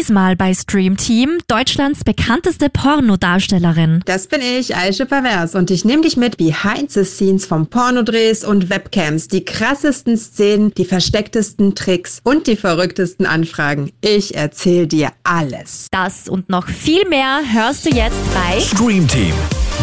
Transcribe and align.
Diesmal 0.00 0.34
bei 0.34 0.54
Stream 0.54 0.96
Team 0.96 1.40
Deutschlands 1.46 2.04
bekannteste 2.04 2.70
Pornodarstellerin. 2.70 4.00
Das 4.06 4.28
bin 4.28 4.40
ich, 4.40 4.74
Aische 4.74 5.04
Pervers, 5.04 5.54
und 5.54 5.70
ich 5.70 5.84
nehme 5.84 6.00
dich 6.00 6.16
mit 6.16 6.38
behind 6.38 6.90
the 6.90 7.04
scenes 7.04 7.44
vom 7.44 7.66
Pornodrehs 7.66 8.42
und 8.42 8.70
Webcams, 8.70 9.28
die 9.28 9.44
krassesten 9.44 10.16
Szenen, 10.16 10.72
die 10.72 10.86
verstecktesten 10.86 11.74
Tricks 11.74 12.22
und 12.24 12.46
die 12.46 12.56
verrücktesten 12.56 13.26
Anfragen. 13.26 13.92
Ich 14.00 14.34
erzähle 14.34 14.86
dir 14.86 15.10
alles. 15.22 15.86
Das 15.90 16.30
und 16.30 16.48
noch 16.48 16.66
viel 16.68 17.06
mehr 17.06 17.40
hörst 17.52 17.84
du 17.84 17.90
jetzt 17.90 18.16
bei 18.32 18.58
Stream 18.58 19.06
Team, 19.06 19.34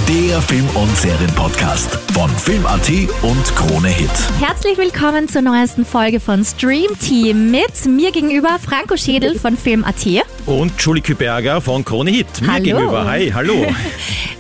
der 0.06 0.42
Film- 0.42 0.70
und 0.76 0.96
Serienpodcast 0.98 1.98
von 2.14 2.30
Film.at 2.30 2.90
und 3.24 3.44
Krone 3.56 3.90
Hit. 3.90 4.10
Herzlich 4.40 4.78
willkommen 4.78 5.28
zur 5.28 5.42
neuesten 5.42 5.86
Folge 5.86 6.20
von 6.20 6.46
Stream 6.46 6.92
Team 7.00 7.52
mit 7.52 7.86
mir 7.86 8.12
gegenüber 8.12 8.58
Franco 8.64 8.96
Schädel 8.96 9.38
von 9.40 9.58
Film.at. 9.58 10.06
Und 10.46 10.74
Julie 10.82 11.02
Küberger 11.02 11.60
von 11.62 11.84
Krone 11.84 12.12
Hit. 12.12 12.28
Mir 12.42 12.54
Hallo. 12.54 12.64
gegenüber. 12.64 13.06
Hi, 13.06 13.32
hallo. 13.34 13.54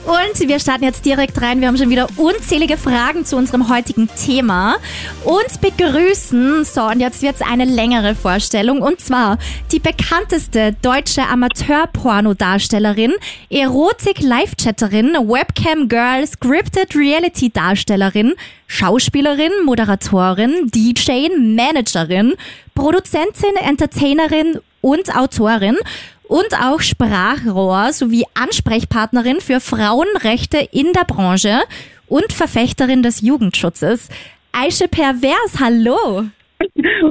Und 0.07 0.39
wir 0.47 0.57
starten 0.61 0.85
jetzt 0.85 1.03
direkt 1.03 1.41
rein. 1.41 1.59
Wir 1.59 1.67
haben 1.67 1.75
schon 1.75 1.89
wieder 1.89 2.07
unzählige 2.15 2.77
Fragen 2.77 3.25
zu 3.25 3.35
unserem 3.35 3.67
heutigen 3.67 4.07
Thema. 4.15 4.77
Und 5.25 5.59
begrüßen, 5.59 6.63
so, 6.63 6.83
und 6.83 7.01
jetzt 7.01 7.21
wird's 7.21 7.41
eine 7.41 7.65
längere 7.65 8.15
Vorstellung. 8.15 8.81
Und 8.81 9.01
zwar 9.01 9.37
die 9.73 9.79
bekannteste 9.79 10.77
deutsche 10.81 11.23
Amateur-Porno-Darstellerin, 11.27 13.15
Erotik-Live-Chatterin, 13.49 15.17
Webcam-Girl, 15.47 16.27
Scripted-Reality-Darstellerin, 16.27 18.33
Schauspielerin, 18.67 19.51
Moderatorin, 19.65 20.69
DJ, 20.73 21.29
Managerin, 21.37 22.35
Produzentin, 22.75 23.55
Entertainerin 23.55 24.59
und 24.81 25.15
Autorin 25.15 25.77
und 26.23 26.53
auch 26.61 26.81
Sprachrohr 26.81 27.93
sowie 27.93 28.25
Ansprechpartnerin 28.33 29.39
für 29.41 29.59
Frauenrechte 29.59 30.57
in 30.71 30.93
der 30.93 31.05
Branche 31.05 31.61
und 32.07 32.33
Verfechterin 32.33 33.03
des 33.03 33.21
Jugendschutzes. 33.21 34.09
Aische 34.51 34.87
Pervers, 34.87 35.59
hallo! 35.59 36.25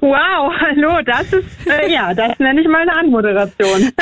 Wow, 0.00 0.52
hallo, 0.61 1.02
das 1.05 1.33
ist, 1.33 1.66
äh, 1.66 1.91
ja, 1.92 2.14
das 2.14 2.39
nenne 2.39 2.61
ich 2.61 2.69
mal 2.69 2.83
eine 2.83 2.97
Anmoderation. 2.97 3.92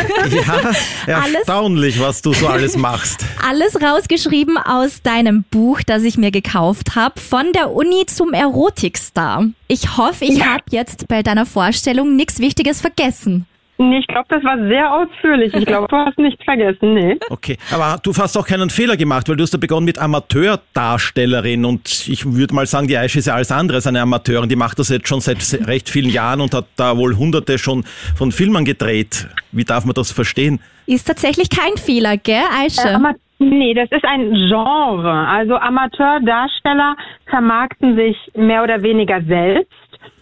Ja, 1.07 1.23
erstaunlich, 1.37 2.01
was 2.01 2.23
du 2.23 2.33
so 2.33 2.47
alles 2.49 2.77
machst. 2.77 3.25
Alles 3.47 3.81
rausgeschrieben 3.81 4.57
aus 4.57 5.03
deinem 5.03 5.45
Buch, 5.51 5.81
das 5.87 6.03
ich 6.03 6.17
mir 6.17 6.31
gekauft 6.31 6.97
habe, 6.97 7.21
von 7.21 7.53
der 7.53 7.73
Uni 7.73 8.07
zum 8.07 8.33
Erotikstar. 8.33 9.47
Ich 9.69 9.97
hoffe, 9.97 10.25
ich 10.25 10.45
habe 10.45 10.65
jetzt 10.71 11.09
bei 11.09 11.23
deiner 11.23 11.47
Vorstellung 11.47 12.17
nichts 12.17 12.39
Wichtiges 12.39 12.81
vergessen. 12.81 13.47
Nee, 13.77 13.99
Ich 13.99 14.07
glaube, 14.07 14.27
das 14.29 14.45
war 14.45 14.57
sehr 14.69 14.93
ausführlich. 14.95 15.53
Ich 15.53 15.67
glaube, 15.67 15.89
du 15.89 15.97
hast 15.97 16.17
nichts 16.19 16.43
vergessen, 16.45 16.95
nee. 16.95 17.17
Okay, 17.29 17.57
aber 17.73 17.99
du 18.03 18.13
hast 18.17 18.37
auch 18.37 18.47
keinen 18.47 18.71
Fehler 18.71 18.97
gemacht, 18.97 19.29
weil 19.29 19.35
du 19.37 19.43
hast 19.43 19.53
ja 19.53 19.59
begonnen 19.59 19.85
mit 19.85 19.99
Amateurdarstellerin 19.99 21.65
und 21.65 22.09
ich 22.09 22.25
würde 22.25 22.55
mal 22.55 22.67
sagen, 22.67 22.87
die 22.89 22.97
Aische 22.97 23.19
ist 23.19 23.27
ja 23.27 23.35
alles 23.35 23.51
andere 23.51 23.77
als 23.77 23.87
eine 23.87 24.01
Amateurin. 24.01 24.49
Die 24.49 24.57
macht 24.57 24.79
das 24.79 24.89
jetzt 24.91 25.09
schon 25.09 25.21
seit 25.21 25.43
se- 25.43 25.67
recht 25.67 25.89
vielen 25.89 26.11
Jahren 26.11 26.41
und 26.41 26.55
hat 26.55 26.67
da 26.77 26.97
wohl 26.97 27.17
hunderte 27.17 27.59
schon 27.59 27.85
von 28.17 28.33
Filmen 28.33 28.65
gedreht. 28.65 29.29
Wie 29.53 29.65
darf 29.65 29.85
man 29.85 29.95
das 29.95 30.13
verstehen? 30.13 30.61
Ist 30.87 31.07
tatsächlich 31.07 31.49
kein 31.51 31.77
Fehler, 31.77 32.17
gell, 32.17 32.43
Aische? 32.65 32.95
Ama 32.95 33.15
nee, 33.39 33.75
das 33.75 33.91
ist 33.91 34.05
ein 34.05 34.33
Genre. 34.49 35.27
Also 35.29 35.57
Amateurdarsteller 35.57 36.97
vermarkten 37.29 37.97
sich 37.97 38.17
mehr 38.37 38.63
oder 38.63 38.83
weniger 38.83 39.21
selbst 39.23 39.71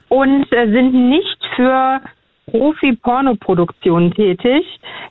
und 0.08 0.50
äh, 0.52 0.70
sind 0.70 0.94
nicht 1.10 1.38
für 1.56 2.00
Profi-Pornoproduktion 2.50 4.12
tätig. 4.12 4.64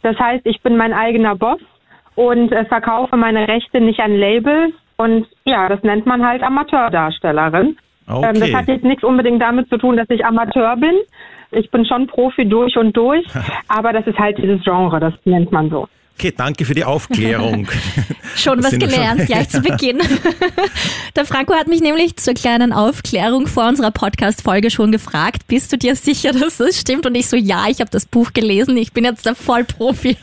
Das 0.03 0.17
heißt, 0.17 0.45
ich 0.45 0.61
bin 0.61 0.77
mein 0.77 0.93
eigener 0.93 1.35
Boss 1.35 1.59
und 2.15 2.51
äh, 2.51 2.65
verkaufe 2.65 3.17
meine 3.17 3.47
Rechte 3.47 3.81
nicht 3.81 3.99
an 3.99 4.15
Labels. 4.15 4.73
Und 4.97 5.27
ja, 5.45 5.67
das 5.69 5.81
nennt 5.83 6.05
man 6.05 6.25
halt 6.25 6.43
Amateurdarstellerin. 6.43 7.77
Ähm, 8.07 8.39
das 8.39 8.49
Okay. 8.49 8.55
hat 8.55 8.67
jetzt 8.67 8.83
nichts 8.83 9.03
unbedingt 9.03 9.41
damit 9.41 9.69
zu 9.69 9.77
tun, 9.77 9.97
dass 9.97 10.09
ich 10.09 10.25
Amateur 10.25 10.75
bin. 10.75 10.95
Ich 11.51 11.69
bin 11.71 11.85
schon 11.85 12.07
Profi 12.07 12.47
durch 12.47 12.77
und 12.77 12.95
durch, 12.95 13.25
aber 13.67 13.93
das 13.93 14.07
ist 14.07 14.17
halt 14.19 14.37
dieses 14.37 14.63
Genre, 14.63 14.99
das 14.99 15.13
nennt 15.25 15.51
man 15.51 15.69
so. 15.69 15.87
Okay, 16.21 16.33
danke 16.37 16.65
für 16.65 16.75
die 16.75 16.83
Aufklärung. 16.83 17.67
Schon 18.35 18.63
was 18.63 18.77
gelernt, 18.77 19.21
schon- 19.21 19.25
gleich 19.25 19.49
zu 19.49 19.59
Beginn. 19.63 19.97
Der 21.15 21.25
Franco 21.25 21.55
hat 21.55 21.67
mich 21.67 21.81
nämlich 21.81 22.15
zur 22.17 22.35
kleinen 22.35 22.73
Aufklärung 22.73 23.47
vor 23.47 23.67
unserer 23.67 23.89
Podcast-Folge 23.89 24.69
schon 24.69 24.91
gefragt, 24.91 25.47
bist 25.47 25.73
du 25.73 25.79
dir 25.79 25.95
sicher, 25.95 26.31
dass 26.31 26.57
das 26.57 26.79
stimmt? 26.79 27.07
Und 27.07 27.15
ich 27.15 27.27
so, 27.27 27.35
ja, 27.35 27.65
ich 27.69 27.79
habe 27.79 27.89
das 27.89 28.05
Buch 28.05 28.33
gelesen, 28.33 28.77
ich 28.77 28.93
bin 28.93 29.03
jetzt 29.03 29.25
der 29.25 29.33
Vollprofi. 29.33 30.15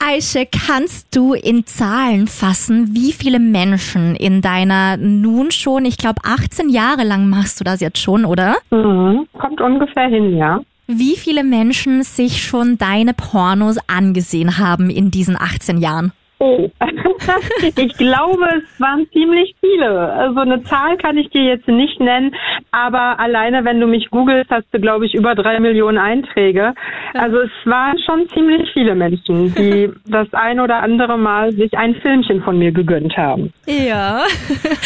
Aische, 0.00 0.44
kannst 0.66 1.14
du 1.14 1.34
in 1.34 1.64
Zahlen 1.64 2.26
fassen, 2.26 2.88
wie 2.92 3.12
viele 3.12 3.38
Menschen 3.38 4.16
in 4.16 4.42
deiner 4.42 4.96
nun 4.96 5.52
schon, 5.52 5.84
ich 5.84 5.96
glaube 5.96 6.22
18 6.24 6.70
Jahre 6.70 7.04
lang 7.04 7.28
machst 7.28 7.60
du 7.60 7.64
das 7.64 7.80
jetzt 7.80 7.98
schon, 7.98 8.24
oder? 8.24 8.56
Mhm. 8.72 9.28
Kommt 9.38 9.60
ungefähr 9.60 10.08
hin, 10.08 10.36
ja. 10.36 10.58
Wie 10.90 11.16
viele 11.18 11.44
Menschen 11.44 12.02
sich 12.02 12.42
schon 12.42 12.78
deine 12.78 13.12
Pornos 13.12 13.76
angesehen 13.88 14.56
haben 14.56 14.88
in 14.88 15.10
diesen 15.10 15.36
18 15.38 15.76
Jahren? 15.76 16.12
Oh. 16.38 16.70
ich 17.76 17.98
glaube, 17.98 18.46
es 18.56 18.80
waren 18.80 19.06
ziemlich 19.12 19.54
viele. 19.60 20.10
Also 20.12 20.40
eine 20.40 20.62
Zahl 20.62 20.96
kann 20.96 21.18
ich 21.18 21.28
dir 21.28 21.42
jetzt 21.42 21.68
nicht 21.68 22.00
nennen, 22.00 22.34
aber 22.70 23.20
alleine 23.20 23.66
wenn 23.66 23.80
du 23.80 23.86
mich 23.86 24.08
googelst, 24.10 24.50
hast 24.50 24.64
du, 24.72 24.80
glaube 24.80 25.04
ich, 25.04 25.12
über 25.12 25.34
drei 25.34 25.60
Millionen 25.60 25.98
Einträge. 25.98 26.72
Also 27.12 27.40
es 27.40 27.50
waren 27.66 27.98
schon 28.06 28.26
ziemlich 28.30 28.70
viele 28.72 28.94
Menschen, 28.94 29.54
die 29.56 29.90
das 30.06 30.32
ein 30.32 30.58
oder 30.58 30.76
andere 30.76 31.18
Mal 31.18 31.52
sich 31.52 31.76
ein 31.76 31.96
Filmchen 31.96 32.42
von 32.42 32.58
mir 32.58 32.72
gegönnt 32.72 33.14
haben. 33.14 33.52
Ja. 33.66 34.22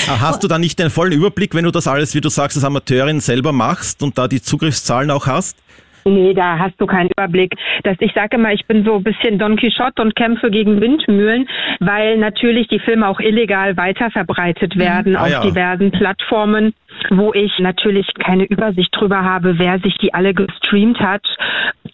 Hast 0.09 0.43
du 0.43 0.49
da 0.49 0.59
nicht 0.59 0.81
den 0.81 0.91
vollen 0.91 1.13
Überblick, 1.13 1.55
wenn 1.55 1.65
du 1.65 1.71
das 1.71 1.87
alles, 1.87 2.13
wie 2.17 2.21
du 2.21 2.29
sagst, 2.29 2.57
als 2.57 2.65
Amateurin 2.65 3.21
selber 3.21 3.53
machst 3.53 4.03
und 4.03 4.19
da 4.19 4.27
die 4.27 4.43
Zugriffszahlen 4.43 5.13
auch 5.13 5.29
hast? 5.29 5.63
Nee, 6.05 6.35
da 6.35 6.59
hast 6.59 6.81
du 6.81 6.87
keinen 6.87 7.11
Überblick. 7.11 7.55
Das, 7.85 7.97
ich 8.01 8.13
sage 8.13 8.37
immer, 8.37 8.53
ich 8.53 8.67
bin 8.67 8.85
so 8.85 8.97
ein 8.97 9.03
bisschen 9.03 9.39
Don 9.39 9.57
Quixote 9.57 10.03
und 10.03 10.17
kämpfe 10.17 10.51
gegen 10.51 10.81
Windmühlen, 10.81 11.49
weil 11.81 12.19
natürlich 12.19 12.69
die 12.69 12.79
Filme 12.81 13.07
auch 13.09 13.21
illegal 13.21 13.77
weiterverbreitet 13.77 14.77
werden 14.77 15.17
Ah, 15.17 15.23
auf 15.25 15.31
ja. 15.31 15.41
diversen 15.41 15.91
Plattformen, 15.91 16.75
wo 17.11 17.33
ich 17.35 17.59
natürlich 17.59 18.07
keine 18.19 18.45
Übersicht 18.45 18.91
drüber 18.97 19.23
habe, 19.23 19.59
wer 19.59 19.79
sich 19.81 19.97
die 19.99 20.15
alle 20.15 20.35
gestreamt 20.35 21.01
hat. 21.01 21.23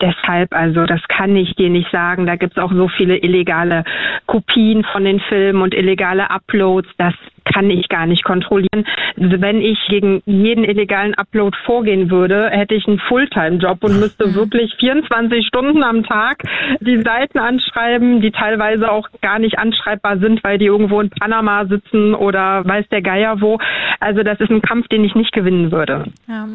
Deshalb, 0.00 0.54
also 0.54 0.84
das 0.86 1.00
kann 1.08 1.34
ich 1.36 1.54
dir 1.56 1.70
nicht 1.70 1.90
sagen. 1.90 2.26
Da 2.26 2.36
gibt's 2.36 2.58
auch 2.58 2.72
so 2.72 2.88
viele 2.88 3.16
illegale 3.18 3.84
Kopien 4.26 4.84
von 4.84 5.04
den 5.04 5.20
Filmen 5.20 5.62
und 5.62 5.74
illegale 5.74 6.30
Uploads. 6.30 6.88
Das 6.98 7.14
kann 7.52 7.70
ich 7.70 7.88
gar 7.88 8.06
nicht 8.06 8.24
kontrollieren. 8.24 8.86
Wenn 9.16 9.60
ich 9.60 9.78
gegen 9.88 10.22
jeden 10.26 10.64
illegalen 10.64 11.14
Upload 11.14 11.56
vorgehen 11.64 12.10
würde, 12.10 12.50
hätte 12.50 12.74
ich 12.74 12.86
einen 12.86 12.98
Fulltime-Job 13.00 13.82
und 13.82 14.00
müsste 14.00 14.34
wirklich 14.34 14.74
24 14.78 15.46
Stunden 15.46 15.82
am 15.82 16.04
Tag 16.04 16.42
die 16.80 17.02
Seiten 17.02 17.38
anschreiben, 17.38 18.20
die 18.20 18.30
teilweise 18.30 18.90
auch 18.90 19.08
gar 19.20 19.38
nicht 19.38 19.58
anschreibbar 19.58 20.18
sind, 20.18 20.42
weil 20.44 20.58
die 20.58 20.66
irgendwo 20.66 21.00
in 21.00 21.10
Panama 21.10 21.66
sitzen 21.66 22.14
oder 22.14 22.64
weiß 22.64 22.86
der 22.90 23.02
Geier 23.02 23.40
wo. 23.40 23.58
Also 24.00 24.22
das 24.22 24.40
ist 24.40 24.50
ein 24.50 24.62
Kampf, 24.62 24.88
den 24.88 25.04
ich 25.04 25.14
nicht 25.14 25.32
gewinnen 25.32 25.72
würde. 25.72 26.04
Ja. 26.28 26.46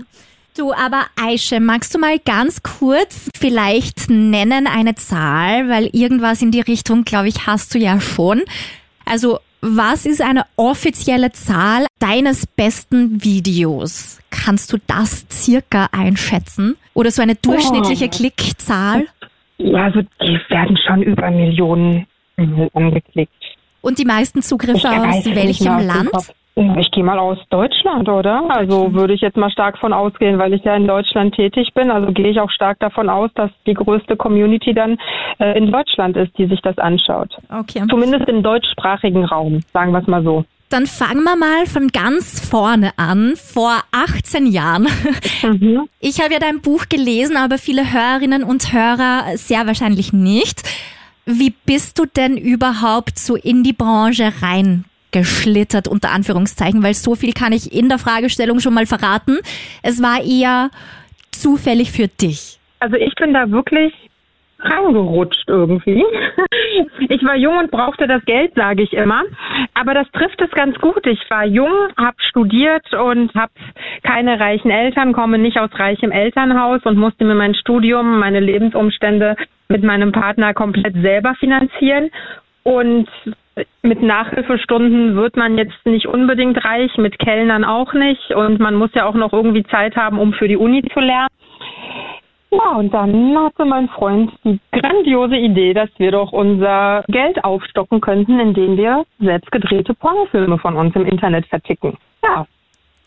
Du, 0.55 0.71
aber 0.71 1.05
Aische, 1.19 1.59
magst 1.59 1.95
du 1.95 1.99
mal 1.99 2.19
ganz 2.19 2.61
kurz 2.61 3.27
vielleicht 3.35 4.07
nennen 4.09 4.67
eine 4.67 4.93
Zahl, 4.93 5.67
weil 5.67 5.89
irgendwas 5.93 6.43
in 6.43 6.51
die 6.51 6.61
Richtung, 6.61 7.05
glaube 7.05 7.27
ich, 7.27 7.47
hast 7.47 7.73
du 7.73 7.79
ja 7.79 7.99
schon. 7.99 8.43
Also, 9.03 9.39
was 9.63 10.06
ist 10.06 10.22
eine 10.22 10.44
offizielle 10.57 11.31
Zahl 11.31 11.88
deines 12.00 12.46
besten 12.46 13.24
Videos? 13.24 14.19
Kannst 14.29 14.74
du 14.74 14.78
das 14.88 15.25
circa 15.31 15.88
einschätzen? 15.94 16.75
Oder 16.94 17.12
so 17.12 17.22
eine 17.22 17.35
durchschnittliche 17.35 18.06
Oh. 18.06 18.09
Klickzahl? 18.09 19.07
Ja, 19.57 19.86
also 19.86 20.01
die 20.01 20.38
werden 20.50 20.77
schon 20.86 21.01
über 21.04 21.31
Millionen 21.31 22.06
mhm, 22.36 22.68
angeklickt. 22.74 23.31
Und 23.81 24.00
die 24.00 24.06
meisten 24.06 24.42
Zugriffe 24.42 24.89
aus 24.89 25.25
welchem 25.25 25.80
Land? 25.88 26.12
Ich 26.55 26.91
gehe 26.91 27.03
mal 27.03 27.17
aus 27.17 27.39
Deutschland, 27.50 28.07
oder? 28.07 28.44
Also 28.50 28.94
würde 28.94 29.13
ich 29.13 29.21
jetzt 29.21 29.38
mal 29.38 29.50
stark 29.50 29.79
von 29.79 29.91
ausgehen, 29.91 30.38
weil 30.38 30.53
ich 30.53 30.63
ja 30.63 30.75
in 30.75 30.85
Deutschland 30.85 31.33
tätig 31.33 31.73
bin. 31.73 31.89
Also 31.89 32.11
gehe 32.11 32.29
ich 32.29 32.39
auch 32.39 32.51
stark 32.51 32.79
davon 32.79 33.09
aus, 33.09 33.31
dass 33.33 33.50
die 33.65 33.73
größte 33.73 34.15
Community 34.15 34.73
dann 34.73 35.00
äh, 35.39 35.57
in 35.57 35.71
Deutschland 35.71 36.15
ist, 36.15 36.38
die 36.38 36.45
sich 36.45 36.61
das 36.61 36.77
anschaut. 36.77 37.35
Okay. 37.50 37.83
Zumindest 37.89 38.27
im 38.29 38.44
deutschsprachigen 38.44 39.25
Raum, 39.25 39.61
sagen 39.73 39.94
wir 39.94 40.00
es 40.00 40.07
mal 40.07 40.23
so. 40.23 40.45
Dann 40.69 40.85
fangen 40.85 41.23
wir 41.23 41.35
mal 41.35 41.65
von 41.65 41.88
ganz 41.89 42.39
vorne 42.47 42.91
an, 42.97 43.33
vor 43.35 43.81
18 43.91 44.47
Jahren. 44.47 44.88
Mhm. 45.44 45.89
Ich 45.99 46.21
habe 46.21 46.33
ja 46.33 46.39
dein 46.39 46.61
Buch 46.61 46.85
gelesen, 46.88 47.35
aber 47.35 47.57
viele 47.57 47.94
Hörerinnen 47.94 48.44
und 48.44 48.73
Hörer 48.73 49.35
sehr 49.35 49.67
wahrscheinlich 49.67 50.13
nicht. 50.13 50.63
Wie 51.25 51.53
bist 51.65 51.99
du 51.99 52.06
denn 52.06 52.38
überhaupt 52.38 53.19
so 53.19 53.35
in 53.35 53.63
die 53.63 53.73
Branche 53.73 54.31
reingeschlittert, 55.13 55.88
unter 55.88 56.12
Anführungszeichen? 56.12 56.83
Weil 56.83 56.94
so 56.94 57.15
viel 57.15 57.33
kann 57.33 57.54
ich 57.54 57.74
in 57.74 57.89
der 57.89 58.00
Fragestellung 58.00 58.60
schon 58.60 58.74
mal 58.74 58.86
verraten. 58.86 59.39
Es 59.81 60.01
war 60.01 60.24
eher 60.24 60.69
zufällig 61.31 61.92
für 61.92 62.07
dich. 62.07 62.60
Also 62.80 62.98
ich 62.98 63.15
bin 63.15 63.33
da 63.33 63.50
wirklich 63.50 63.94
reingerutscht 64.60 65.48
irgendwie. 65.48 66.04
Ich 67.10 67.24
war 67.24 67.36
jung 67.36 67.57
und 67.57 67.69
brauchte 67.69 68.07
das 68.07 68.25
Geld, 68.25 68.54
sage 68.56 68.81
ich 68.81 68.94
immer. 68.94 69.21
Aber 69.75 69.94
das 69.94 70.10
trifft 70.12 70.42
es 70.42 70.50
ganz 70.51 70.75
gut. 70.80 71.06
Ich 71.06 71.19
war 71.30 71.45
jung, 71.45 71.71
habe 71.98 72.16
studiert 72.30 72.92
und 72.94 73.33
habe 73.36 73.51
keine 74.01 74.39
reichen 74.39 74.71
Eltern, 74.71 75.13
komme 75.13 75.38
nicht 75.38 75.59
aus 75.59 75.69
reichem 75.74 76.12
Elternhaus 76.12 76.81
und 76.86 76.98
musste 76.98 77.25
mir 77.25 77.36
mein 77.36 77.54
Studium, 77.54 78.19
meine 78.19 78.39
Lebensumstände 78.39 79.36
mit 79.68 79.83
meinem 79.83 80.12
Partner 80.12 80.54
komplett 80.54 80.95
selber 81.01 81.36
finanzieren. 81.36 82.09
Und 82.63 83.07
mit 83.83 84.01
Nachhilfestunden 84.01 85.15
wird 85.15 85.38
man 85.38 85.57
jetzt 85.57 85.86
nicht 85.86 86.07
unbedingt 86.07 86.63
reich, 86.63 86.98
mit 86.98 87.19
Kellnern 87.19 87.63
auch 87.63 87.94
nicht. 87.94 88.31
Und 88.31 88.60
man 88.60 88.75
muss 88.75 88.89
ja 88.95 89.06
auch 89.06 89.13
noch 89.13 89.33
irgendwie 89.33 89.63
Zeit 89.65 89.95
haben, 89.95 90.18
um 90.18 90.33
für 90.33 90.48
die 90.48 90.57
Uni 90.57 90.83
zu 90.94 91.00
lernen. 91.00 91.27
Ja, 92.51 92.77
und 92.77 92.94
dann 92.94 93.38
hatte 93.38 93.65
mein 93.65 93.89
Freund 93.89 94.31
die 94.44 94.60
grandiose 94.71 95.36
Idee, 95.36 95.74
dass 95.74 95.89
wir 95.98 96.12
doch 96.12 96.31
unser 96.31 97.04
Geld 97.07 97.44
aufstocken 97.44 98.00
könnten, 98.00 98.39
indem 98.39 98.77
wir 98.77 99.06
selbst 99.19 99.51
gedrehte 99.51 99.94
Pornofilme 99.95 100.59
von 100.59 100.75
uns 100.75 100.95
im 100.95 101.06
Internet 101.06 101.48
verticken. 101.48 101.98
Ja. 102.24 102.45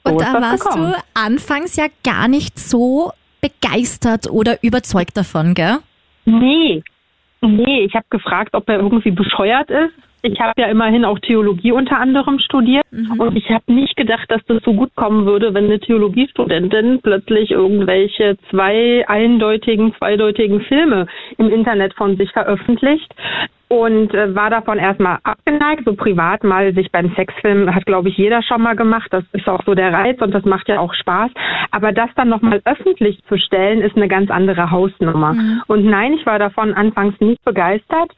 So 0.05 0.12
und 0.12 0.20
da 0.20 0.32
warst 0.35 0.64
gekommen. 0.64 0.93
du 0.93 0.99
anfangs 1.14 1.76
ja 1.76 1.87
gar 2.05 2.29
nicht 2.29 2.59
so 2.59 3.12
begeistert 3.41 4.29
oder 4.31 4.62
überzeugt 4.62 5.17
davon, 5.17 5.55
gell? 5.55 5.79
Nee. 6.25 6.82
Nee, 7.41 7.85
ich 7.85 7.94
habe 7.94 8.06
gefragt, 8.11 8.55
ob 8.55 8.69
er 8.69 8.79
irgendwie 8.79 9.11
bescheuert 9.11 9.71
ist. 9.71 9.94
Ich 10.23 10.41
habe 10.41 10.61
ja 10.61 10.67
immerhin 10.67 11.05
auch 11.05 11.19
Theologie 11.21 11.71
unter 11.71 11.99
anderem 11.99 12.38
studiert 12.41 12.85
mhm. 12.91 13.21
und 13.21 13.37
ich 13.37 13.49
habe 13.50 13.73
nicht 13.73 13.97
gedacht, 13.97 14.29
dass 14.29 14.44
das 14.47 14.62
so 14.65 14.73
gut 14.73 14.94
kommen 14.97 15.25
würde, 15.25 15.55
wenn 15.55 15.67
eine 15.67 15.79
Theologiestudentin 15.79 17.00
plötzlich 17.03 17.53
irgendwelche 17.53 18.37
zwei 18.50 19.06
eindeutigen, 19.06 19.94
zweideutigen 19.97 20.62
Filme 20.62 21.06
im 21.38 21.49
Internet 21.50 21.94
von 21.94 22.17
sich 22.17 22.33
veröffentlicht 22.33 23.15
und 23.68 24.14
äh, 24.14 24.34
war 24.34 24.50
davon 24.50 24.78
erstmal 24.78 25.18
abgeneigt, 25.24 25.82
so 25.84 25.94
privat 25.94 26.44
mal 26.44 26.72
sich 26.74 26.90
beim 26.92 27.12
Sexfilm 27.14 27.74
hat 27.74 27.86
glaube 27.86 28.08
ich 28.08 28.16
jeder 28.16 28.42
schon 28.42 28.62
mal 28.62 28.76
gemacht, 28.76 29.08
das 29.10 29.24
ist 29.32 29.48
auch 29.48 29.62
so 29.64 29.74
der 29.74 29.92
Reiz 29.92 30.20
und 30.20 30.32
das 30.32 30.44
macht 30.44 30.68
ja 30.68 30.78
auch 30.78 30.94
Spaß, 30.94 31.30
aber 31.70 31.92
das 31.92 32.10
dann 32.14 32.28
nochmal 32.28 32.60
öffentlich 32.64 33.20
zu 33.28 33.38
stellen, 33.38 33.80
ist 33.80 33.96
eine 33.96 34.08
ganz 34.08 34.30
andere 34.30 34.70
Hausnummer. 34.70 35.34
Mhm. 35.34 35.62
Und 35.66 35.84
nein, 35.84 36.12
ich 36.14 36.26
war 36.26 36.38
davon 36.38 36.74
anfangs 36.74 37.18
nicht 37.20 37.44
begeistert, 37.44 38.10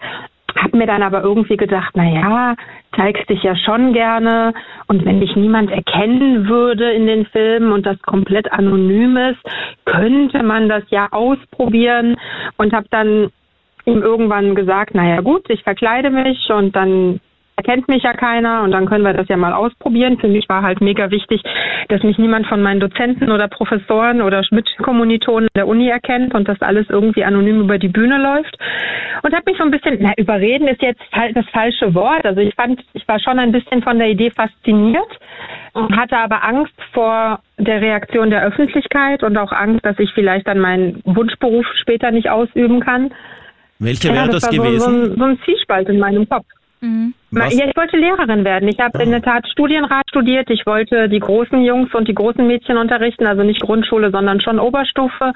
hab 0.57 0.75
mir 0.75 0.87
dann 0.87 1.03
aber 1.03 1.23
irgendwie 1.23 1.57
gedacht, 1.57 1.93
na 1.95 2.05
ja, 2.05 2.55
zeigst 2.97 3.29
dich 3.29 3.43
ja 3.43 3.55
schon 3.57 3.93
gerne 3.93 4.53
und 4.87 5.05
wenn 5.05 5.21
dich 5.21 5.37
niemand 5.37 5.71
erkennen 5.71 6.49
würde 6.49 6.91
in 6.93 7.07
den 7.07 7.27
Filmen 7.27 7.73
und 7.73 7.87
das 7.87 8.01
komplett 8.03 8.53
anonym 8.53 9.17
ist, 9.17 9.41
könnte 9.85 10.43
man 10.43 10.69
das 10.69 10.83
ja 10.91 11.09
ausprobieren 11.11 12.17
und 12.57 12.73
habe 12.73 12.87
dann 12.91 13.31
ihm 13.89 14.03
irgendwann 14.03 14.55
gesagt, 14.55 14.91
na 14.95 15.09
ja 15.09 15.21
gut, 15.21 15.49
ich 15.49 15.63
verkleide 15.63 16.11
mich 16.11 16.51
und 16.51 16.77
dann 16.77 17.21
erkennt 17.59 17.89
mich 17.89 18.05
ja 18.05 18.13
keiner 18.13 18.63
und 18.63 18.71
dann 18.71 18.87
können 18.87 19.05
wir 19.05 19.13
das 19.13 19.27
ja 19.29 19.37
mal 19.37 19.53
ausprobieren. 19.53 20.19
Für 20.19 20.29
mich 20.29 20.49
war 20.49 20.63
halt 20.63 20.81
mega 20.81 21.11
wichtig, 21.11 21.43
dass 21.89 22.05
mich 22.05 22.17
niemand 22.17 22.47
von 22.47 22.63
meinen 22.63 22.79
Dozenten 22.79 23.33
oder 23.33 23.49
Professoren 23.49 24.23
oder 24.23 24.43
Mitkommilitonen 24.53 25.49
der 25.57 25.67
Uni 25.67 25.89
erkennt 25.89 26.35
und 26.35 26.47
dass 26.47 26.63
alles 26.63 26.87
irgendwie 26.89 27.25
anonym 27.25 27.63
über 27.63 27.79
die 27.79 27.89
Bühne 27.89 28.19
läuft. 28.19 28.57
Und 29.23 29.35
habe 29.35 29.51
mich 29.51 29.59
so 29.59 29.65
ein 29.65 29.73
bisschen, 29.73 29.99
na, 30.01 30.13
überreden 30.17 30.69
ist 30.69 30.81
jetzt 30.83 31.03
das 31.35 31.47
falsche 31.53 31.93
Wort. 31.95 32.25
Also 32.25 32.41
ich 32.41 32.55
fand, 32.55 32.81
ich 32.93 33.07
war 33.09 33.19
schon 33.19 33.41
ein 33.41 33.51
bisschen 33.51 33.83
von 33.83 33.99
der 33.99 34.09
Idee 34.09 34.31
fasziniert, 34.31 35.19
hatte 35.75 36.17
aber 36.17 36.45
Angst 36.45 36.75
vor 36.93 37.41
der 37.59 37.81
Reaktion 37.81 38.31
der 38.31 38.45
Öffentlichkeit 38.45 39.25
und 39.25 39.37
auch 39.37 39.51
Angst, 39.51 39.85
dass 39.85 39.99
ich 39.99 40.13
vielleicht 40.15 40.47
dann 40.47 40.61
meinen 40.61 41.03
Wunschberuf 41.05 41.67
später 41.81 42.13
nicht 42.13 42.31
ausüben 42.31 42.79
kann. 42.79 43.11
Welche 43.79 44.09
wäre 44.09 44.27
ja, 44.27 44.33
das, 44.33 44.43
das 44.43 44.51
gewesen? 44.51 45.05
So, 45.05 45.11
so, 45.11 45.17
so 45.17 45.25
ein 45.25 45.39
Zielspalt 45.45 45.89
in 45.89 45.99
meinem 45.99 46.29
Kopf. 46.29 46.47
Mhm. 46.81 47.15
Ja, 47.33 47.47
ich 47.49 47.77
wollte 47.77 47.97
Lehrerin 47.97 48.45
werden. 48.45 48.69
Ich 48.69 48.79
habe 48.79 49.03
in 49.03 49.11
der 49.11 49.23
Tat 49.23 49.47
Studienrat 49.49 50.09
studiert. 50.09 50.49
Ich 50.51 50.65
wollte 50.65 51.09
die 51.09 51.19
großen 51.19 51.63
Jungs 51.63 51.93
und 51.95 52.09
die 52.09 52.15
großen 52.15 52.47
Mädchen 52.47 52.77
unterrichten, 52.77 53.27
also 53.27 53.43
nicht 53.43 53.61
Grundschule, 53.61 54.11
sondern 54.11 54.41
schon 54.41 54.59
Oberstufe. 54.59 55.33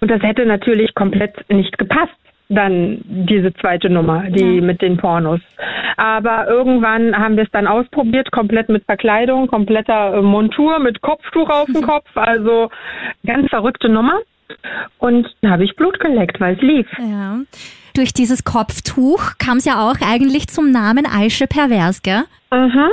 Und 0.00 0.10
das 0.10 0.22
hätte 0.22 0.46
natürlich 0.46 0.94
komplett 0.94 1.34
nicht 1.48 1.76
gepasst 1.78 2.14
dann 2.48 3.00
diese 3.06 3.54
zweite 3.54 3.88
Nummer, 3.88 4.24
die 4.28 4.56
ja. 4.56 4.60
mit 4.60 4.82
den 4.82 4.96
Pornos. 4.96 5.40
Aber 5.96 6.46
irgendwann 6.46 7.16
haben 7.16 7.36
wir 7.36 7.44
es 7.44 7.50
dann 7.50 7.66
ausprobiert, 7.66 8.30
komplett 8.32 8.68
mit 8.68 8.84
Verkleidung, 8.84 9.46
kompletter 9.46 10.14
äh, 10.14 10.22
Montur, 10.22 10.78
mit 10.78 11.00
Kopftuch 11.00 11.48
auf 11.48 11.66
dem 11.66 11.82
Kopf, 11.86 12.08
also 12.14 12.70
ganz 13.26 13.48
verrückte 13.48 13.88
Nummer. 13.88 14.20
Und 14.98 15.28
da 15.42 15.50
habe 15.50 15.64
ich 15.64 15.76
Blut 15.76 15.98
geleckt, 16.00 16.40
weil 16.40 16.54
es 16.56 16.62
lief. 16.62 16.86
Ja 16.98 17.40
durch 17.94 18.12
dieses 18.12 18.44
Kopftuch 18.44 19.38
kam 19.38 19.58
es 19.58 19.64
ja 19.64 19.80
auch 19.80 19.96
eigentlich 20.04 20.48
zum 20.48 20.70
Namen 20.70 21.06
Aische 21.06 21.46
Pervers, 21.46 22.02
gell? 22.02 22.24
Mhm. 22.52 22.90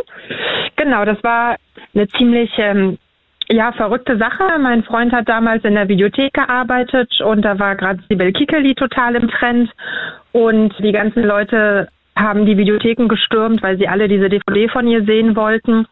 Genau, 0.75 1.05
das 1.05 1.21
war 1.23 1.57
eine 1.93 2.07
ziemlich 2.09 2.51
ähm, 2.57 2.97
ja, 3.49 3.71
verrückte 3.73 4.17
Sache. 4.17 4.43
Mein 4.59 4.83
Freund 4.83 5.11
hat 5.11 5.27
damals 5.27 5.63
in 5.63 5.75
der 5.75 5.87
Videothek 5.87 6.33
gearbeitet 6.33 7.19
und 7.21 7.41
da 7.41 7.59
war 7.59 7.75
gerade 7.75 8.01
Sibel 8.07 8.31
Kikeli 8.31 8.75
total 8.75 9.15
im 9.15 9.27
Trend 9.27 9.71
und 10.31 10.73
die 10.79 10.91
ganzen 10.91 11.23
Leute 11.23 11.89
haben 12.15 12.45
die 12.45 12.57
Videotheken 12.57 13.07
gestürmt, 13.07 13.63
weil 13.63 13.77
sie 13.77 13.87
alle 13.87 14.07
diese 14.07 14.29
DVD 14.29 14.69
von 14.69 14.87
ihr 14.87 15.03
sehen 15.03 15.35
wollten. 15.35 15.87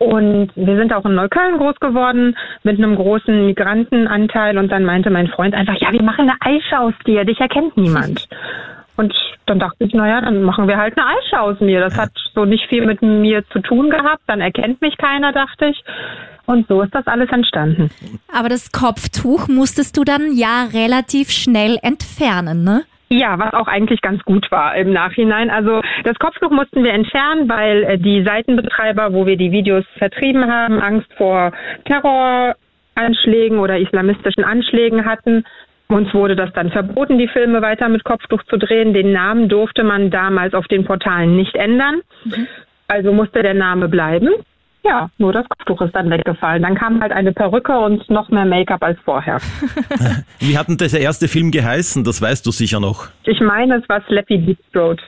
Und 0.00 0.50
wir 0.54 0.76
sind 0.78 0.94
auch 0.94 1.04
in 1.04 1.14
Neukölln 1.14 1.58
groß 1.58 1.78
geworden 1.78 2.34
mit 2.62 2.78
einem 2.78 2.96
großen 2.96 3.44
Migrantenanteil. 3.44 4.56
Und 4.56 4.72
dann 4.72 4.84
meinte 4.84 5.10
mein 5.10 5.28
Freund 5.28 5.54
einfach, 5.54 5.74
ja, 5.78 5.92
wir 5.92 6.02
machen 6.02 6.30
eine 6.30 6.38
Eische 6.40 6.78
aus 6.78 6.94
dir, 7.06 7.26
dich 7.26 7.38
erkennt 7.38 7.76
niemand. 7.76 8.26
Und 8.96 9.14
dann 9.46 9.58
dachte 9.58 9.84
ich, 9.84 9.94
naja, 9.94 10.20
dann 10.20 10.42
machen 10.42 10.68
wir 10.68 10.76
halt 10.76 10.96
eine 10.96 11.06
Eische 11.06 11.40
aus 11.40 11.60
mir. 11.60 11.80
Das 11.80 11.96
hat 11.96 12.10
so 12.34 12.44
nicht 12.44 12.66
viel 12.68 12.84
mit 12.84 13.02
mir 13.02 13.46
zu 13.48 13.60
tun 13.60 13.90
gehabt. 13.90 14.22
Dann 14.26 14.40
erkennt 14.40 14.80
mich 14.80 14.96
keiner, 14.96 15.32
dachte 15.32 15.66
ich. 15.66 15.82
Und 16.46 16.66
so 16.68 16.82
ist 16.82 16.94
das 16.94 17.06
alles 17.06 17.30
entstanden. 17.30 17.90
Aber 18.34 18.48
das 18.48 18.72
Kopftuch 18.72 19.48
musstest 19.48 19.96
du 19.96 20.04
dann 20.04 20.32
ja 20.34 20.64
relativ 20.72 21.30
schnell 21.30 21.78
entfernen, 21.82 22.64
ne? 22.64 22.84
Ja, 23.12 23.38
was 23.40 23.54
auch 23.54 23.66
eigentlich 23.66 24.02
ganz 24.02 24.22
gut 24.22 24.50
war 24.52 24.76
im 24.76 24.92
Nachhinein. 24.92 25.50
Also 25.50 25.82
das 26.04 26.16
Kopftuch 26.20 26.50
mussten 26.50 26.84
wir 26.84 26.92
entfernen, 26.92 27.48
weil 27.48 27.82
äh, 27.82 27.98
die 27.98 28.22
Seitenbetreiber, 28.22 29.12
wo 29.12 29.26
wir 29.26 29.36
die 29.36 29.50
Videos 29.50 29.84
vertrieben 29.98 30.46
haben, 30.46 30.80
Angst 30.80 31.12
vor 31.16 31.50
Terroranschlägen 31.86 33.58
oder 33.58 33.78
islamistischen 33.78 34.44
Anschlägen 34.44 35.06
hatten. 35.06 35.44
Uns 35.88 36.14
wurde 36.14 36.36
das 36.36 36.52
dann 36.52 36.70
verboten, 36.70 37.18
die 37.18 37.26
Filme 37.26 37.62
weiter 37.62 37.88
mit 37.88 38.04
Kopftuch 38.04 38.44
zu 38.44 38.56
drehen. 38.56 38.94
Den 38.94 39.12
Namen 39.12 39.48
durfte 39.48 39.82
man 39.82 40.10
damals 40.10 40.54
auf 40.54 40.68
den 40.68 40.84
Portalen 40.84 41.34
nicht 41.34 41.56
ändern. 41.56 42.02
Mhm. 42.24 42.46
Also 42.86 43.12
musste 43.12 43.42
der 43.42 43.54
Name 43.54 43.88
bleiben. 43.88 44.28
Ja, 44.82 45.10
nur 45.18 45.32
das 45.32 45.46
Kopftuch 45.48 45.82
ist 45.82 45.94
dann 45.94 46.10
weggefallen. 46.10 46.62
Dann 46.62 46.74
kam 46.74 47.02
halt 47.02 47.12
eine 47.12 47.32
Perücke 47.32 47.78
und 47.78 48.08
noch 48.08 48.30
mehr 48.30 48.46
Make-up 48.46 48.82
als 48.82 48.98
vorher. 49.04 49.38
Wie 50.38 50.56
hat 50.56 50.68
denn 50.68 50.78
der 50.78 51.00
erste 51.00 51.28
Film 51.28 51.50
geheißen? 51.50 52.02
Das 52.02 52.22
weißt 52.22 52.46
du 52.46 52.50
sicher 52.50 52.80
noch. 52.80 53.08
Ich 53.24 53.40
meine, 53.40 53.76
es 53.76 53.88
war 53.88 54.02
Slappy 54.06 54.38
Deep 54.38 54.58
Throat. 54.72 55.00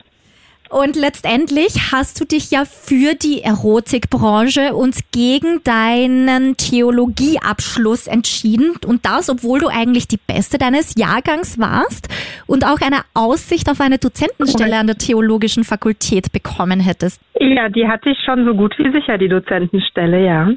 Und 0.73 0.95
letztendlich 0.95 1.91
hast 1.91 2.19
du 2.19 2.25
dich 2.25 2.49
ja 2.49 2.65
für 2.65 3.13
die 3.13 3.43
Erotikbranche 3.43 4.73
und 4.73 4.95
gegen 5.11 5.63
deinen 5.63 6.57
Theologieabschluss 6.57 8.07
entschieden. 8.07 8.73
Und 8.87 9.05
das, 9.05 9.29
obwohl 9.29 9.59
du 9.59 9.67
eigentlich 9.67 10.07
die 10.07 10.17
Beste 10.17 10.57
deines 10.57 10.95
Jahrgangs 10.97 11.59
warst 11.59 12.09
und 12.47 12.65
auch 12.65 12.81
eine 12.81 13.01
Aussicht 13.13 13.69
auf 13.69 13.81
eine 13.81 13.99
Dozentenstelle 13.99 14.75
an 14.75 14.87
der 14.87 14.97
Theologischen 14.97 15.63
Fakultät 15.63 16.31
bekommen 16.31 16.79
hättest. 16.79 17.21
Ja, 17.39 17.69
die 17.69 17.87
hatte 17.87 18.09
ich 18.09 18.17
schon 18.25 18.43
so 18.43 18.55
gut 18.55 18.73
wie 18.79 18.91
sicher, 18.91 19.19
die 19.19 19.29
Dozentenstelle, 19.29 20.25
ja. 20.25 20.49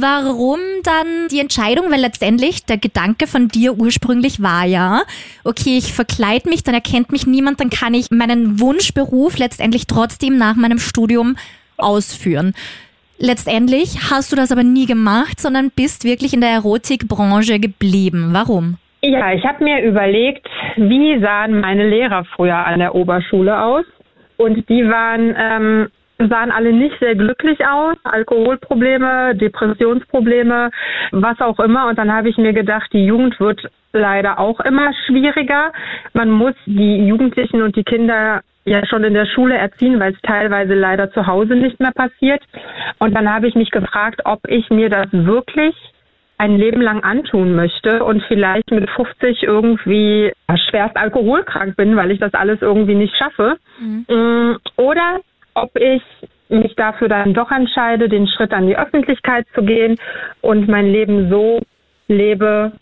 Warum 0.00 0.58
dann 0.82 1.28
die 1.30 1.40
Entscheidung? 1.40 1.90
Weil 1.90 2.00
letztendlich 2.00 2.64
der 2.66 2.76
Gedanke 2.76 3.26
von 3.26 3.48
dir 3.48 3.74
ursprünglich 3.74 4.42
war 4.42 4.64
ja, 4.64 5.02
okay, 5.44 5.78
ich 5.78 5.92
verkleide 5.92 6.48
mich, 6.48 6.62
dann 6.62 6.74
erkennt 6.74 7.10
mich 7.10 7.26
niemand, 7.26 7.60
dann 7.60 7.70
kann 7.70 7.94
ich 7.94 8.10
meinen 8.10 8.60
Wunschberuf 8.60 9.38
letztendlich 9.38 9.86
trotzdem 9.86 10.36
nach 10.36 10.56
meinem 10.56 10.78
Studium 10.78 11.36
ausführen. 11.78 12.54
Letztendlich 13.18 14.10
hast 14.10 14.30
du 14.30 14.36
das 14.36 14.52
aber 14.52 14.62
nie 14.62 14.86
gemacht, 14.86 15.40
sondern 15.40 15.70
bist 15.74 16.04
wirklich 16.04 16.34
in 16.34 16.40
der 16.40 16.50
Erotikbranche 16.50 17.58
geblieben. 17.58 18.30
Warum? 18.32 18.76
Ja, 19.02 19.32
ich 19.32 19.44
habe 19.44 19.64
mir 19.64 19.82
überlegt, 19.82 20.46
wie 20.76 21.20
sahen 21.20 21.60
meine 21.60 21.88
Lehrer 21.88 22.24
früher 22.36 22.56
an 22.56 22.78
der 22.78 22.94
Oberschule 22.94 23.60
aus? 23.60 23.84
Und 24.36 24.68
die 24.68 24.84
waren 24.88 25.34
ähm, 25.36 25.88
sahen 26.18 26.50
alle 26.50 26.72
nicht 26.72 26.98
sehr 26.98 27.14
glücklich 27.14 27.64
aus. 27.66 27.96
Alkoholprobleme, 28.04 29.36
Depressionsprobleme, 29.36 30.70
was 31.12 31.40
auch 31.40 31.60
immer. 31.60 31.88
Und 31.88 31.98
dann 31.98 32.12
habe 32.12 32.28
ich 32.28 32.36
mir 32.36 32.52
gedacht, 32.52 32.92
die 32.92 33.06
Jugend 33.06 33.38
wird 33.38 33.60
leider 33.92 34.38
auch 34.38 34.60
immer 34.60 34.92
schwieriger. 35.06 35.72
Man 36.12 36.30
muss 36.30 36.54
die 36.66 37.06
Jugendlichen 37.06 37.62
und 37.62 37.76
die 37.76 37.84
Kinder 37.84 38.40
ja 38.64 38.84
schon 38.86 39.04
in 39.04 39.14
der 39.14 39.26
Schule 39.26 39.56
erziehen, 39.56 39.98
weil 40.00 40.12
es 40.12 40.20
teilweise 40.22 40.74
leider 40.74 41.10
zu 41.12 41.26
Hause 41.26 41.54
nicht 41.54 41.80
mehr 41.80 41.92
passiert. 41.92 42.42
Und 42.98 43.14
dann 43.14 43.32
habe 43.32 43.48
ich 43.48 43.54
mich 43.54 43.70
gefragt, 43.70 44.22
ob 44.24 44.40
ich 44.48 44.68
mir 44.70 44.90
das 44.90 45.06
wirklich 45.12 45.74
ein 46.36 46.56
Leben 46.56 46.80
lang 46.80 47.02
antun 47.02 47.56
möchte 47.56 48.04
und 48.04 48.22
vielleicht 48.28 48.70
mit 48.70 48.88
50 48.90 49.42
irgendwie 49.42 50.32
schwerst 50.68 50.96
alkoholkrank 50.96 51.76
bin, 51.76 51.96
weil 51.96 52.12
ich 52.12 52.20
das 52.20 52.32
alles 52.34 52.62
irgendwie 52.62 52.94
nicht 52.94 53.16
schaffe. 53.16 53.56
Mhm. 53.80 54.58
Oder 54.76 55.20
ob 55.62 55.76
ich 55.76 56.02
mich 56.48 56.74
dafür 56.76 57.08
dann 57.08 57.34
doch 57.34 57.50
entscheide, 57.50 58.08
den 58.08 58.26
Schritt 58.26 58.52
an 58.52 58.66
die 58.66 58.76
Öffentlichkeit 58.76 59.46
zu 59.54 59.62
gehen 59.62 59.96
und 60.40 60.68
mein 60.68 60.86
Leben 60.86 61.28
so 61.30 61.60
lebe, 62.08 62.72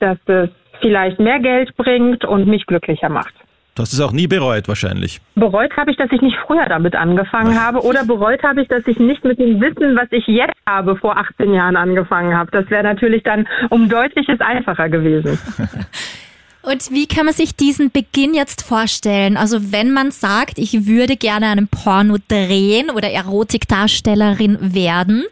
dass 0.00 0.18
es 0.26 0.50
vielleicht 0.80 1.20
mehr 1.20 1.38
Geld 1.38 1.76
bringt 1.76 2.24
und 2.24 2.46
mich 2.46 2.66
glücklicher 2.66 3.08
macht. 3.08 3.34
Du 3.74 3.82
hast 3.82 3.92
es 3.92 4.00
auch 4.00 4.12
nie 4.12 4.28
bereut 4.28 4.68
wahrscheinlich. 4.68 5.20
Bereut 5.34 5.76
habe 5.76 5.90
ich, 5.90 5.96
dass 5.96 6.10
ich 6.12 6.20
nicht 6.20 6.36
früher 6.46 6.66
damit 6.68 6.94
angefangen 6.94 7.60
habe 7.60 7.80
oder 7.80 8.04
bereut 8.04 8.42
habe 8.44 8.62
ich, 8.62 8.68
dass 8.68 8.86
ich 8.86 9.00
nicht 9.00 9.24
mit 9.24 9.40
dem 9.40 9.60
Wissen, 9.60 9.96
was 9.96 10.06
ich 10.12 10.26
jetzt 10.28 10.54
habe, 10.68 10.94
vor 10.94 11.16
18 11.16 11.52
Jahren 11.52 11.74
angefangen 11.74 12.36
habe. 12.36 12.52
Das 12.52 12.70
wäre 12.70 12.84
natürlich 12.84 13.24
dann 13.24 13.48
um 13.70 13.88
deutliches 13.88 14.40
einfacher 14.40 14.88
gewesen. 14.88 15.38
Und 16.64 16.90
wie 16.90 17.06
kann 17.06 17.26
man 17.26 17.34
sich 17.34 17.54
diesen 17.54 17.90
Beginn 17.90 18.32
jetzt 18.32 18.66
vorstellen? 18.66 19.36
Also 19.36 19.72
wenn 19.72 19.92
man 19.92 20.10
sagt, 20.10 20.58
ich 20.58 20.86
würde 20.86 21.16
gerne 21.16 21.46
einen 21.48 21.68
Porno 21.68 22.16
drehen 22.28 22.90
oder 22.90 23.10
Erotikdarstellerin 23.10 24.74
werden, 24.74 25.24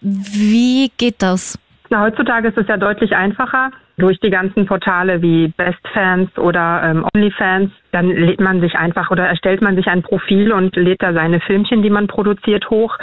wie 0.00 0.90
geht 0.98 1.22
das? 1.22 1.58
Na, 1.90 2.02
heutzutage 2.02 2.48
ist 2.48 2.58
es 2.58 2.68
ja 2.68 2.76
deutlich 2.76 3.16
einfacher 3.16 3.70
durch 3.96 4.20
die 4.20 4.30
ganzen 4.30 4.66
Portale 4.66 5.22
wie 5.22 5.48
Bestfans 5.56 6.36
oder 6.36 6.82
ähm, 6.84 7.06
OnlyFans. 7.14 7.70
Dann 7.92 8.08
lädt 8.08 8.40
man 8.40 8.60
sich 8.60 8.74
einfach 8.74 9.10
oder 9.10 9.26
erstellt 9.26 9.62
man 9.62 9.74
sich 9.74 9.86
ein 9.86 10.02
Profil 10.02 10.52
und 10.52 10.76
lädt 10.76 11.02
da 11.02 11.14
seine 11.14 11.40
Filmchen, 11.40 11.82
die 11.82 11.90
man 11.90 12.06
produziert, 12.08 12.68
hoch. 12.68 12.96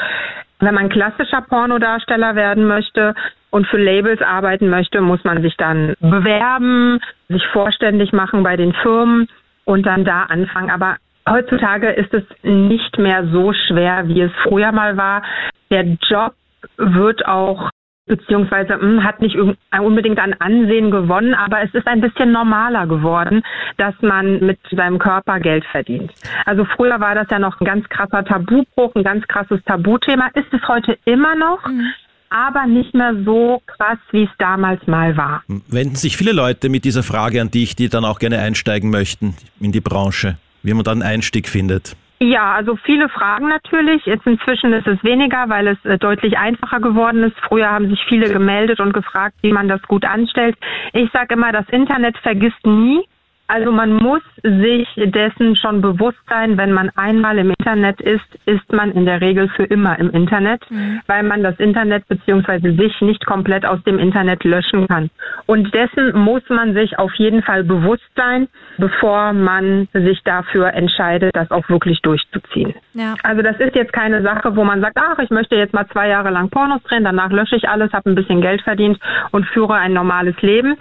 Wenn 0.59 0.73
man 0.73 0.89
klassischer 0.89 1.41
Pornodarsteller 1.41 2.35
werden 2.35 2.67
möchte 2.67 3.13
und 3.49 3.67
für 3.67 3.77
Labels 3.77 4.21
arbeiten 4.21 4.69
möchte, 4.69 5.01
muss 5.01 5.23
man 5.23 5.41
sich 5.41 5.55
dann 5.57 5.95
bewerben, 5.99 6.99
sich 7.27 7.45
vorständig 7.47 8.13
machen 8.13 8.43
bei 8.43 8.55
den 8.55 8.73
Firmen 8.73 9.27
und 9.65 9.85
dann 9.85 10.05
da 10.05 10.23
anfangen. 10.23 10.69
Aber 10.69 10.97
heutzutage 11.27 11.89
ist 11.89 12.13
es 12.13 12.23
nicht 12.43 12.97
mehr 12.97 13.27
so 13.27 13.53
schwer, 13.53 14.07
wie 14.07 14.21
es 14.21 14.31
früher 14.43 14.71
mal 14.71 14.95
war. 14.97 15.23
Der 15.71 15.83
Job 15.83 16.33
wird 16.77 17.25
auch 17.27 17.69
beziehungsweise 18.05 18.77
mh, 18.77 18.81
hm, 18.81 19.03
hat 19.03 19.21
nicht 19.21 19.35
unbedingt 19.37 20.19
an 20.19 20.33
Ansehen 20.39 20.91
gewonnen, 20.91 21.33
aber 21.33 21.63
es 21.63 21.73
ist 21.73 21.87
ein 21.87 22.01
bisschen 22.01 22.31
normaler 22.31 22.87
geworden, 22.87 23.43
dass 23.77 23.93
man 24.01 24.39
mit 24.45 24.59
seinem 24.71 24.99
Körper 24.99 25.39
Geld 25.39 25.65
verdient. 25.65 26.11
Also 26.45 26.65
früher 26.65 26.99
war 26.99 27.15
das 27.15 27.27
ja 27.29 27.39
noch 27.39 27.59
ein 27.59 27.65
ganz 27.65 27.87
krasser 27.89 28.23
Tabubruch, 28.23 28.95
ein 28.95 29.03
ganz 29.03 29.27
krasses 29.27 29.63
Tabuthema, 29.65 30.27
ist 30.33 30.51
es 30.51 30.67
heute 30.67 30.97
immer 31.05 31.35
noch. 31.35 31.65
Mhm 31.67 31.93
aber 32.29 32.65
nicht 32.67 32.93
mehr 32.93 33.13
so 33.23 33.61
krass, 33.65 33.99
wie 34.11 34.23
es 34.23 34.29
damals 34.39 34.85
mal 34.87 35.15
war. 35.15 35.43
Wenden 35.67 35.95
sich 35.95 36.17
viele 36.17 36.33
Leute 36.33 36.69
mit 36.69 36.83
dieser 36.83 37.03
Frage 37.03 37.39
an 37.39 37.49
dich, 37.49 37.75
die 37.75 37.87
dann 37.87 38.03
auch 38.03 38.19
gerne 38.19 38.39
einsteigen 38.39 38.89
möchten 38.89 39.35
in 39.61 39.71
die 39.71 39.79
Branche, 39.79 40.37
wie 40.63 40.73
man 40.73 40.83
dann 40.83 41.01
einen 41.01 41.13
Einstieg 41.13 41.47
findet? 41.47 41.95
Ja, 42.19 42.53
also 42.53 42.77
viele 42.77 43.09
Fragen 43.09 43.49
natürlich. 43.49 44.05
Jetzt 44.05 44.25
inzwischen 44.25 44.71
ist 44.71 44.87
es 44.87 45.03
weniger, 45.03 45.49
weil 45.49 45.67
es 45.67 45.83
äh, 45.83 45.97
deutlich 45.97 46.37
einfacher 46.37 46.79
geworden 46.79 47.23
ist. 47.23 47.37
Früher 47.47 47.69
haben 47.69 47.89
sich 47.89 48.01
viele 48.07 48.29
gemeldet 48.29 48.79
und 48.79 48.93
gefragt, 48.93 49.35
wie 49.41 49.51
man 49.51 49.67
das 49.67 49.81
gut 49.83 50.05
anstellt. 50.05 50.55
Ich 50.93 51.11
sage 51.11 51.33
immer, 51.35 51.51
das 51.51 51.67
Internet 51.69 52.17
vergisst 52.19 52.65
nie. 52.65 53.05
Also 53.47 53.71
man 53.71 53.93
muss 53.93 54.23
sich 54.41 54.87
dessen 54.95 55.55
schon 55.55 55.81
bewusst 55.81 56.17
sein, 56.27 56.57
wenn 56.57 56.71
man 56.71 56.89
einmal 56.95 57.37
im 57.37 57.51
Internet 57.51 58.01
ist, 58.01 58.25
ist 58.45 58.73
man 58.73 58.91
in 58.91 59.05
der 59.05 59.21
Regel 59.21 59.49
für 59.49 59.65
immer 59.65 59.99
im 59.99 60.09
Internet, 60.09 60.61
mhm. 60.71 61.01
weil 61.05 61.21
man 61.21 61.43
das 61.43 61.59
Internet 61.59 62.07
beziehungsweise 62.07 62.73
sich 62.73 63.01
nicht 63.01 63.23
komplett 63.25 63.63
aus 63.65 63.83
dem 63.83 63.99
Internet 63.99 64.43
löschen 64.43 64.87
kann. 64.87 65.11
Und 65.45 65.73
dessen 65.75 66.17
muss 66.17 66.41
man 66.49 66.73
sich 66.73 66.97
auf 66.97 67.13
jeden 67.15 67.43
Fall 67.43 67.63
bewusst 67.63 68.09
sein, 68.15 68.47
bevor 68.79 69.33
man 69.33 69.87
sich 69.93 70.23
dafür 70.23 70.73
entscheidet, 70.73 71.35
das 71.35 71.51
auch 71.51 71.69
wirklich 71.69 72.01
durchzuziehen. 72.01 72.73
Ja. 72.93 73.13
Also 73.21 73.43
das 73.43 73.59
ist 73.59 73.75
jetzt 73.75 73.93
keine 73.93 74.23
Sache, 74.23 74.55
wo 74.55 74.63
man 74.63 74.81
sagt, 74.81 74.97
ach, 74.99 75.19
ich 75.19 75.29
möchte 75.29 75.55
jetzt 75.55 75.73
mal 75.73 75.87
zwei 75.87 76.07
Jahre 76.07 76.31
lang 76.31 76.49
Pornos 76.49 76.81
drehen, 76.83 77.03
danach 77.03 77.29
lösche 77.29 77.55
ich 77.55 77.69
alles, 77.69 77.93
habe 77.93 78.09
ein 78.09 78.15
bisschen 78.15 78.41
Geld 78.41 78.63
verdient 78.63 78.99
und 79.31 79.45
führe 79.45 79.75
ein 79.75 79.93
normales 79.93 80.35
Leben 80.41 80.77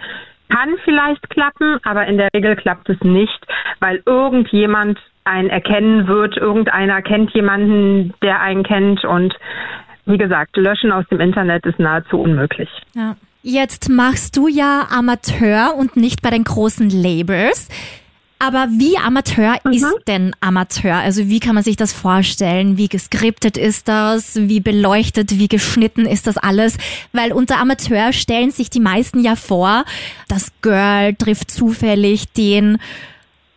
kann 0.49 0.77
vielleicht 0.85 1.29
klappen, 1.31 1.79
aber 1.85 2.07
in 2.07 2.19
der 2.19 2.29
Regel 2.35 2.57
klappt 2.57 2.89
es 2.89 3.01
nicht, 3.03 3.47
weil 3.81 4.03
irgendjemand 4.07 4.99
einen 5.25 5.51
erkennen 5.51 6.07
wird, 6.07 6.37
irgendeiner 6.37 7.03
kennt 7.03 7.33
jemanden, 7.33 8.13
der 8.23 8.41
einen 8.41 8.63
kennt 8.63 9.05
und 9.05 9.35
wie 10.07 10.19
gesagt, 10.19 10.57
löschen 10.57 10.93
aus 10.93 11.07
dem 11.11 11.21
Internet 11.21 11.65
ist 11.65 11.79
nahezu 11.79 12.21
unmöglich. 12.21 12.69
Ja. 12.95 13.17
Jetzt 13.43 13.91
machst 13.91 14.37
du 14.37 14.49
ja 14.49 14.87
Amateur 14.91 15.75
und 15.77 15.97
nicht 15.97 16.23
bei 16.23 16.31
den 16.31 16.45
großen 16.45 16.89
Labels. 16.89 17.69
Aber 18.47 18.69
wie 18.73 18.99
Amateur 18.99 19.57
mhm. 19.65 19.73
ist 19.73 19.87
denn 20.07 20.37
Amateur? 20.41 20.97
Also 20.97 21.31
wie 21.31 21.41
kann 21.41 21.55
man 21.55 21.65
sich 21.65 21.77
das 21.77 21.95
vorstellen? 21.95 22.77
Wie 22.77 22.89
geskriptet 22.89 23.57
ist 23.57 23.89
das? 23.89 24.37
Wie 24.37 24.61
beleuchtet, 24.61 25.39
wie 25.39 25.49
geschnitten 25.49 26.05
ist 26.05 26.27
das 26.27 26.37
alles? 26.37 26.77
Weil 27.13 27.33
unter 27.33 27.59
Amateur 27.59 28.13
stellen 28.13 28.51
sich 28.51 28.69
die 28.69 28.81
meisten 28.81 29.25
ja 29.25 29.35
vor, 29.35 29.87
das 30.29 30.53
Girl 30.61 31.15
trifft 31.15 31.51
zufällig 31.51 32.31
den 32.35 32.77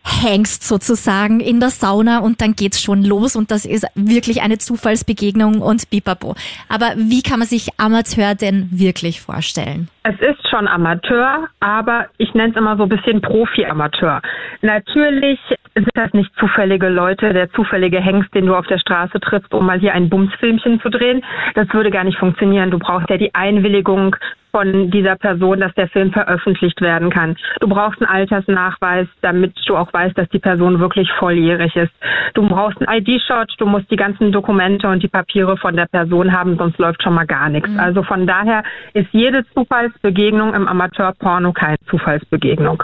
hängst 0.08 0.66
sozusagen 0.66 1.40
in 1.40 1.60
der 1.60 1.70
Sauna 1.70 2.18
und 2.20 2.40
dann 2.40 2.54
geht's 2.54 2.82
schon 2.82 3.04
los 3.04 3.36
und 3.36 3.50
das 3.50 3.64
ist 3.64 3.86
wirklich 3.94 4.42
eine 4.42 4.58
Zufallsbegegnung 4.58 5.60
und 5.60 5.90
bipapo. 5.90 6.34
Aber 6.68 6.92
wie 6.96 7.22
kann 7.22 7.38
man 7.38 7.48
sich 7.48 7.68
Amateur 7.78 8.34
denn 8.34 8.68
wirklich 8.70 9.20
vorstellen? 9.20 9.88
Es 10.02 10.18
ist 10.20 10.48
schon 10.48 10.66
Amateur, 10.66 11.48
aber 11.60 12.06
ich 12.16 12.32
nenne 12.34 12.50
es 12.50 12.56
immer 12.56 12.76
so 12.76 12.84
ein 12.84 12.88
bisschen 12.88 13.20
Profi-Amateur. 13.20 14.22
Natürlich 14.62 15.38
sind 15.74 15.90
das 15.94 16.12
nicht 16.12 16.30
zufällige 16.38 16.88
Leute, 16.88 17.32
der 17.32 17.50
zufällige 17.52 18.00
Hengst, 18.00 18.34
den 18.34 18.46
du 18.46 18.54
auf 18.54 18.66
der 18.66 18.78
Straße 18.78 19.20
triffst, 19.20 19.52
um 19.52 19.66
mal 19.66 19.78
hier 19.78 19.92
ein 19.92 20.08
Bumsfilmchen 20.08 20.80
zu 20.80 20.88
drehen. 20.88 21.22
Das 21.54 21.68
würde 21.72 21.90
gar 21.90 22.04
nicht 22.04 22.18
funktionieren. 22.18 22.70
Du 22.70 22.78
brauchst 22.78 23.10
ja 23.10 23.16
die 23.16 23.34
Einwilligung 23.34 24.16
von 24.50 24.90
dieser 24.90 25.16
Person, 25.16 25.60
dass 25.60 25.74
der 25.74 25.88
Film 25.88 26.12
veröffentlicht 26.12 26.80
werden 26.80 27.10
kann. 27.10 27.36
Du 27.60 27.68
brauchst 27.68 28.00
einen 28.00 28.10
Altersnachweis, 28.10 29.06
damit 29.20 29.54
du 29.66 29.76
auch 29.76 29.92
weißt, 29.92 30.16
dass 30.16 30.28
die 30.30 30.38
Person 30.38 30.80
wirklich 30.80 31.10
volljährig 31.18 31.74
ist. 31.76 31.92
Du 32.34 32.48
brauchst 32.48 32.78
einen 32.80 33.02
ID-Shot, 33.02 33.54
du 33.58 33.66
musst 33.66 33.90
die 33.90 33.96
ganzen 33.96 34.32
Dokumente 34.32 34.88
und 34.88 35.02
die 35.02 35.08
Papiere 35.08 35.56
von 35.56 35.76
der 35.76 35.86
Person 35.86 36.32
haben, 36.32 36.56
sonst 36.56 36.78
läuft 36.78 37.02
schon 37.02 37.14
mal 37.14 37.26
gar 37.26 37.48
nichts. 37.48 37.70
Mhm. 37.70 37.80
Also 37.80 38.02
von 38.02 38.26
daher 38.26 38.62
ist 38.94 39.08
jede 39.12 39.44
Zufallsbegegnung 39.54 40.54
im 40.54 40.68
Amateurporno 40.68 41.52
keine 41.52 41.78
Zufallsbegegnung. 41.88 42.82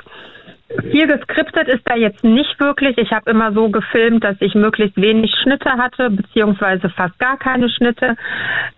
Viel 0.91 1.07
geskriptet 1.07 1.69
ist 1.69 1.83
da 1.85 1.95
jetzt 1.95 2.25
nicht 2.25 2.59
wirklich. 2.59 2.99
Ich 2.99 3.13
habe 3.13 3.31
immer 3.31 3.53
so 3.53 3.69
gefilmt, 3.69 4.25
dass 4.25 4.37
ich 4.41 4.55
möglichst 4.55 4.97
wenig 4.97 5.33
Schnitte 5.43 5.71
hatte, 5.71 6.11
beziehungsweise 6.11 6.89
fast 6.89 7.19
gar 7.19 7.37
keine 7.37 7.69
Schnitte. 7.69 8.17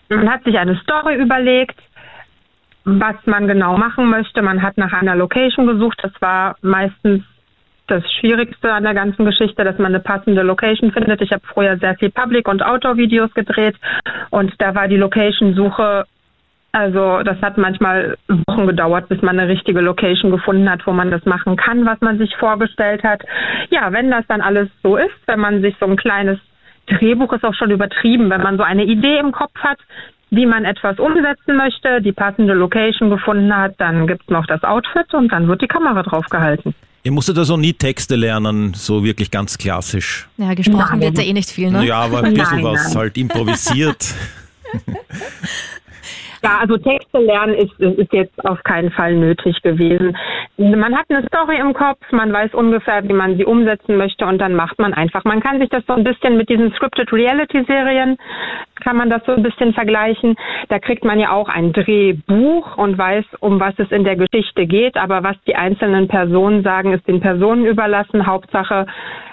Man 0.08 0.30
hat 0.30 0.44
sich 0.44 0.58
eine 0.58 0.76
Story 0.76 1.14
überlegt, 1.16 1.80
was 2.86 3.16
man 3.24 3.48
genau 3.48 3.76
machen 3.76 4.08
möchte. 4.08 4.42
Man 4.42 4.62
hat 4.62 4.78
nach 4.78 4.92
einer 4.92 5.16
Location 5.16 5.66
gesucht. 5.66 5.98
Das 6.02 6.12
war 6.20 6.56
meistens 6.62 7.24
das 7.88 8.04
Schwierigste 8.14 8.72
an 8.72 8.84
der 8.84 8.94
ganzen 8.94 9.24
Geschichte, 9.24 9.64
dass 9.64 9.78
man 9.78 9.88
eine 9.88 10.00
passende 10.00 10.42
Location 10.42 10.92
findet. 10.92 11.20
Ich 11.20 11.32
habe 11.32 11.42
früher 11.46 11.76
sehr 11.78 11.96
viel 11.96 12.10
Public- 12.10 12.48
und 12.48 12.64
Outdoor-Videos 12.64 13.34
gedreht 13.34 13.76
und 14.30 14.52
da 14.58 14.74
war 14.74 14.88
die 14.88 14.96
Location-Suche, 14.96 16.04
also 16.72 17.22
das 17.22 17.40
hat 17.42 17.58
manchmal 17.58 18.16
Wochen 18.28 18.66
gedauert, 18.66 19.08
bis 19.08 19.22
man 19.22 19.38
eine 19.38 19.48
richtige 19.48 19.80
Location 19.80 20.30
gefunden 20.30 20.68
hat, 20.68 20.86
wo 20.86 20.92
man 20.92 21.10
das 21.10 21.24
machen 21.24 21.56
kann, 21.56 21.86
was 21.86 22.00
man 22.00 22.18
sich 22.18 22.34
vorgestellt 22.36 23.02
hat. 23.04 23.22
Ja, 23.70 23.92
wenn 23.92 24.10
das 24.10 24.26
dann 24.26 24.40
alles 24.40 24.68
so 24.82 24.96
ist, 24.96 25.14
wenn 25.26 25.40
man 25.40 25.60
sich 25.60 25.76
so 25.78 25.86
ein 25.86 25.96
kleines 25.96 26.38
Drehbuch 26.86 27.32
ist 27.32 27.44
auch 27.44 27.54
schon 27.54 27.70
übertrieben, 27.70 28.30
wenn 28.30 28.42
man 28.42 28.56
so 28.56 28.62
eine 28.62 28.84
Idee 28.84 29.18
im 29.18 29.32
Kopf 29.32 29.56
hat, 29.58 29.78
wie 30.30 30.46
man 30.46 30.64
etwas 30.64 30.98
umsetzen 30.98 31.56
möchte, 31.56 32.02
die 32.02 32.12
passende 32.12 32.54
Location 32.54 33.10
gefunden 33.10 33.54
hat, 33.54 33.74
dann 33.78 34.06
gibt 34.06 34.22
es 34.22 34.28
noch 34.28 34.46
das 34.46 34.62
Outfit 34.64 35.12
und 35.14 35.30
dann 35.30 35.48
wird 35.48 35.62
die 35.62 35.68
Kamera 35.68 36.02
drauf 36.02 36.26
gehalten. 36.26 36.74
Ihr 37.04 37.12
musstet 37.12 37.38
also 37.38 37.56
nie 37.56 37.72
Texte 37.72 38.16
lernen, 38.16 38.74
so 38.74 39.04
wirklich 39.04 39.30
ganz 39.30 39.58
klassisch. 39.58 40.28
Ja, 40.38 40.54
gesprochen 40.54 40.98
nein. 40.98 41.02
wird 41.02 41.18
da 41.18 41.22
eh 41.22 41.32
nicht 41.32 41.50
viel, 41.50 41.70
ne? 41.70 41.86
Ja, 41.86 42.00
aber 42.00 42.18
ein 42.24 42.34
bisschen 42.34 42.62
nein, 42.62 42.64
was 42.64 42.88
nein. 42.88 42.96
halt 42.96 43.16
improvisiert. 43.16 44.14
Ja, 46.46 46.58
also 46.60 46.76
Texte 46.76 47.18
lernen 47.18 47.54
ist, 47.54 47.76
ist 47.80 48.12
jetzt 48.12 48.44
auf 48.44 48.62
keinen 48.62 48.92
Fall 48.92 49.16
nötig 49.16 49.60
gewesen. 49.62 50.16
Man 50.58 50.96
hat 50.96 51.06
eine 51.08 51.26
Story 51.26 51.58
im 51.58 51.74
Kopf, 51.74 51.98
man 52.12 52.32
weiß 52.32 52.54
ungefähr, 52.54 53.02
wie 53.02 53.14
man 53.14 53.36
sie 53.36 53.44
umsetzen 53.44 53.96
möchte 53.96 54.24
und 54.24 54.38
dann 54.38 54.54
macht 54.54 54.78
man 54.78 54.94
einfach. 54.94 55.24
Man 55.24 55.40
kann 55.40 55.58
sich 55.58 55.68
das 55.70 55.84
so 55.88 55.94
ein 55.94 56.04
bisschen 56.04 56.36
mit 56.36 56.48
diesen 56.48 56.72
Scripted 56.74 57.12
Reality 57.12 57.64
Serien, 57.64 58.16
kann 58.80 58.96
man 58.96 59.10
das 59.10 59.24
so 59.26 59.32
ein 59.32 59.42
bisschen 59.42 59.74
vergleichen. 59.74 60.36
Da 60.68 60.78
kriegt 60.78 61.04
man 61.04 61.18
ja 61.18 61.32
auch 61.32 61.48
ein 61.48 61.72
Drehbuch 61.72 62.76
und 62.76 62.96
weiß, 62.96 63.24
um 63.40 63.58
was 63.58 63.74
es 63.78 63.90
in 63.90 64.04
der 64.04 64.14
Geschichte 64.14 64.66
geht. 64.66 64.96
Aber 64.96 65.24
was 65.24 65.36
die 65.48 65.56
einzelnen 65.56 66.06
Personen 66.06 66.62
sagen, 66.62 66.92
ist 66.92 67.08
den 67.08 67.20
Personen 67.20 67.66
überlassen. 67.66 68.24
Hauptsache, 68.24 68.86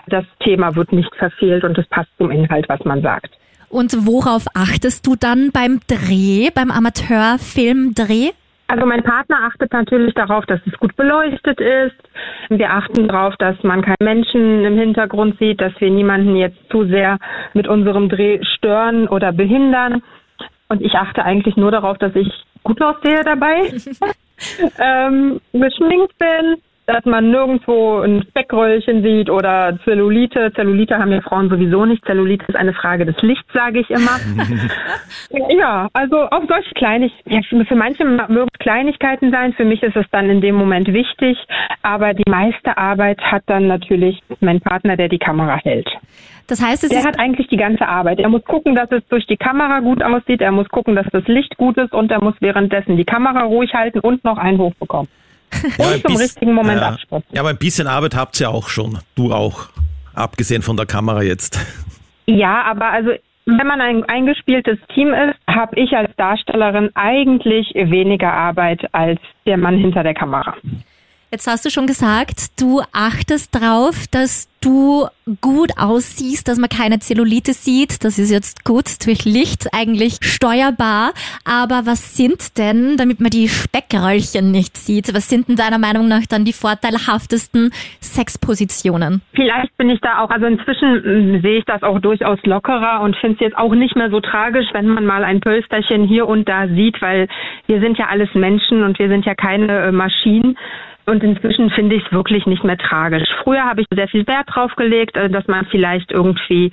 das 0.08 0.25
Thema 0.39 0.75
wird 0.75 0.91
nicht 0.91 1.15
verfehlt 1.15 1.63
und 1.63 1.77
es 1.77 1.88
passt 1.89 2.10
zum 2.17 2.32
Inhalt, 2.32 2.67
was 2.70 2.84
man 2.86 3.03
sagt. 3.03 3.38
Und 3.74 4.06
worauf 4.06 4.46
achtest 4.53 5.08
du 5.08 5.15
dann 5.15 5.50
beim 5.51 5.80
Dreh, 5.88 6.51
beim 6.53 6.70
Amateurfilmdreh? 6.70 8.30
Also 8.68 8.86
mein 8.86 9.01
Partner 9.01 9.46
achtet 9.46 9.74
natürlich 9.74 10.13
darauf, 10.13 10.46
dass 10.46 10.60
es 10.68 10.77
gut 10.80 10.96
beleuchtet 10.96 11.60
ist. 11.60 11.96
Wir 12.50 12.70
achten 12.70 13.08
darauf, 13.08 13.36
dass 13.38 13.56
man 13.63 13.82
keinen 13.82 13.96
Menschen 14.00 14.63
im 14.63 14.77
Hintergrund 14.77 15.39
sieht, 15.39 15.60
dass 15.60 15.74
wir 15.80 15.89
niemanden 15.89 16.36
jetzt 16.36 16.58
zu 16.70 16.86
sehr 16.86 17.18
mit 17.53 17.68
unserem 17.68 18.10
Dreh 18.10 18.39
stören 18.44 19.08
oder 19.08 19.34
behindern. 19.34 20.03
Und 20.70 20.82
ich 20.84 20.94
achte 20.94 21.25
eigentlich 21.25 21.58
nur 21.58 21.72
darauf, 21.72 21.98
dass 21.98 22.15
ich 22.15 22.32
gut 22.62 22.80
aussehe 22.80 23.24
dabei, 23.24 23.74
ähm, 24.80 25.42
geschminkt 25.51 26.15
bin, 26.20 26.58
dass 26.86 27.06
man 27.06 27.32
nirgendwo 27.32 28.00
ein 28.00 28.24
Speckröllchen 28.30 29.04
sieht 29.04 29.30
oder 29.30 29.78
Zellulite. 29.86 30.52
Zellulite 30.54 30.98
haben 30.98 31.12
ja 31.12 31.22
Frauen 31.22 31.50
sowieso 31.50 31.86
nicht. 31.86 32.04
Zellulite 32.06 32.46
ist 32.48 32.56
eine 32.56 32.74
Frage 32.74 33.06
des 33.06 33.16
Lichts, 33.22 33.52
sage 33.54 33.80
ich 33.80 33.90
immer. 33.90 34.20
ja, 35.58 35.88
also 35.94 36.30
auch 36.30 36.44
solche 36.48 36.74
Kleinigkeiten. 36.75 37.66
Für 37.66 37.75
manche 37.75 38.04
mögen 38.04 38.50
es 38.52 38.60
Kleinigkeiten 38.60 39.32
sein. 39.32 39.54
Für 39.54 39.66
mich 39.66 39.82
ist 39.82 39.96
es 39.96 40.06
dann 40.12 40.30
in 40.30 40.42
dem 40.42 40.56
Moment 40.56 40.92
wichtig. 40.92 41.38
Aber 41.84 42.13
die 42.13 42.30
meiste 42.30 42.78
Arbeit 42.78 43.22
hat 43.22 43.44
dann 43.46 43.68
natürlich 43.68 44.22
mein 44.42 44.60
Partner, 44.60 44.98
der 44.98 45.08
die 45.08 45.20
Kamera 45.20 45.58
hält. 45.63 45.90
Das 46.48 46.62
heißt, 46.62 46.84
es 46.84 46.90
der 46.90 47.06
hat 47.06 47.18
eigentlich 47.18 47.48
die 47.48 47.58
ganze 47.58 47.88
Arbeit. 47.88 48.20
Er 48.20 48.28
muss 48.28 48.44
gucken, 48.44 48.75
dass 48.75 48.92
es 48.92 49.08
durch 49.08 49.25
die 49.28 49.38
Kamera 49.38 49.80
gut 49.80 50.04
aussieht. 50.04 50.42
Er 50.42 50.52
muss 50.52 50.68
gucken, 50.68 50.96
dass 50.96 51.08
das 51.12 51.25
Licht 51.28 51.56
gut 51.58 51.78
ist 51.78 51.94
und 51.94 52.12
er 52.12 52.22
muss 52.22 52.36
währenddessen 52.42 52.98
die 52.98 53.06
Kamera 53.06 53.44
ruhig 53.44 53.74
halten 53.74 54.00
und 54.00 54.25
noch 54.25 54.38
einen 54.38 54.58
Hoch 54.58 54.74
bekommen. 54.75 55.08
Ja, 55.78 55.92
und 55.94 56.02
zum 56.02 56.16
richtigen 56.18 56.54
Moment 56.54 56.82
ja, 56.82 56.90
abspritzen. 56.90 57.30
Ja, 57.32 57.42
aber 57.42 57.50
ein 57.50 57.58
bisschen 57.58 57.88
Arbeit 57.88 58.16
habt 58.16 58.40
ihr 58.40 58.50
auch 58.50 58.70
schon. 58.70 59.00
Du 59.16 59.34
auch. 59.34 59.70
Abgesehen 60.14 60.62
von 60.62 60.78
der 60.78 60.86
Kamera 60.86 61.24
jetzt. 61.24 61.60
Ja, 62.26 62.64
aber 62.64 62.86
also 62.86 63.12
wenn 63.46 63.68
man 63.68 63.82
ein 63.82 64.06
eingespieltes 64.06 64.78
Team 64.94 65.14
ist, 65.14 65.38
habe 65.46 65.78
ich 65.78 65.92
als 65.92 66.10
Darstellerin 66.16 66.90
eigentlich 66.96 67.74
weniger 67.76 68.32
Arbeit 68.32 68.88
als 68.94 69.20
der 69.46 69.58
Mann 69.58 69.78
hinter 69.78 70.04
der 70.04 70.14
Kamera. 70.14 70.56
Jetzt 71.34 71.48
hast 71.48 71.66
du 71.66 71.72
schon 71.72 71.88
gesagt, 71.88 72.62
du 72.62 72.82
achtest 72.94 73.56
darauf, 73.56 74.06
dass 74.12 74.48
du 74.62 75.08
gut 75.42 75.72
aussiehst, 75.80 76.48
dass 76.48 76.60
man 76.60 76.70
keine 76.70 77.00
Zellulite 77.00 77.54
sieht. 77.54 78.04
Das 78.04 78.20
ist 78.20 78.32
jetzt 78.32 78.63
gut 78.63 78.86
durch 79.08 79.25
Licht 79.25 79.68
eigentlich 79.74 80.20
steuerbar. 80.22 81.13
Aber 81.44 81.88
was 81.88 82.16
sind 82.16 82.60
denn, 82.60 82.98
damit 82.98 83.20
man 83.20 83.32
die 83.32 83.48
Speckröllchen 83.48 84.52
nicht 84.52 84.78
sieht, 84.78 85.12
was 85.16 85.28
sind 85.28 85.48
denn 85.48 85.56
deiner 85.56 85.80
Meinung 85.80 86.08
nach 86.08 86.22
dann 86.30 86.46
die 86.46 86.54
vorteilhaftesten 86.54 87.72
Sexpositionen? 88.00 89.24
Vielleicht 89.34 89.75
bin 89.78 89.90
ich 89.90 90.02
da 90.02 90.20
auch, 90.20 90.30
also 90.30 90.46
inzwischen 90.46 91.42
sehe 91.42 91.58
ich 91.58 91.66
das 91.66 91.82
auch 91.82 91.98
durchaus 91.98 92.38
lockerer 92.44 93.02
und 93.02 93.16
finde 93.16 93.38
es 93.38 93.42
jetzt 93.42 93.58
auch 93.58 93.74
nicht 93.74 93.96
mehr 93.96 94.12
so 94.12 94.20
tragisch, 94.20 94.68
wenn 94.74 94.88
man 94.88 95.08
mal 95.08 95.24
ein 95.24 95.40
Pölsterchen 95.40 96.06
hier 96.06 96.28
und 96.28 96.48
da 96.48 96.68
sieht, 96.68 97.02
weil 97.02 97.28
wir 97.66 97.82
sind 97.82 97.98
ja 97.98 98.06
alles 98.06 98.30
Menschen 98.36 98.84
und 98.84 99.00
wir 99.00 99.10
sind 99.10 99.25
ja 99.25 99.34
keine 99.34 99.88
äh, 99.88 99.92
Maschinen. 99.92 100.56
Und 101.06 101.24
inzwischen 101.24 101.70
finde 101.70 101.96
ich 101.96 102.06
es 102.06 102.12
wirklich 102.12 102.46
nicht 102.46 102.64
mehr 102.64 102.78
tragisch. 102.78 103.28
Früher 103.44 103.64
habe 103.64 103.82
ich 103.82 103.88
sehr 103.94 104.08
viel 104.08 104.26
Wert 104.26 104.46
drauf 104.48 104.74
gelegt, 104.76 105.18
äh, 105.18 105.30
dass 105.30 105.48
man 105.48 105.66
vielleicht 105.66 106.12
irgendwie 106.12 106.72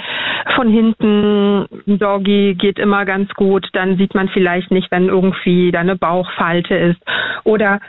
von 0.55 0.69
hinten, 0.69 1.67
Doggy 1.87 2.55
geht 2.55 2.79
immer 2.79 3.05
ganz 3.05 3.33
gut, 3.35 3.69
dann 3.73 3.97
sieht 3.97 4.15
man 4.15 4.29
vielleicht 4.29 4.71
nicht, 4.71 4.91
wenn 4.91 5.09
irgendwie 5.09 5.73
da 5.73 5.81
eine 5.81 5.97
Bauchfalte 5.97 6.75
ist. 6.75 7.01
Oder 7.45 7.81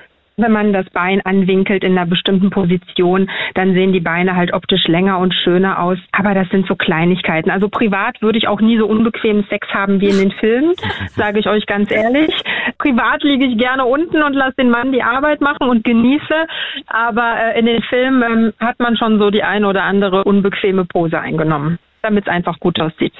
wenn 0.42 0.52
man 0.52 0.74
das 0.74 0.90
Bein 0.90 1.22
anwinkelt 1.22 1.84
in 1.84 1.98
einer 1.98 2.06
bestimmten 2.06 2.50
Position, 2.50 3.30
dann 3.54 3.74
sehen 3.74 3.94
die 3.94 4.00
Beine 4.00 4.36
halt 4.36 4.54
optisch 4.54 4.88
länger 4.88 5.20
und 5.20 5.34
schöner 5.34 5.82
aus. 5.82 5.98
Aber 6.12 6.34
das 6.34 6.50
sind 6.50 6.68
so 6.68 6.76
Kleinigkeiten. 6.76 7.50
Also 7.50 7.70
privat 7.70 8.22
würde 8.22 8.38
ich 8.38 8.48
auch 8.48 8.62
nie 8.62 8.78
so 8.78 8.88
unbequemen 8.88 9.46
Sex 9.50 9.68
haben 9.70 10.02
wie 10.02 10.10
in 10.10 10.18
den 10.18 10.32
Filmen, 10.32 10.74
sage 11.10 11.40
ich 11.40 11.48
euch 11.48 11.66
ganz 11.66 11.92
ehrlich. 11.92 12.32
Privat 12.78 13.24
liege 13.24 13.46
ich 13.46 13.58
gerne 13.58 13.86
unten 13.86 14.22
und 14.24 14.34
lasse 14.34 14.56
den 14.58 14.70
Mann 14.70 14.92
die 14.92 15.04
Arbeit 15.04 15.42
machen 15.42 15.70
und 15.70 15.84
genieße. 15.84 16.48
Aber 16.88 17.36
äh, 17.38 17.60
in 17.60 17.66
den 17.66 17.82
Filmen 17.84 18.24
ähm, 18.24 18.54
hat 18.60 18.80
man 18.80 18.98
schon 18.98 19.20
so 19.20 19.30
die 19.30 19.44
eine 19.44 19.68
oder 19.68 19.84
andere 19.84 20.24
unbequeme 20.24 20.86
Pose 20.86 21.20
eingenommen, 21.20 21.80
damit 22.01 22.27
es 22.27 22.34
einfach 22.34 22.60
gut 22.60 22.80
aussieht. 22.80 23.14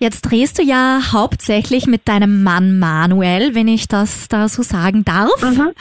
Jetzt 0.00 0.22
drehst 0.22 0.58
du 0.58 0.62
ja 0.62 1.00
hauptsächlich 1.12 1.86
mit 1.86 2.06
deinem 2.06 2.44
Mann 2.44 2.78
Manuel, 2.78 3.56
wenn 3.56 3.66
ich 3.66 3.88
das 3.88 4.28
da 4.28 4.48
so 4.48 4.62
sagen 4.62 5.04
darf. 5.04 5.42
Mhm. 5.42 5.72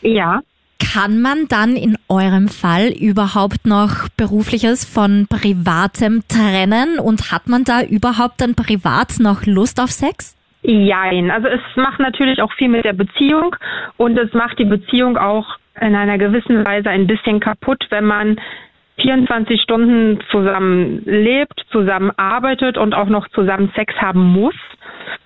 Ja. 0.02 0.40
Kann 0.78 1.22
man 1.22 1.46
dann 1.48 1.76
in 1.76 1.96
eurem 2.08 2.48
Fall 2.48 2.88
überhaupt 2.88 3.66
noch 3.66 4.08
berufliches 4.16 4.84
von 4.84 5.28
privatem 5.28 6.24
trennen 6.26 6.98
und 6.98 7.30
hat 7.30 7.46
man 7.46 7.62
da 7.62 7.82
überhaupt 7.82 8.40
dann 8.40 8.56
privat 8.56 9.20
noch 9.20 9.46
Lust 9.46 9.80
auf 9.80 9.92
Sex? 9.92 10.36
Jein. 10.62 11.30
Also 11.30 11.46
es 11.46 11.60
macht 11.76 12.00
natürlich 12.00 12.42
auch 12.42 12.52
viel 12.54 12.68
mit 12.68 12.84
der 12.84 12.94
Beziehung 12.94 13.54
und 13.96 14.18
es 14.18 14.32
macht 14.32 14.58
die 14.58 14.64
Beziehung 14.64 15.16
auch 15.16 15.56
in 15.80 15.94
einer 15.94 16.18
gewissen 16.18 16.64
Weise 16.64 16.90
ein 16.90 17.06
bisschen 17.06 17.40
kaputt, 17.40 17.86
wenn 17.90 18.04
man 18.04 18.40
24 19.02 19.60
Stunden 19.60 20.20
zusammen 20.30 21.02
lebt, 21.04 21.60
zusammen 21.70 22.12
arbeitet 22.16 22.78
und 22.78 22.94
auch 22.94 23.08
noch 23.08 23.28
zusammen 23.28 23.72
Sex 23.74 23.94
haben 23.96 24.22
muss. 24.22 24.54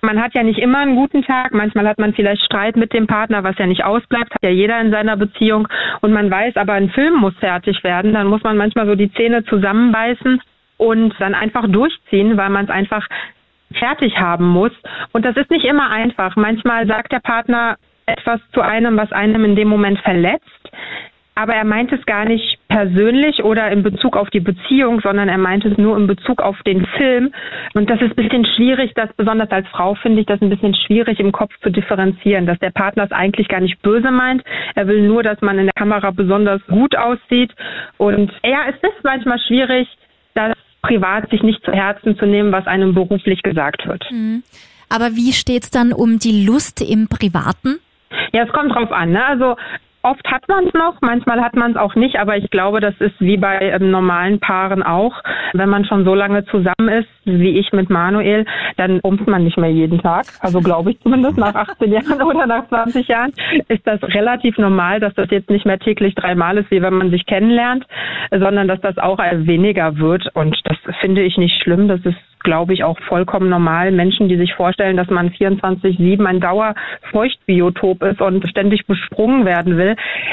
Man 0.01 0.21
hat 0.21 0.33
ja 0.33 0.43
nicht 0.43 0.59
immer 0.59 0.79
einen 0.79 0.95
guten 0.95 1.23
Tag. 1.23 1.53
Manchmal 1.53 1.87
hat 1.87 1.99
man 1.99 2.13
vielleicht 2.13 2.43
Streit 2.43 2.75
mit 2.75 2.93
dem 2.93 3.07
Partner, 3.07 3.43
was 3.43 3.57
ja 3.57 3.67
nicht 3.67 3.83
ausbleibt, 3.83 4.33
hat 4.33 4.43
ja 4.43 4.49
jeder 4.49 4.79
in 4.81 4.91
seiner 4.91 5.15
Beziehung. 5.15 5.67
Und 6.01 6.11
man 6.11 6.29
weiß, 6.29 6.55
aber 6.57 6.73
ein 6.73 6.89
Film 6.89 7.15
muss 7.15 7.35
fertig 7.39 7.83
werden. 7.83 8.13
Dann 8.13 8.27
muss 8.27 8.43
man 8.43 8.57
manchmal 8.57 8.87
so 8.87 8.95
die 8.95 9.11
Zähne 9.13 9.43
zusammenbeißen 9.45 10.41
und 10.77 11.13
dann 11.19 11.35
einfach 11.35 11.67
durchziehen, 11.67 12.37
weil 12.37 12.49
man 12.49 12.65
es 12.65 12.71
einfach 12.71 13.07
fertig 13.73 14.17
haben 14.17 14.47
muss. 14.47 14.71
Und 15.11 15.25
das 15.25 15.35
ist 15.35 15.51
nicht 15.51 15.65
immer 15.65 15.89
einfach. 15.89 16.35
Manchmal 16.35 16.87
sagt 16.87 17.11
der 17.11 17.19
Partner 17.19 17.77
etwas 18.05 18.39
zu 18.53 18.61
einem, 18.61 18.97
was 18.97 19.11
einem 19.11 19.43
in 19.43 19.55
dem 19.55 19.67
Moment 19.67 19.99
verletzt 19.99 20.71
aber 21.37 21.53
er 21.53 21.65
meint 21.65 21.91
es 21.91 22.03
gar 22.07 22.25
nicht 22.25 22.57
persönlich 22.67 23.43
oder 23.43 23.69
in 23.69 23.83
Bezug 23.83 24.17
auf 24.17 24.27
die 24.31 24.39
Beziehung, 24.39 25.01
sondern 25.01 25.29
er 25.29 25.37
meint 25.37 25.63
es 25.65 25.77
nur 25.77 25.95
in 25.95 26.07
Bezug 26.07 26.41
auf 26.41 26.59
den 26.63 26.83
Film. 26.97 27.31
Und 27.75 27.91
das 27.91 28.01
ist 28.01 28.17
ein 28.17 28.23
bisschen 28.23 28.43
schwierig, 28.55 28.93
das 28.95 29.13
besonders 29.13 29.51
als 29.51 29.67
Frau 29.67 29.93
finde 29.93 30.21
ich 30.21 30.25
das 30.25 30.41
ein 30.41 30.49
bisschen 30.49 30.73
schwierig 30.73 31.19
im 31.19 31.31
Kopf 31.31 31.53
zu 31.61 31.69
differenzieren, 31.69 32.47
dass 32.47 32.57
der 32.57 32.71
Partner 32.71 33.03
es 33.03 33.11
eigentlich 33.11 33.49
gar 33.49 33.59
nicht 33.59 33.79
böse 33.83 34.09
meint. 34.09 34.43
Er 34.73 34.87
will 34.87 35.03
nur, 35.03 35.21
dass 35.21 35.39
man 35.41 35.59
in 35.59 35.65
der 35.65 35.73
Kamera 35.75 36.09
besonders 36.09 36.59
gut 36.65 36.95
aussieht. 36.95 37.53
Und 37.97 38.31
ja, 38.43 38.61
es 38.69 38.75
ist 38.75 39.03
manchmal 39.03 39.37
schwierig, 39.39 39.87
das 40.33 40.57
privat 40.81 41.29
sich 41.29 41.43
nicht 41.43 41.63
zu 41.63 41.71
Herzen 41.71 42.17
zu 42.17 42.25
nehmen, 42.25 42.51
was 42.51 42.65
einem 42.65 42.95
beruflich 42.95 43.43
gesagt 43.43 43.87
wird. 43.87 44.03
Mhm. 44.09 44.41
Aber 44.89 45.11
wie 45.15 45.33
steht 45.33 45.63
es 45.63 45.69
dann 45.69 45.93
um 45.93 46.17
die 46.17 46.45
Lust 46.47 46.81
im 46.81 47.07
Privaten? 47.07 47.77
Ja, 48.33 48.43
es 48.43 48.51
kommt 48.51 48.73
drauf 48.73 48.91
an. 48.91 49.11
Ne? 49.11 49.23
Also 49.23 49.55
Oft 50.03 50.25
hat 50.31 50.47
man 50.47 50.67
es 50.67 50.73
noch, 50.73 51.01
manchmal 51.01 51.41
hat 51.41 51.55
man 51.55 51.71
es 51.71 51.77
auch 51.77 51.95
nicht, 51.95 52.17
aber 52.17 52.37
ich 52.37 52.49
glaube, 52.49 52.79
das 52.79 52.93
ist 52.99 53.19
wie 53.19 53.37
bei 53.37 53.59
ähm, 53.59 53.91
normalen 53.91 54.39
Paaren 54.39 54.83
auch. 54.83 55.21
Wenn 55.53 55.69
man 55.69 55.85
schon 55.85 56.05
so 56.05 56.13
lange 56.13 56.45
zusammen 56.45 56.87
ist, 56.87 57.09
wie 57.25 57.57
ich 57.57 57.71
mit 57.73 57.89
Manuel, 57.89 58.45
dann 58.77 58.99
umst 59.01 59.27
man 59.27 59.43
nicht 59.43 59.57
mehr 59.57 59.71
jeden 59.71 59.99
Tag. 59.99 60.25
Also 60.39 60.61
glaube 60.61 60.91
ich 60.91 60.99
zumindest 61.01 61.37
nach 61.37 61.55
18 61.55 61.91
Jahren 61.91 62.21
oder 62.21 62.45
nach 62.45 62.67
20 62.67 63.07
Jahren 63.07 63.33
ist 63.67 63.85
das 63.85 64.01
relativ 64.03 64.57
normal, 64.57 64.99
dass 64.99 65.13
das 65.15 65.29
jetzt 65.31 65.49
nicht 65.49 65.65
mehr 65.65 65.79
täglich 65.79 66.15
dreimal 66.15 66.57
ist, 66.57 66.71
wie 66.71 66.81
wenn 66.81 66.93
man 66.93 67.09
sich 67.09 67.25
kennenlernt, 67.25 67.85
sondern 68.31 68.67
dass 68.67 68.79
das 68.81 68.97
auch 68.97 69.17
weniger 69.17 69.97
wird. 69.97 70.29
Und 70.35 70.57
das 70.63 70.77
finde 71.01 71.23
ich 71.23 71.37
nicht 71.37 71.61
schlimm. 71.61 71.87
Das 71.87 72.01
ist 72.05 72.17
glaube 72.47 72.73
ich, 72.73 72.83
auch 72.83 72.97
vollkommen 73.07 73.49
normal. 73.49 73.91
Menschen, 73.91 74.29
die 74.29 74.37
sich 74.37 74.53
vorstellen, 74.53 74.97
dass 74.97 75.09
man 75.09 75.29
24-7 75.31 76.23
ein 76.25 76.39
Dauerfeuchtbiotop 76.39 78.03
ist 78.03 78.21
und 78.21 78.47
ständig 78.47 78.85
besprungen 78.87 79.45
werden 79.45 79.77
will, 79.77 79.86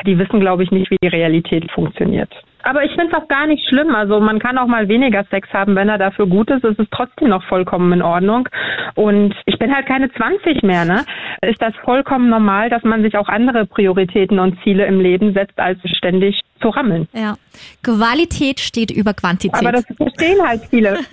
die 0.06 0.18
wissen, 0.18 0.40
glaube 0.40 0.62
ich, 0.62 0.70
nicht, 0.70 0.90
wie 0.90 0.96
die 1.02 1.08
Realität 1.08 1.70
funktioniert. 1.72 2.30
Aber 2.64 2.82
ich 2.82 2.92
finde 2.92 3.08
es 3.08 3.22
auch 3.22 3.28
gar 3.28 3.46
nicht 3.46 3.68
schlimm. 3.68 3.94
Also 3.94 4.20
man 4.20 4.38
kann 4.38 4.56
auch 4.56 4.66
mal 4.66 4.88
weniger 4.88 5.24
Sex 5.24 5.48
haben, 5.52 5.76
wenn 5.76 5.90
er 5.90 5.98
dafür 5.98 6.26
gut 6.26 6.50
ist. 6.50 6.64
Es 6.64 6.78
ist 6.78 6.90
trotzdem 6.90 7.28
noch 7.28 7.44
vollkommen 7.44 7.92
in 7.92 8.00
Ordnung. 8.00 8.48
Und 8.94 9.34
ich 9.44 9.58
bin 9.58 9.74
halt 9.74 9.86
keine 9.86 10.10
20 10.10 10.62
mehr, 10.62 10.86
ne? 10.86 11.04
Ist 11.42 11.60
das 11.60 11.74
vollkommen 11.84 12.30
normal, 12.30 12.70
dass 12.70 12.82
man 12.82 13.02
sich 13.02 13.18
auch 13.18 13.28
andere 13.28 13.66
Prioritäten 13.66 14.38
und 14.38 14.58
Ziele 14.62 14.86
im 14.86 14.98
Leben 15.00 15.34
setzt, 15.34 15.58
als 15.58 15.78
ständig 15.96 16.40
zu 16.60 16.70
rammeln. 16.70 17.06
Ja. 17.12 17.34
Qualität 17.82 18.60
steht 18.60 18.90
über 18.90 19.12
Quantität. 19.12 19.60
Aber 19.60 19.72
das 19.72 19.84
verstehen 19.96 20.38
halt 20.42 20.62
viele. 20.70 20.98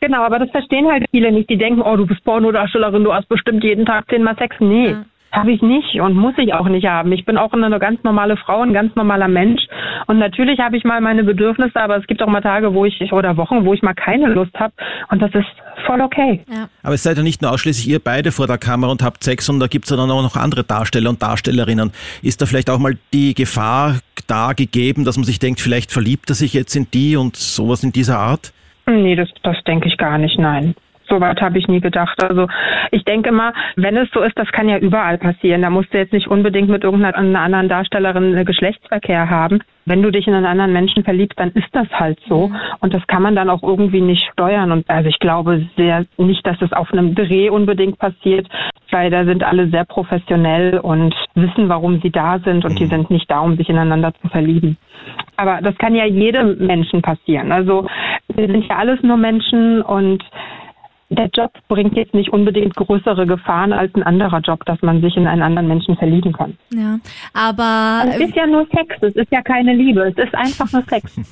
Genau, 0.00 0.22
aber 0.22 0.38
das 0.38 0.50
verstehen 0.50 0.86
halt 0.86 1.06
viele 1.10 1.32
nicht. 1.32 1.50
Die 1.50 1.56
denken, 1.56 1.82
oh, 1.82 1.96
du 1.96 2.06
bist 2.06 2.22
Pornodarstellerin, 2.22 3.02
du 3.02 3.12
hast 3.12 3.28
bestimmt 3.28 3.64
jeden 3.64 3.84
Tag 3.84 4.08
zehnmal 4.08 4.36
Sex. 4.36 4.54
Nee. 4.60 4.90
Ja. 4.90 5.04
Habe 5.30 5.52
ich 5.52 5.60
nicht 5.60 6.00
und 6.00 6.14
muss 6.14 6.34
ich 6.38 6.54
auch 6.54 6.68
nicht 6.68 6.86
haben. 6.86 7.12
Ich 7.12 7.24
bin 7.24 7.36
auch 7.36 7.52
eine 7.52 7.78
ganz 7.78 8.02
normale 8.02 8.36
Frau, 8.36 8.62
ein 8.62 8.72
ganz 8.72 8.94
normaler 8.96 9.28
Mensch. 9.28 9.62
Und 10.06 10.18
natürlich 10.18 10.58
habe 10.58 10.76
ich 10.76 10.84
mal 10.84 11.00
meine 11.00 11.22
Bedürfnisse, 11.22 11.80
aber 11.80 11.96
es 11.98 12.06
gibt 12.06 12.22
auch 12.22 12.28
mal 12.28 12.40
Tage, 12.40 12.72
wo 12.72 12.84
ich 12.84 13.12
oder 13.12 13.36
Wochen, 13.36 13.64
wo 13.64 13.74
ich 13.74 13.82
mal 13.82 13.94
keine 13.94 14.28
Lust 14.28 14.58
habe. 14.58 14.72
Und 15.10 15.20
das 15.20 15.34
ist 15.34 15.46
voll 15.86 16.00
okay. 16.00 16.44
Ja. 16.50 16.68
Aber 16.82 16.94
es 16.94 17.02
seid 17.02 17.18
ja 17.18 17.22
nicht 17.22 17.42
nur 17.42 17.52
ausschließlich 17.52 17.88
ihr 17.88 17.98
beide 17.98 18.32
vor 18.32 18.46
der 18.46 18.58
Kamera 18.58 18.90
und 18.90 19.02
habt 19.02 19.22
Sex, 19.22 19.46
sondern 19.46 19.60
da 19.60 19.66
gibt 19.66 19.84
es 19.84 19.90
ja 19.90 19.96
dann 19.96 20.10
auch 20.10 20.22
noch 20.22 20.36
andere 20.36 20.64
Darsteller 20.64 21.10
und 21.10 21.22
Darstellerinnen. 21.22 21.92
Ist 22.22 22.40
da 22.40 22.46
vielleicht 22.46 22.70
auch 22.70 22.78
mal 22.78 22.96
die 23.12 23.34
Gefahr 23.34 23.96
da 24.26 24.52
gegeben, 24.52 25.04
dass 25.04 25.16
man 25.16 25.24
sich 25.24 25.38
denkt, 25.38 25.60
vielleicht 25.60 25.92
verliebt 25.92 26.30
er 26.30 26.34
sich 26.34 26.54
jetzt 26.54 26.74
in 26.74 26.86
die 26.92 27.16
und 27.16 27.36
sowas 27.36 27.82
in 27.84 27.92
dieser 27.92 28.18
Art? 28.18 28.52
Nee, 28.86 29.16
das, 29.16 29.28
das 29.42 29.56
denke 29.64 29.88
ich 29.88 29.96
gar 29.98 30.18
nicht, 30.18 30.38
nein. 30.38 30.74
Soweit 31.08 31.40
habe 31.40 31.58
ich 31.58 31.68
nie 31.68 31.80
gedacht. 31.80 32.22
Also 32.22 32.46
ich 32.90 33.04
denke 33.04 33.30
immer, 33.30 33.52
wenn 33.76 33.96
es 33.96 34.10
so 34.12 34.20
ist, 34.20 34.38
das 34.38 34.50
kann 34.52 34.68
ja 34.68 34.78
überall 34.78 35.18
passieren. 35.18 35.62
Da 35.62 35.70
musst 35.70 35.92
du 35.92 35.98
jetzt 35.98 36.12
nicht 36.12 36.28
unbedingt 36.28 36.68
mit 36.68 36.84
irgendeiner 36.84 37.16
anderen 37.16 37.68
Darstellerin 37.68 38.44
Geschlechtsverkehr 38.44 39.30
haben. 39.30 39.60
Wenn 39.86 40.02
du 40.02 40.10
dich 40.10 40.26
in 40.26 40.34
einen 40.34 40.44
anderen 40.44 40.72
Menschen 40.72 41.02
verliebst, 41.02 41.38
dann 41.40 41.50
ist 41.52 41.68
das 41.72 41.88
halt 41.90 42.18
so. 42.28 42.50
Und 42.80 42.92
das 42.92 43.06
kann 43.06 43.22
man 43.22 43.34
dann 43.34 43.48
auch 43.48 43.62
irgendwie 43.62 44.02
nicht 44.02 44.28
steuern. 44.32 44.70
Und 44.70 44.88
also 44.90 45.08
ich 45.08 45.18
glaube 45.18 45.66
sehr 45.76 46.04
nicht, 46.18 46.46
dass 46.46 46.60
es 46.60 46.72
auf 46.72 46.92
einem 46.92 47.14
Dreh 47.14 47.48
unbedingt 47.48 47.98
passiert, 47.98 48.46
weil 48.90 49.10
da 49.10 49.24
sind 49.24 49.42
alle 49.42 49.68
sehr 49.68 49.84
professionell 49.84 50.78
und 50.78 51.14
wissen, 51.34 51.68
warum 51.68 52.00
sie 52.00 52.10
da 52.10 52.38
sind 52.38 52.64
und 52.64 52.78
die 52.78 52.84
Mhm. 52.84 52.90
sind 52.90 53.10
nicht 53.10 53.30
da, 53.30 53.40
um 53.40 53.56
sich 53.56 53.68
ineinander 53.68 54.12
zu 54.20 54.28
verlieben. 54.28 54.76
Aber 55.36 55.60
das 55.62 55.76
kann 55.78 55.94
ja 55.94 56.04
jedem 56.04 56.66
Menschen 56.66 57.00
passieren. 57.00 57.52
Also 57.52 57.86
wir 58.34 58.46
sind 58.46 58.66
ja 58.68 58.76
alles 58.76 59.02
nur 59.02 59.16
Menschen 59.16 59.82
und 59.82 60.22
der 61.10 61.28
Job 61.32 61.52
bringt 61.68 61.96
jetzt 61.96 62.14
nicht 62.14 62.32
unbedingt 62.32 62.76
größere 62.76 63.26
Gefahren 63.26 63.72
als 63.72 63.94
ein 63.94 64.02
anderer 64.02 64.40
Job, 64.40 64.64
dass 64.66 64.80
man 64.82 65.00
sich 65.00 65.16
in 65.16 65.26
einen 65.26 65.42
anderen 65.42 65.68
Menschen 65.68 65.96
verlieben 65.96 66.32
kann. 66.32 66.56
Ja, 66.72 66.98
aber 67.32 68.10
Es 68.10 68.20
ist 68.20 68.36
ja 68.36 68.46
nur 68.46 68.66
Sex, 68.66 68.96
es 69.00 69.16
ist 69.16 69.32
ja 69.32 69.42
keine 69.42 69.74
Liebe, 69.74 70.02
es 70.02 70.16
ist 70.22 70.34
einfach 70.34 70.70
nur 70.72 70.82
Sex. 70.82 71.14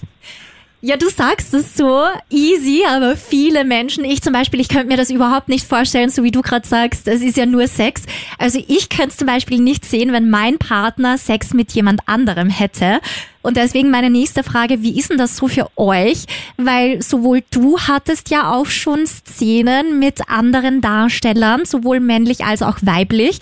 Ja, 0.86 0.96
du 0.96 1.08
sagst 1.08 1.52
es 1.52 1.76
so 1.76 2.04
easy, 2.30 2.84
aber 2.88 3.16
viele 3.16 3.64
Menschen, 3.64 4.04
ich 4.04 4.22
zum 4.22 4.32
Beispiel, 4.32 4.60
ich 4.60 4.68
könnte 4.68 4.86
mir 4.86 4.96
das 4.96 5.10
überhaupt 5.10 5.48
nicht 5.48 5.66
vorstellen, 5.66 6.10
so 6.10 6.22
wie 6.22 6.30
du 6.30 6.42
gerade 6.42 6.64
sagst, 6.64 7.08
es 7.08 7.22
ist 7.22 7.36
ja 7.36 7.44
nur 7.44 7.66
Sex. 7.66 8.06
Also 8.38 8.60
ich 8.68 8.88
könnte 8.88 9.08
es 9.08 9.16
zum 9.16 9.26
Beispiel 9.26 9.58
nicht 9.58 9.84
sehen, 9.84 10.12
wenn 10.12 10.30
mein 10.30 10.58
Partner 10.58 11.18
Sex 11.18 11.54
mit 11.54 11.72
jemand 11.72 12.02
anderem 12.06 12.50
hätte. 12.50 13.00
Und 13.42 13.56
deswegen 13.56 13.90
meine 13.90 14.10
nächste 14.10 14.44
Frage, 14.44 14.80
wie 14.82 14.96
ist 14.96 15.10
denn 15.10 15.18
das 15.18 15.36
so 15.36 15.48
für 15.48 15.66
euch? 15.74 16.26
Weil 16.56 17.02
sowohl 17.02 17.42
du 17.50 17.80
hattest 17.80 18.30
ja 18.30 18.54
auch 18.54 18.66
schon 18.66 19.06
Szenen 19.06 19.98
mit 19.98 20.28
anderen 20.28 20.82
Darstellern, 20.82 21.64
sowohl 21.64 21.98
männlich 21.98 22.44
als 22.44 22.62
auch 22.62 22.76
weiblich. 22.82 23.40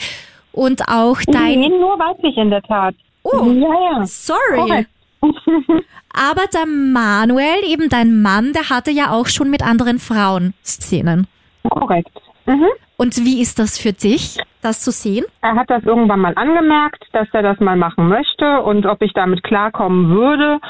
Und 0.52 0.88
auch 0.88 1.20
dein... 1.26 1.60
Nee, 1.60 1.68
nur 1.68 1.98
weiblich 1.98 2.38
in 2.38 2.48
der 2.48 2.62
Tat. 2.62 2.94
Oh. 3.22 3.44
Ja, 3.50 3.98
ja. 3.98 4.06
Sorry. 4.06 4.56
Korrekt. 4.56 4.90
Aber 6.14 6.46
der 6.52 6.64
Manuel, 6.64 7.64
eben 7.66 7.88
dein 7.88 8.22
Mann, 8.22 8.52
der 8.52 8.70
hatte 8.70 8.92
ja 8.92 9.10
auch 9.10 9.26
schon 9.26 9.50
mit 9.50 9.62
anderen 9.62 9.98
Frauen 9.98 10.54
Szenen. 10.64 11.26
Korrekt. 11.68 12.10
Mhm. 12.46 12.68
Und 12.96 13.16
wie 13.24 13.42
ist 13.42 13.58
das 13.58 13.78
für 13.78 13.92
dich, 13.92 14.38
das 14.64 14.80
zu 14.80 14.90
sehen? 14.90 15.24
Er 15.42 15.54
hat 15.54 15.70
das 15.70 15.84
irgendwann 15.84 16.20
mal 16.20 16.32
angemerkt, 16.36 17.04
dass 17.12 17.28
er 17.32 17.42
das 17.42 17.60
mal 17.60 17.76
machen 17.76 18.08
möchte 18.08 18.62
und 18.62 18.86
ob 18.86 19.02
ich 19.02 19.12
damit 19.12 19.42
klarkommen 19.42 20.08
würde. 20.08 20.60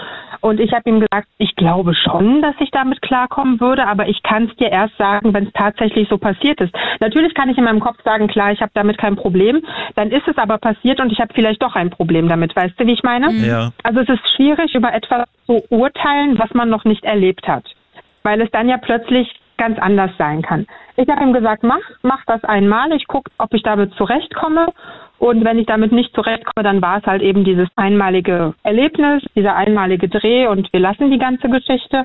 Und 0.41 0.61
ich 0.61 0.73
habe 0.73 0.91
ihm 0.91 1.01
gesagt, 1.01 1.29
ich 1.39 1.57
glaube 1.57 1.95
schon, 1.95 2.43
dass 2.43 2.55
ich 2.61 2.71
damit 2.71 3.01
klarkommen 3.01 3.61
würde, 3.61 3.87
aber 3.87 4.09
ich 4.09 4.23
kann 4.23 4.45
es 4.45 4.57
dir 4.57 4.71
erst 4.71 4.97
sagen, 4.99 5.33
wenn 5.33 5.47
es 5.47 5.53
tatsächlich 5.55 6.09
so 6.09 6.19
passiert 6.19 6.61
ist. 6.61 6.75
Natürlich 7.01 7.35
kann 7.35 7.49
ich 7.49 7.57
in 7.57 7.65
meinem 7.65 7.81
Kopf 7.81 7.97
sagen, 8.05 8.29
klar, 8.29 8.53
ich 8.53 8.61
habe 8.61 8.73
damit 8.75 8.99
kein 8.99 9.17
Problem. 9.17 9.63
Dann 9.95 10.11
ist 10.11 10.29
es 10.29 10.37
aber 10.37 10.59
passiert 10.59 11.01
und 11.01 11.11
ich 11.11 11.21
habe 11.21 11.33
vielleicht 11.33 11.63
doch 11.63 11.75
ein 11.77 11.91
Problem 11.91 12.29
damit. 12.29 12.55
Weißt 12.55 12.79
du, 12.79 12.87
wie 12.87 12.93
ich 12.93 13.03
meine? 13.03 13.33
Ja. 13.33 13.71
Also 13.83 14.01
es 14.01 14.09
ist 14.09 14.37
schwierig, 14.37 14.75
über 14.75 14.93
etwas 14.93 15.27
zu 15.47 15.63
urteilen, 15.71 16.39
was 16.39 16.53
man 16.53 16.69
noch 16.69 16.85
nicht 16.85 17.05
erlebt 17.05 17.49
hat, 17.49 17.65
weil 18.23 18.41
es 18.41 18.51
dann 18.51 18.69
ja 18.69 18.77
plötzlich 18.77 19.35
ganz 19.64 19.79
anders 19.79 20.11
sein 20.18 20.42
kann. 20.42 20.66
Ich 20.96 21.09
habe 21.09 21.22
ihm 21.22 21.33
gesagt, 21.33 21.62
mach, 21.62 21.81
mach 22.03 22.24
das 22.27 22.44
einmal. 22.44 22.92
Ich 22.92 23.07
gucke, 23.07 23.31
ob 23.38 23.55
ich 23.55 23.62
damit 23.62 23.94
zurechtkomme. 23.94 24.68
Und 25.18 25.42
wenn 25.44 25.59
ich 25.59 25.66
damit 25.66 25.90
nicht 25.90 26.14
zurechtkomme, 26.14 26.64
dann 26.64 26.83
war 26.83 26.98
es 26.98 27.05
halt 27.05 27.22
eben 27.22 27.44
dieses 27.44 27.68
einmalige 27.77 28.53
Erlebnis, 28.62 29.22
dieser 29.35 29.57
einmalige 29.57 30.09
Dreh 30.09 30.48
und 30.48 30.70
wir 30.72 30.81
lassen 30.81 31.11
die 31.11 31.18
ganze 31.18 31.48
Geschichte. 31.48 32.05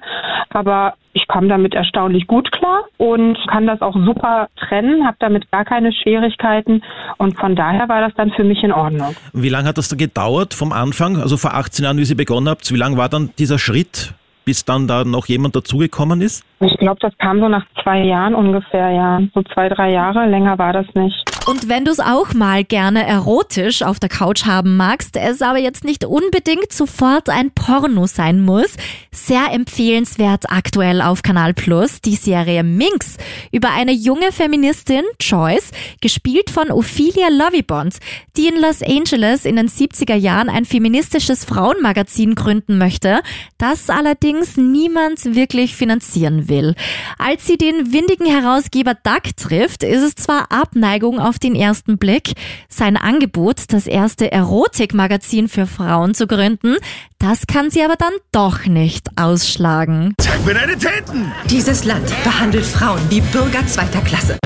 Aber 0.51 0.93
ich 1.11 1.27
kam 1.27 1.49
damit 1.49 1.73
erstaunlich 1.73 2.27
gut 2.27 2.49
klar 2.51 2.85
und 2.97 3.37
kann 3.47 3.67
das 3.67 3.81
auch 3.81 3.95
super 3.95 4.47
trennen, 4.55 5.05
habe 5.05 5.17
damit 5.19 5.51
gar 5.51 5.65
keine 5.65 5.91
Schwierigkeiten 5.91 6.81
und 7.17 7.37
von 7.37 7.55
daher 7.55 7.89
war 7.89 7.99
das 7.99 8.13
dann 8.15 8.31
für 8.31 8.43
mich 8.43 8.63
in 8.63 8.71
Ordnung. 8.71 9.15
Wie 9.33 9.49
lange 9.49 9.67
hat 9.67 9.77
das 9.77 9.89
da 9.89 9.97
gedauert 9.97 10.53
vom 10.53 10.71
Anfang, 10.71 11.17
also 11.17 11.35
vor 11.35 11.55
18 11.55 11.83
Jahren, 11.83 11.97
wie 11.97 12.05
Sie 12.05 12.15
begonnen 12.15 12.47
habt? 12.47 12.71
Wie 12.71 12.77
lang 12.77 12.95
war 12.95 13.09
dann 13.09 13.31
dieser 13.37 13.59
Schritt, 13.59 14.13
bis 14.49 14.65
dann 14.65 14.87
da 14.87 15.03
noch 15.03 15.27
jemand 15.27 15.55
dazugekommen 15.55 16.21
ist? 16.21 16.43
Ich 16.59 16.75
glaube, 16.77 16.97
das 17.01 17.15
kam 17.19 17.39
so 17.39 17.47
nach 17.47 17.65
zwei 17.83 18.03
Jahren 18.03 18.33
ungefähr, 18.33 18.89
ja. 18.89 19.21
So 19.35 19.43
zwei, 19.43 19.69
drei 19.69 19.91
Jahre, 19.91 20.27
länger 20.27 20.57
war 20.57 20.73
das 20.73 20.87
nicht. 20.95 21.29
Und 21.49 21.67
wenn 21.67 21.85
du 21.85 21.91
es 21.91 21.99
auch 21.99 22.33
mal 22.33 22.63
gerne 22.63 23.07
erotisch 23.07 23.81
auf 23.81 23.99
der 23.99 24.09
Couch 24.09 24.45
haben 24.45 24.77
magst, 24.77 25.15
es 25.15 25.41
aber 25.41 25.57
jetzt 25.57 25.83
nicht 25.83 26.05
unbedingt 26.05 26.71
sofort 26.71 27.29
ein 27.29 27.51
Porno 27.51 28.07
sein 28.07 28.41
muss, 28.41 28.75
sehr 29.11 29.51
empfehlenswert 29.51 30.51
aktuell 30.51 31.01
auf 31.01 31.23
Kanal 31.23 31.53
Plus 31.53 32.01
die 32.01 32.15
Serie 32.15 32.63
Minx 32.63 33.17
über 33.51 33.69
eine 33.71 33.93
junge 33.93 34.31
Feministin, 34.31 35.03
Joyce, 35.19 35.71
gespielt 36.01 36.49
von 36.49 36.71
Ophelia 36.71 37.29
Lovibond, 37.29 37.97
die 38.37 38.47
in 38.47 38.61
Los 38.61 38.83
Angeles 38.83 39.45
in 39.45 39.55
den 39.55 39.69
70er 39.69 40.15
Jahren 40.15 40.49
ein 40.49 40.65
feministisches 40.65 41.45
Frauenmagazin 41.45 42.35
gründen 42.35 42.77
möchte, 42.77 43.21
das 43.57 43.89
allerdings 43.89 44.38
niemand 44.57 45.35
wirklich 45.35 45.75
finanzieren 45.75 46.49
will. 46.49 46.75
Als 47.17 47.45
sie 47.45 47.57
den 47.57 47.93
windigen 47.93 48.25
Herausgeber 48.25 48.93
Doug 48.95 49.35
trifft, 49.35 49.83
ist 49.83 50.03
es 50.03 50.15
zwar 50.15 50.51
Abneigung 50.51 51.19
auf 51.19 51.39
den 51.39 51.55
ersten 51.55 51.97
Blick, 51.97 52.33
sein 52.67 52.97
Angebot, 52.97 53.63
das 53.69 53.87
erste 53.87 54.31
Erotikmagazin 54.31 55.47
für 55.47 55.67
Frauen 55.67 56.13
zu 56.13 56.27
gründen, 56.27 56.77
das 57.17 57.47
kann 57.47 57.69
sie 57.69 57.83
aber 57.83 57.95
dann 57.95 58.13
doch 58.31 58.65
nicht 58.65 59.07
ausschlagen. 59.17 60.13
Zeig 60.19 60.45
mir 60.45 60.53
deine 60.53 60.77
Titten! 60.77 61.31
Dieses 61.49 61.83
Land 61.83 62.11
behandelt 62.23 62.65
Frauen 62.65 63.01
wie 63.09 63.21
Bürger 63.21 63.65
zweiter 63.67 64.01
Klasse. 64.01 64.37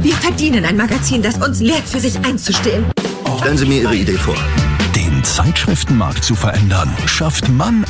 Wir 0.00 0.14
verdienen 0.16 0.66
ein 0.66 0.76
Magazin, 0.76 1.22
das 1.22 1.38
uns 1.38 1.60
lehrt, 1.60 1.88
für 1.88 2.00
sich 2.00 2.16
einzustehen. 2.24 2.84
Stellen 3.38 3.56
Sie 3.56 3.66
mir 3.66 3.82
Ihre 3.82 3.96
Idee 3.96 4.18
vor. 4.18 4.36
Den 5.24 5.30
Zeitschriftenmarkt 5.30 6.22
zu 6.22 6.34
verändern, 6.34 6.94
schafft 7.06 7.48
Mann 7.48 7.86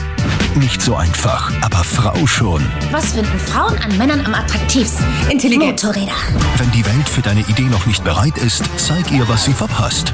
nicht 0.55 0.81
so 0.81 0.95
einfach, 0.95 1.51
aber 1.63 1.83
Frau 1.83 2.29
schon. 2.29 2.65
Was 2.93 3.07
finden 3.07 3.41
Frauen 3.41 3.77
an 3.79 3.99
Männern 3.99 4.25
am 4.25 4.35
attraktivsten? 4.35 5.05
Intelligent. 5.29 5.83
Motorräder. 5.83 6.13
Wenn 6.59 6.71
die 6.71 6.87
Welt 6.87 7.09
für 7.09 7.23
deine 7.23 7.41
Idee 7.41 7.65
noch 7.65 7.87
nicht 7.87 8.05
bereit 8.05 8.39
ist, 8.39 8.63
zeig 8.77 9.11
ihr, 9.11 9.29
was 9.29 9.47
sie 9.47 9.53
verpasst. 9.53 10.13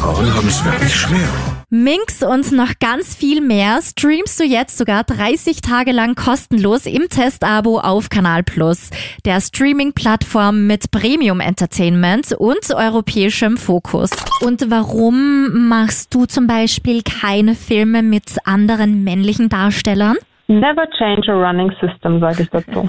Frauen 0.00 0.34
haben 0.34 0.48
es 0.48 0.64
wirklich 0.64 0.96
schwer. 0.96 1.28
Minx 1.72 2.24
und 2.24 2.50
noch 2.50 2.80
ganz 2.80 3.14
viel 3.14 3.40
mehr 3.40 3.78
streamst 3.80 4.40
du 4.40 4.44
jetzt 4.44 4.76
sogar 4.76 5.04
30 5.04 5.60
Tage 5.60 5.92
lang 5.92 6.16
kostenlos 6.16 6.84
im 6.84 7.08
Testabo 7.08 7.78
auf 7.78 8.08
Kanal 8.08 8.42
Plus, 8.42 8.90
der 9.24 9.40
Streaming-Plattform 9.40 10.66
mit 10.66 10.90
Premium 10.90 11.38
Entertainment 11.38 12.32
und 12.32 12.74
europäischem 12.74 13.56
Fokus. 13.56 14.10
Und 14.40 14.68
warum 14.68 15.68
machst 15.68 16.12
du 16.12 16.26
zum 16.26 16.48
Beispiel 16.48 17.02
keine 17.04 17.54
Filme 17.54 18.02
mit 18.02 18.38
anderen 18.42 19.04
männlichen 19.04 19.48
Darstellern? 19.48 20.16
Never 20.50 20.84
change 20.98 21.28
a 21.28 21.32
running 21.32 21.70
system, 21.80 22.18
sage 22.18 22.42
ich 22.42 22.50
dazu. 22.50 22.80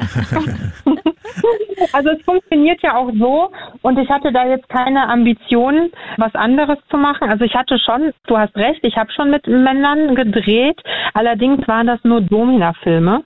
also 1.93 2.09
es 2.09 2.21
funktioniert 2.23 2.81
ja 2.81 2.95
auch 2.95 3.11
so 3.13 3.51
und 3.83 3.99
ich 3.99 4.09
hatte 4.09 4.31
da 4.31 4.47
jetzt 4.47 4.67
keine 4.67 5.07
Ambitionen, 5.07 5.91
was 6.17 6.33
anderes 6.33 6.79
zu 6.89 6.97
machen. 6.97 7.29
Also 7.29 7.45
ich 7.45 7.53
hatte 7.53 7.77
schon, 7.77 8.13
du 8.25 8.35
hast 8.35 8.55
recht, 8.55 8.79
ich 8.81 8.97
habe 8.97 9.11
schon 9.11 9.29
mit 9.29 9.45
Männern 9.45 10.15
gedreht, 10.15 10.81
allerdings 11.13 11.67
waren 11.67 11.85
das 11.85 12.03
nur 12.03 12.21
Domina-Filme. 12.21 13.23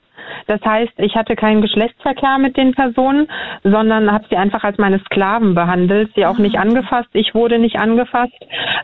Das 0.47 0.61
heißt, 0.61 0.93
ich 0.97 1.15
hatte 1.15 1.35
keinen 1.35 1.61
Geschlechtsverkehr 1.61 2.37
mit 2.37 2.57
den 2.57 2.73
Personen, 2.73 3.27
sondern 3.63 4.11
habe 4.11 4.25
sie 4.29 4.37
einfach 4.37 4.63
als 4.63 4.77
meine 4.77 4.99
Sklaven 4.99 5.55
behandelt, 5.55 6.11
sie 6.15 6.25
auch 6.25 6.37
nicht 6.37 6.57
angefasst, 6.57 7.09
ich 7.13 7.33
wurde 7.33 7.59
nicht 7.59 7.77
angefasst. 7.77 8.33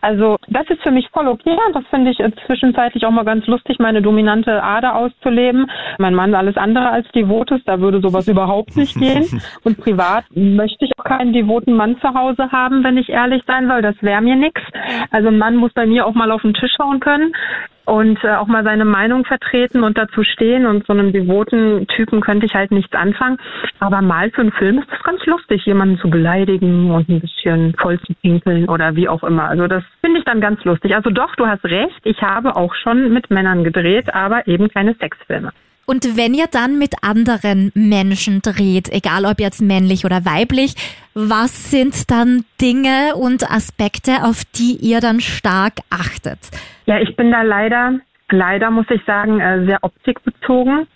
Also 0.02 0.38
das 0.48 0.70
ist 0.70 0.82
für 0.82 0.92
mich 0.92 1.10
voll 1.10 1.28
okay. 1.28 1.58
Das 1.74 1.84
finde 1.90 2.12
ich 2.12 2.18
zwischenzeitlich 2.46 3.06
auch 3.06 3.12
mal 3.12 3.26
ganz 3.26 3.46
lustig, 3.48 3.80
meine 3.80 4.02
dominante 4.02 4.64
Ader 4.64 4.96
auszuleben. 4.96 5.70
Mein 5.98 6.16
Mann 6.16 6.34
alles 6.34 6.58
andere 6.58 6.90
als 6.90 7.08
devot 7.10 7.52
ist, 7.52 7.68
da 7.68 7.80
würde 7.80 8.02
sowas 8.02 8.28
überhaupt 8.28 8.76
nicht 8.76 8.98
gehen. 8.98 9.42
Und 9.64 9.78
privat 9.78 10.26
möchte 10.34 10.86
ich 10.86 10.92
auch 10.98 11.04
keinen 11.04 11.34
devoten 11.34 11.74
Mann 11.74 11.98
zu 12.00 12.14
Hause 12.14 12.52
haben, 12.52 12.84
wenn 12.84 12.98
ich 12.98 13.10
ehrlich 13.10 13.44
sein 13.48 13.68
soll. 13.68 13.82
Das 13.82 13.96
wäre 14.02 14.22
mir 14.22 14.36
nix. 14.36 14.62
Also 15.12 15.28
ein 15.28 15.38
Mann 15.38 15.56
muss 15.56 15.74
bei 15.74 15.86
mir 15.86 16.06
auch 16.06 16.14
mal 16.14 16.32
auf 16.32 16.42
den 16.42 16.54
Tisch 16.54 16.76
hauen 16.80 17.00
können 17.00 17.34
und 17.92 18.24
äh, 18.24 18.36
auch 18.36 18.48
mal 18.48 18.64
seine 18.64 18.86
Meinung 18.86 19.26
vertreten 19.26 19.84
und 19.84 19.98
dazu 19.98 20.24
stehen. 20.24 20.66
Und 20.66 20.88
so 20.88 20.94
einem 20.94 21.12
devoten 21.12 21.88
Typen 21.88 22.22
könnte 22.22 22.46
ich 22.46 22.56
halt 22.56 22.72
nichts 22.72 22.94
anfangen. 22.94 23.38
Aber 23.80 24.02
mal 24.02 24.32
für 24.32 24.42
einen 24.42 24.54
Film 24.54 24.80
ist 24.80 24.90
das 24.90 25.04
ganz 25.04 25.26
lustig, 25.26 25.66
jemanden 25.66 25.98
zu 25.98 26.10
beleidigen 26.10 26.90
und 26.92 27.10
ein 27.10 27.20
bisschen 27.20 27.76
voll 27.78 28.00
zu 28.00 28.14
pinkeln 28.22 28.70
oder 28.70 28.96
wie 28.96 29.10
auch 29.10 29.24
immer. 29.24 29.50
Also 29.50 29.68
das 29.68 29.84
finde 30.00 30.20
ich 30.20 30.26
dann 30.26 30.40
ganz 30.40 30.64
lustig. 30.64 30.96
Also 30.96 31.10
doch, 31.10 31.36
du 31.36 31.48
hast 31.48 31.66
recht, 31.66 32.00
ich 32.06 32.22
habe 32.22 32.56
auch 32.56 32.74
schon 32.76 33.12
mit 33.12 33.30
Männern 33.30 33.66
gedreht, 33.66 34.14
aber 34.14 34.48
eben 34.48 34.70
keine 34.70 34.94
Sexfilme. 34.94 35.52
Und 35.86 36.16
wenn 36.16 36.34
ihr 36.34 36.48
dann 36.50 36.78
mit 36.78 36.94
anderen 37.02 37.72
Menschen 37.74 38.42
dreht, 38.42 38.90
egal 38.90 39.26
ob 39.26 39.40
jetzt 39.40 39.62
männlich 39.62 40.06
oder 40.06 40.26
weiblich, 40.26 40.76
was 41.14 41.72
sind 41.72 42.10
dann 42.10 42.46
Dinge 42.62 43.16
und 43.16 43.50
Aspekte, 43.50 44.24
auf 44.24 44.44
die 44.56 44.78
ihr 44.78 45.02
dann 45.02 45.20
stark 45.20 45.80
achtet? 45.90 46.40
Ja, 46.86 47.00
ich 47.00 47.16
bin 47.16 47.32
da 47.32 47.42
leider, 47.42 48.00
leider 48.30 48.72
muss 48.72 48.86
ich 48.90 49.04
sagen, 49.06 49.40
äh, 49.40 49.66
sehr 49.66 49.80
optikbezogen. 49.82 50.88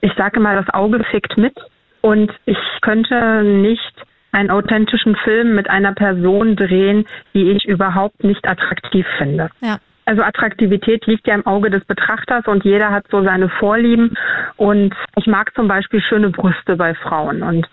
ich 0.00 0.12
sage 0.16 0.38
mal, 0.38 0.54
das 0.54 0.72
Auge 0.72 1.02
fickt 1.10 1.36
mit 1.36 1.54
und 2.02 2.32
ich 2.46 2.58
könnte 2.80 3.42
nicht 3.42 3.92
einen 4.32 4.50
authentischen 4.50 5.16
Film 5.16 5.54
mit 5.54 5.68
einer 5.70 5.92
Person 5.92 6.54
drehen, 6.54 7.06
die 7.34 7.50
ich 7.50 7.64
überhaupt 7.64 8.22
nicht 8.24 8.46
attraktiv 8.46 9.06
finde. 9.18 9.50
Ja. 9.60 9.78
Also 10.08 10.22
Attraktivität 10.22 11.04
liegt 11.04 11.26
ja 11.26 11.34
im 11.34 11.46
Auge 11.46 11.68
des 11.68 11.84
Betrachters 11.84 12.46
und 12.46 12.64
jeder 12.64 12.90
hat 12.90 13.04
so 13.10 13.22
seine 13.22 13.50
Vorlieben. 13.50 14.16
Und 14.56 14.94
ich 15.16 15.26
mag 15.26 15.54
zum 15.54 15.68
Beispiel 15.68 16.00
schöne 16.00 16.30
Brüste 16.30 16.76
bei 16.76 16.94
Frauen. 16.94 17.42
Und 17.42 17.68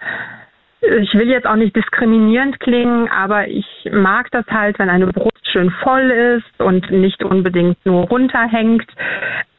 ich 0.81 1.13
will 1.13 1.29
jetzt 1.29 1.47
auch 1.47 1.55
nicht 1.55 1.73
diskriminierend 1.77 2.59
klingen, 2.59 3.07
aber 3.07 3.47
ich 3.47 3.65
mag 3.89 4.29
das 4.31 4.45
halt, 4.47 4.77
wenn 4.79 4.89
eine 4.89 5.07
Brust 5.07 5.44
schön 5.55 5.71
voll 5.83 6.11
ist 6.11 6.61
und 6.61 6.91
nicht 6.91 7.23
unbedingt 7.23 7.77
nur 7.85 8.03
runterhängt. 8.07 8.85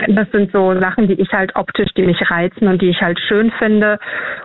Das 0.09 0.31
sind 0.31 0.53
so 0.53 0.79
Sachen, 0.79 1.09
die 1.09 1.19
ich 1.19 1.33
halt 1.33 1.57
optisch, 1.57 1.89
die 1.97 2.03
mich 2.03 2.31
reizen 2.31 2.69
und 2.69 2.83
die 2.83 2.91
ich 2.91 3.01
halt 3.01 3.19
schön 3.19 3.51
finde. 3.53 3.99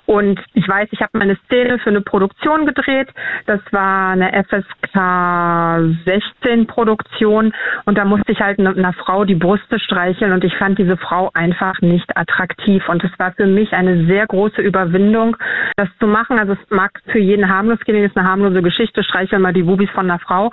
Und 0.06 0.40
ich 0.54 0.66
weiß, 0.66 0.88
ich 0.92 1.02
habe 1.02 1.18
meine 1.18 1.36
Szene 1.46 1.78
für 1.80 1.90
eine 1.90 2.00
Produktion 2.00 2.66
gedreht. 2.66 3.10
Das 3.48 3.60
war 3.72 4.12
eine 4.12 4.32
FSK 4.46 6.06
16 6.06 6.68
Produktion 6.68 7.54
und 7.84 7.98
da 7.98 8.06
musste 8.06 8.32
ich 8.32 8.40
halt 8.40 8.60
einer 8.60 8.94
Frau 8.94 9.26
die 9.26 9.36
Brüste 9.36 9.78
streicheln 9.78 10.32
und 10.32 10.46
ich 10.46 10.56
fand 10.56 10.80
diese 10.80 10.96
Frau 10.96 11.32
einfach 11.34 11.82
nicht 11.82 12.16
attraktiv. 12.16 12.88
Und 12.88 13.04
es 13.04 13.12
war 13.20 13.34
für 13.34 13.46
mich 13.46 13.74
eine 13.74 14.06
sehr 14.06 14.28
große 14.28 14.62
Überwindung, 14.62 15.36
das 15.76 15.90
zu 16.00 16.08
machen. 16.08 16.40
Also 16.40 16.54
es 16.54 16.70
mag 16.70 16.92
für 17.08 17.20
jeden 17.20 17.50
harmlos 17.50 17.80
klingen, 17.80 18.06
ist 18.06 18.16
eine 18.16 18.28
harmlose 18.28 18.62
Geschichte, 18.62 19.04
streichel 19.04 19.40
mal 19.40 19.54
die 19.54 19.64
Bubis 19.64 19.90
von 19.90 20.10
einer 20.10 20.20
Frau. 20.20 20.50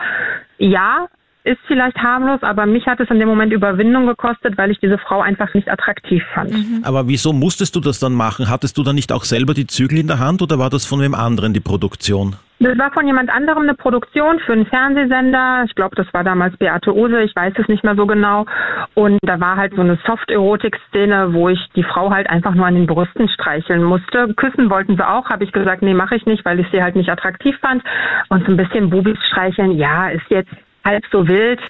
Ja, 0.58 1.08
ist 1.44 1.58
vielleicht 1.66 1.96
harmlos, 1.98 2.42
aber 2.42 2.66
mich 2.66 2.86
hat 2.86 3.00
es 3.00 3.10
in 3.10 3.18
dem 3.18 3.28
Moment 3.28 3.52
Überwindung 3.52 4.06
gekostet, 4.06 4.58
weil 4.58 4.70
ich 4.70 4.78
diese 4.78 4.98
Frau 4.98 5.20
einfach 5.20 5.54
nicht 5.54 5.70
attraktiv 5.70 6.22
fand. 6.34 6.52
Mhm. 6.52 6.82
Aber 6.84 7.08
wieso 7.08 7.32
musstest 7.32 7.74
du 7.76 7.80
das 7.80 7.98
dann 7.98 8.12
machen? 8.12 8.50
Hattest 8.50 8.76
du 8.76 8.82
dann 8.82 8.94
nicht 8.94 9.12
auch 9.12 9.24
selber 9.24 9.54
die 9.54 9.66
Zügel 9.66 9.98
in 9.98 10.08
der 10.08 10.18
Hand 10.18 10.42
oder 10.42 10.58
war 10.58 10.70
das 10.70 10.84
von 10.84 11.00
wem 11.00 11.14
anderen 11.14 11.54
die 11.54 11.60
Produktion? 11.60 12.36
Das 12.60 12.76
war 12.76 12.90
von 12.90 13.06
jemand 13.06 13.30
anderem 13.30 13.62
eine 13.62 13.74
Produktion 13.74 14.40
für 14.40 14.52
einen 14.52 14.66
Fernsehsender. 14.66 15.62
Ich 15.66 15.76
glaube, 15.76 15.94
das 15.94 16.12
war 16.12 16.24
damals 16.24 16.56
Beate 16.56 16.92
Ose, 16.92 17.22
ich 17.22 17.34
weiß 17.36 17.54
es 17.56 17.68
nicht 17.68 17.84
mehr 17.84 17.94
so 17.94 18.04
genau. 18.04 18.46
Und 18.94 19.18
da 19.22 19.38
war 19.38 19.56
halt 19.56 19.74
so 19.76 19.80
eine 19.80 19.96
Soft-Erotik-Szene, 20.04 21.34
wo 21.34 21.48
ich 21.48 21.60
die 21.76 21.84
Frau 21.84 22.10
halt 22.10 22.28
einfach 22.28 22.54
nur 22.54 22.66
an 22.66 22.74
den 22.74 22.86
Brüsten 22.86 23.28
streicheln 23.28 23.84
musste. 23.84 24.34
Küssen 24.34 24.70
wollten 24.70 24.96
sie 24.96 25.08
auch, 25.08 25.30
habe 25.30 25.44
ich 25.44 25.52
gesagt, 25.52 25.82
nee, 25.82 25.94
mache 25.94 26.16
ich 26.16 26.26
nicht, 26.26 26.44
weil 26.44 26.58
ich 26.58 26.66
sie 26.72 26.82
halt 26.82 26.96
nicht 26.96 27.10
attraktiv 27.10 27.56
fand. 27.60 27.84
Und 28.28 28.44
so 28.44 28.50
ein 28.50 28.56
bisschen 28.56 28.90
Bubis 28.90 29.18
streicheln, 29.28 29.70
ja, 29.78 30.08
ist 30.08 30.28
jetzt 30.28 30.50
halb 30.84 31.04
so 31.10 31.26
wild. 31.26 31.60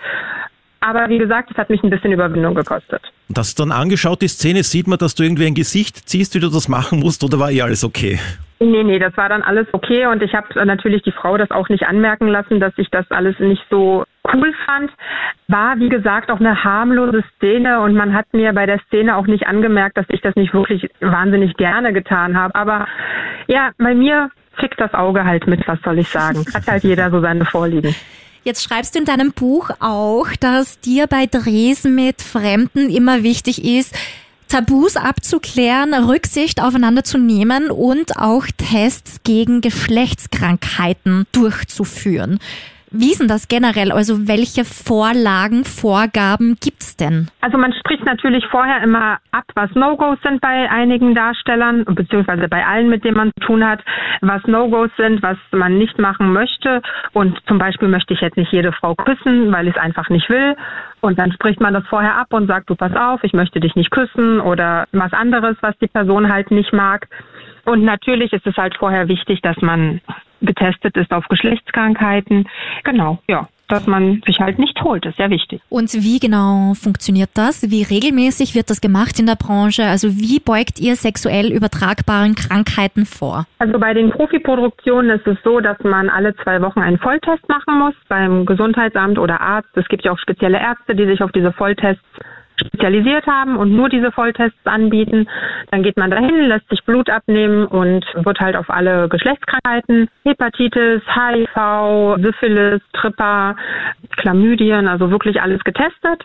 Aber 0.81 1.09
wie 1.09 1.18
gesagt, 1.18 1.51
es 1.51 1.57
hat 1.57 1.71
mich 1.71 1.83
ein 1.83 1.90
bisschen 1.90 2.12
Überwindung 2.12 2.55
gekostet. 2.55 3.03
Du 3.29 3.42
dann 3.57 3.73
angeschaut, 3.73 4.23
die 4.23 4.29
Szene, 4.29 4.62
sieht 4.62 4.87
man, 4.87 4.99
dass 4.99 5.14
du 5.14 5.25
irgendwie 5.25 5.47
ein 5.47 5.55
Gesicht 5.55 6.09
ziehst, 6.09 6.35
wie 6.35 6.40
du 6.40 6.49
das 6.49 6.68
machen 6.68 7.01
musst, 7.01 7.25
oder 7.25 7.38
war 7.38 7.51
eh 7.51 7.62
alles 7.62 7.85
okay? 7.85 8.18
Nee, 8.61 8.83
nee, 8.83 8.99
das 8.99 9.16
war 9.16 9.29
dann 9.29 9.42
alles 9.42 9.68
okay 9.73 10.07
und 10.07 10.23
ich 10.23 10.35
habe 10.35 10.64
natürlich 10.64 11.03
die 11.03 11.12
Frau 11.12 11.37
das 11.37 11.51
auch 11.51 11.68
nicht 11.68 11.85
anmerken 11.85 12.27
lassen, 12.27 12.59
dass 12.59 12.73
ich 12.77 12.88
das 12.90 13.09
alles 13.11 13.38
nicht 13.38 13.62
so 13.71 14.05
cool 14.33 14.53
fand. 14.66 14.90
War, 15.47 15.79
wie 15.79 15.88
gesagt, 15.88 16.31
auch 16.31 16.40
eine 16.40 16.64
harmlose 16.64 17.23
Szene 17.37 17.81
und 17.81 17.94
man 17.94 18.14
hat 18.14 18.27
mir 18.33 18.53
bei 18.53 18.66
der 18.66 18.81
Szene 18.87 19.16
auch 19.16 19.27
nicht 19.27 19.47
angemerkt, 19.47 19.97
dass 19.97 20.07
ich 20.09 20.21
das 20.23 20.35
nicht 20.35 20.55
wirklich 20.55 20.90
wahnsinnig 21.01 21.57
gerne 21.57 21.92
getan 21.92 22.37
habe. 22.37 22.55
Aber 22.57 22.88
ja, 23.47 23.71
bei 23.79 23.94
mir 23.94 24.31
fickt 24.55 24.81
das 24.81 24.92
Auge 24.92 25.25
halt 25.25 25.47
mit, 25.47 25.66
was 25.68 25.81
soll 25.83 25.99
ich 25.99 26.09
sagen. 26.09 26.44
Hat 26.53 26.66
halt 26.66 26.83
jeder 26.83 27.11
so 27.11 27.21
seine 27.21 27.44
Vorlieben. 27.44 27.94
Jetzt 28.48 28.64
schreibst 28.64 28.94
du 28.94 29.00
in 29.00 29.04
deinem 29.04 29.32
Buch 29.32 29.68
auch, 29.78 30.26
dass 30.40 30.80
dir 30.80 31.06
bei 31.06 31.26
Drehs 31.26 31.84
mit 31.84 32.22
Fremden 32.22 32.88
immer 32.88 33.22
wichtig 33.22 33.62
ist, 33.62 33.94
Tabus 34.48 34.96
abzuklären, 34.96 35.92
Rücksicht 35.92 36.62
aufeinander 36.62 37.04
zu 37.04 37.18
nehmen 37.18 37.70
und 37.70 38.16
auch 38.16 38.46
Tests 38.56 39.18
gegen 39.22 39.61
Geschlechtskrankheiten 39.61 41.26
durchzuführen. 41.32 42.38
Wie 42.90 43.11
ist 43.12 43.20
denn 43.20 43.29
das 43.29 43.48
generell? 43.48 43.92
Also 43.92 44.29
welche 44.29 44.64
Vorlagen, 44.64 45.64
Vorgaben 45.64 46.57
gibt's 46.61 46.96
denn? 46.96 47.29
Also 47.40 47.59
man 47.59 47.72
spricht 47.72 48.05
natürlich 48.05 48.44
vorher 48.51 48.83
immer 48.83 49.18
ab, 49.31 49.44
was 49.55 49.70
No-Gos 49.74 50.18
sind 50.22 50.40
bei 50.40 50.70
einigen 50.70 51.14
Darstellern, 51.14 51.85
beziehungsweise 51.85 52.48
bei 52.48 52.64
allen, 52.64 52.88
mit 52.88 53.05
denen 53.05 53.16
man 53.16 53.31
zu 53.38 53.46
tun 53.46 53.64
hat, 53.66 53.81
was 54.20 54.42
No-Gos 54.46 54.90
sind, 54.96 55.22
was 55.22 55.37
man 55.53 55.79
nicht 55.79 55.98
machen 55.98 56.33
möchte. 56.33 56.83
Und 57.12 57.38
zum 57.46 57.59
Beispiel 57.59 57.88
möchte 57.88 58.14
ich 58.14 58.20
jetzt 58.20 58.37
nicht 58.37 58.53
jede 58.53 58.72
Frau 58.72 58.94
küssen, 58.94 59.53
weil 59.53 59.68
ich 59.68 59.77
es 59.77 59.83
einfach 59.83 60.09
nicht 60.09 60.29
will. 60.31 60.57
Und 61.01 61.18
dann 61.18 61.33
spricht 61.33 61.61
man 61.61 61.74
das 61.74 61.87
vorher 61.87 62.16
ab 62.16 62.33
und 62.33 62.46
sagt, 62.46 62.70
du 62.70 62.74
pass 62.74 62.94
auf, 62.96 63.22
ich 63.22 63.33
möchte 63.33 63.61
dich 63.61 63.74
nicht 63.77 63.90
küssen 63.90 64.40
oder 64.40 64.87
was 64.92 65.12
anderes, 65.12 65.57
was 65.61 65.77
die 65.79 65.87
Person 65.87 66.33
halt 66.33 66.51
nicht 66.51 66.72
mag. 66.72 67.09
Und 67.64 67.85
natürlich 67.85 68.33
ist 68.33 68.46
es 68.46 68.57
halt 68.57 68.77
vorher 68.77 69.09
wichtig, 69.09 69.42
dass 69.42 69.61
man 69.61 70.01
getestet 70.40 70.96
ist 70.96 71.12
auf 71.12 71.27
Geschlechtskrankheiten. 71.29 72.48
Genau, 72.85 73.18
ja 73.29 73.48
dass 73.68 73.87
man 73.87 74.22
sich 74.27 74.40
halt 74.40 74.59
nicht 74.59 74.83
holt, 74.83 75.05
ist 75.07 75.16
sehr 75.16 75.31
wichtig. 75.31 75.61
Und 75.68 75.92
wie 75.92 76.18
genau 76.18 76.74
funktioniert 76.74 77.31
das? 77.35 77.70
Wie 77.70 77.83
regelmäßig 77.83 78.55
wird 78.55 78.70
das 78.70 78.81
gemacht 78.81 79.20
in 79.20 79.27
der 79.27 79.37
Branche? 79.37 79.85
Also 79.85 80.09
wie 80.16 80.40
beugt 80.40 80.81
ihr 80.81 80.96
sexuell 80.96 81.53
übertragbaren 81.53 82.35
Krankheiten 82.35 83.05
vor? 83.05 83.46
Also 83.59 83.79
bei 83.79 83.94
den 83.94 84.11
Profiproduktionen 84.11 85.18
ist 85.18 85.27
es 85.27 85.37
so, 85.44 85.61
dass 85.61 85.79
man 85.81 86.09
alle 86.09 86.35
zwei 86.37 86.61
Wochen 86.62 86.81
einen 86.81 86.98
Volltest 86.98 87.48
machen 87.48 87.79
muss 87.79 87.94
beim 88.09 88.46
Gesundheitsamt 88.46 89.18
oder 89.18 89.40
Arzt. 89.40 89.68
Es 89.74 89.88
gibt 89.88 90.05
ja 90.05 90.12
auch 90.12 90.18
spezielle 90.18 90.59
Ärzte, 90.59 90.94
die 90.96 91.07
sich 91.07 91.22
auf 91.22 91.33
diese 91.33 91.53
Volltests 91.53 92.03
spezialisiert 92.61 93.27
haben 93.27 93.57
und 93.57 93.75
nur 93.75 93.88
diese 93.88 94.12
Volltests 94.12 94.59
anbieten. 94.64 95.29
Dann 95.71 95.83
geht 95.83 95.97
man 95.97 96.11
dahin, 96.11 96.49
lässt 96.49 96.68
sich 96.68 96.85
Blut 96.85 97.11
abnehmen 97.11 97.66
und 97.66 98.05
wird 98.14 98.40
halt 98.40 98.57
auf 98.57 98.71
alle 98.71 99.09
Geschlechtskrankheiten, 99.09 100.09
Hepatitis, 100.25 101.03
HIV, 101.14 102.16
Syphilis, 102.23 102.83
Tripper, 102.92 103.57
Chlamydien, 104.16 104.88
also 104.88 105.11
wirklich 105.11 105.40
alles 105.40 105.62
getestet. 105.64 106.25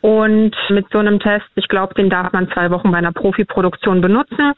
Und 0.00 0.54
mit 0.68 0.86
so 0.92 0.98
einem 0.98 1.18
Test, 1.18 1.46
ich 1.54 1.68
glaube, 1.68 1.94
den 1.94 2.10
darf 2.10 2.32
man 2.32 2.50
zwei 2.50 2.70
Wochen 2.70 2.90
bei 2.90 2.98
einer 2.98 3.12
Profiproduktion 3.12 4.00
benutzen 4.00 4.52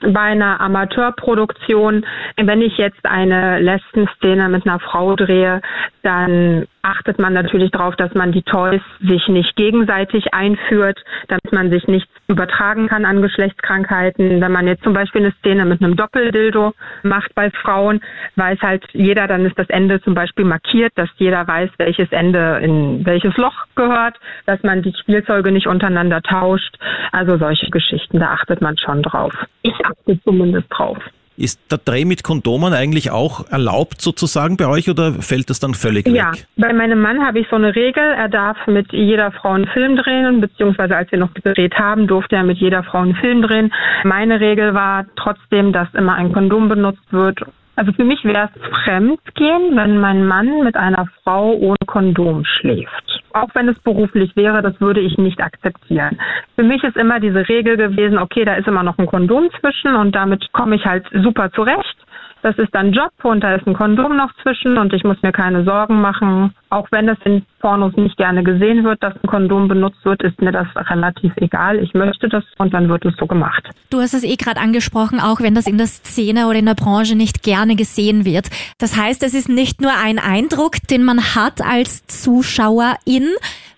bei 0.00 0.20
einer 0.20 0.60
Amateurproduktion, 0.60 2.06
wenn 2.36 2.62
ich 2.62 2.76
jetzt 2.78 3.04
eine 3.04 3.60
Lesben-Szene 3.60 4.48
mit 4.48 4.66
einer 4.66 4.80
Frau 4.80 5.16
drehe, 5.16 5.60
dann 6.02 6.66
achtet 6.82 7.18
man 7.18 7.32
natürlich 7.34 7.70
darauf, 7.70 7.96
dass 7.96 8.14
man 8.14 8.32
die 8.32 8.42
Toys 8.42 8.80
sich 9.00 9.28
nicht 9.28 9.56
gegenseitig 9.56 10.32
einführt, 10.32 11.04
damit 11.28 11.52
man 11.52 11.70
sich 11.70 11.86
nichts 11.86 12.10
übertragen 12.28 12.88
kann 12.88 13.04
an 13.04 13.20
Geschlechtskrankheiten. 13.20 14.40
Wenn 14.40 14.52
man 14.52 14.66
jetzt 14.66 14.84
zum 14.84 14.94
Beispiel 14.94 15.22
eine 15.22 15.32
Szene 15.32 15.64
mit 15.64 15.82
einem 15.82 15.96
Doppeldildo 15.96 16.72
macht 17.02 17.34
bei 17.34 17.50
Frauen, 17.50 18.00
weiß 18.36 18.60
halt 18.62 18.84
jeder, 18.92 19.26
dann 19.26 19.44
ist 19.44 19.58
das 19.58 19.68
Ende 19.68 20.00
zum 20.00 20.14
Beispiel 20.14 20.44
markiert, 20.44 20.92
dass 20.96 21.10
jeder 21.16 21.46
weiß, 21.46 21.70
welches 21.78 22.10
Ende 22.12 22.60
in 22.62 23.04
welches 23.04 23.36
Loch 23.36 23.66
gehört, 23.74 24.16
dass 24.46 24.62
man 24.62 24.82
die 24.82 24.94
Spielzeuge 24.94 25.52
nicht 25.52 25.66
untereinander 25.66 26.22
tauscht. 26.22 26.76
Also 27.12 27.36
solche 27.36 27.70
Geschichten, 27.70 28.20
da 28.20 28.30
achtet 28.30 28.62
man 28.62 28.78
schon 28.78 29.02
drauf. 29.02 29.34
Ich 29.62 29.74
achte 29.88 30.20
zumindest 30.22 30.66
drauf. 30.70 30.98
Ist 31.36 31.70
der 31.70 31.78
Dreh 31.78 32.04
mit 32.04 32.24
Kondomen 32.24 32.72
eigentlich 32.72 33.12
auch 33.12 33.48
erlaubt 33.48 34.00
sozusagen 34.00 34.56
bei 34.56 34.66
euch 34.66 34.90
oder 34.90 35.12
fällt 35.12 35.50
das 35.50 35.60
dann 35.60 35.74
völlig 35.74 36.04
weg? 36.06 36.16
Ja, 36.16 36.32
bei 36.56 36.72
meinem 36.72 37.00
Mann 37.00 37.24
habe 37.24 37.38
ich 37.38 37.46
so 37.48 37.54
eine 37.54 37.76
Regel. 37.76 38.02
Er 38.02 38.28
darf 38.28 38.56
mit 38.66 38.92
jeder 38.92 39.30
Frau 39.30 39.50
einen 39.50 39.68
Film 39.68 39.94
drehen, 39.94 40.40
beziehungsweise 40.40 40.96
als 40.96 41.12
wir 41.12 41.18
noch 41.20 41.32
gedreht 41.34 41.74
haben, 41.78 42.08
durfte 42.08 42.34
er 42.34 42.42
mit 42.42 42.58
jeder 42.58 42.82
Frau 42.82 42.98
einen 42.98 43.14
Film 43.14 43.42
drehen. 43.42 43.72
Meine 44.02 44.40
Regel 44.40 44.74
war 44.74 45.06
trotzdem, 45.14 45.72
dass 45.72 45.86
immer 45.94 46.14
ein 46.14 46.32
Kondom 46.32 46.68
benutzt 46.68 47.12
wird 47.12 47.40
also 47.78 47.92
für 47.92 48.04
mich 48.04 48.24
wäre 48.24 48.50
es 48.52 48.60
Fremdgehen, 48.82 49.76
wenn 49.76 50.00
mein 50.00 50.26
Mann 50.26 50.64
mit 50.64 50.74
einer 50.74 51.06
Frau 51.22 51.52
ohne 51.52 51.76
Kondom 51.86 52.44
schläft. 52.44 53.07
Auch 53.32 53.48
wenn 53.54 53.68
es 53.68 53.78
beruflich 53.80 54.34
wäre, 54.36 54.62
das 54.62 54.80
würde 54.80 55.00
ich 55.00 55.18
nicht 55.18 55.40
akzeptieren. 55.40 56.18
Für 56.56 56.62
mich 56.62 56.82
ist 56.82 56.96
immer 56.96 57.20
diese 57.20 57.48
Regel 57.48 57.76
gewesen, 57.76 58.18
okay, 58.18 58.44
da 58.44 58.54
ist 58.54 58.66
immer 58.66 58.82
noch 58.82 58.98
ein 58.98 59.06
Kondom 59.06 59.48
zwischen 59.60 59.94
und 59.94 60.14
damit 60.14 60.52
komme 60.52 60.76
ich 60.76 60.84
halt 60.84 61.06
super 61.12 61.50
zurecht. 61.52 61.96
Das 62.42 62.56
ist 62.58 62.72
dann 62.72 62.92
Job 62.92 63.10
und 63.22 63.42
da 63.42 63.56
ist 63.56 63.66
ein 63.66 63.74
Kondom 63.74 64.16
noch 64.16 64.30
zwischen 64.42 64.78
und 64.78 64.92
ich 64.92 65.02
muss 65.02 65.20
mir 65.22 65.32
keine 65.32 65.64
Sorgen 65.64 66.00
machen. 66.00 66.54
Auch 66.70 66.86
wenn 66.90 67.08
es 67.08 67.18
in 67.24 67.44
Pornos 67.60 67.96
nicht 67.96 68.16
gerne 68.16 68.44
gesehen 68.44 68.84
wird, 68.84 69.02
dass 69.02 69.14
ein 69.14 69.28
Kondom 69.28 69.68
benutzt 69.68 70.04
wird, 70.04 70.22
ist 70.22 70.40
mir 70.40 70.52
das 70.52 70.68
relativ 70.76 71.32
egal. 71.36 71.78
Ich 71.78 71.94
möchte 71.94 72.28
das 72.28 72.44
und 72.58 72.72
dann 72.72 72.88
wird 72.88 73.04
es 73.04 73.14
so 73.18 73.26
gemacht. 73.26 73.68
Du 73.90 74.00
hast 74.00 74.14
es 74.14 74.22
eh 74.22 74.36
gerade 74.36 74.60
angesprochen, 74.60 75.18
auch 75.18 75.40
wenn 75.40 75.54
das 75.54 75.66
in 75.66 75.78
der 75.78 75.86
Szene 75.86 76.46
oder 76.46 76.58
in 76.58 76.66
der 76.66 76.74
Branche 76.74 77.16
nicht 77.16 77.42
gerne 77.42 77.74
gesehen 77.74 78.24
wird. 78.24 78.48
Das 78.78 78.96
heißt, 78.96 79.22
es 79.24 79.34
ist 79.34 79.48
nicht 79.48 79.80
nur 79.80 79.92
ein 79.92 80.18
Eindruck, 80.18 80.76
den 80.90 81.04
man 81.04 81.34
hat 81.34 81.60
als 81.64 82.06
Zuschauerin, 82.06 83.28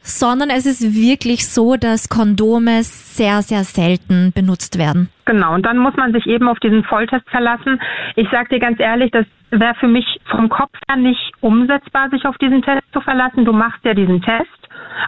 sondern 0.02 0.50
es 0.50 0.66
ist 0.66 0.94
wirklich 0.94 1.48
so, 1.48 1.76
dass 1.76 2.08
Kondome 2.08 2.82
sehr, 2.82 3.42
sehr 3.42 3.64
selten 3.64 4.32
benutzt 4.32 4.78
werden. 4.78 5.08
Genau, 5.24 5.54
und 5.54 5.64
dann 5.66 5.78
muss 5.78 5.94
man 5.96 6.12
sich 6.12 6.26
eben 6.26 6.48
auf 6.48 6.58
diesen 6.60 6.84
Volltest 6.84 7.28
verlassen. 7.30 7.80
Ich 8.16 8.28
sage 8.30 8.48
dir 8.48 8.58
ganz 8.58 8.80
ehrlich, 8.80 9.10
das 9.12 9.26
wäre 9.50 9.74
für 9.74 9.88
mich 9.88 10.20
vom 10.30 10.48
Kopf 10.48 10.76
her 10.88 10.96
nicht 10.96 11.32
umsetzbar, 11.40 12.10
sich 12.10 12.24
auf 12.24 12.36
diesen 12.38 12.62
Test 12.62 12.84
zu 12.92 13.00
verlassen. 13.00 13.44
Du 13.44 13.52
machst 13.52 13.84
ja 13.84 13.94
diesen 13.94 14.22
Test, 14.22 14.48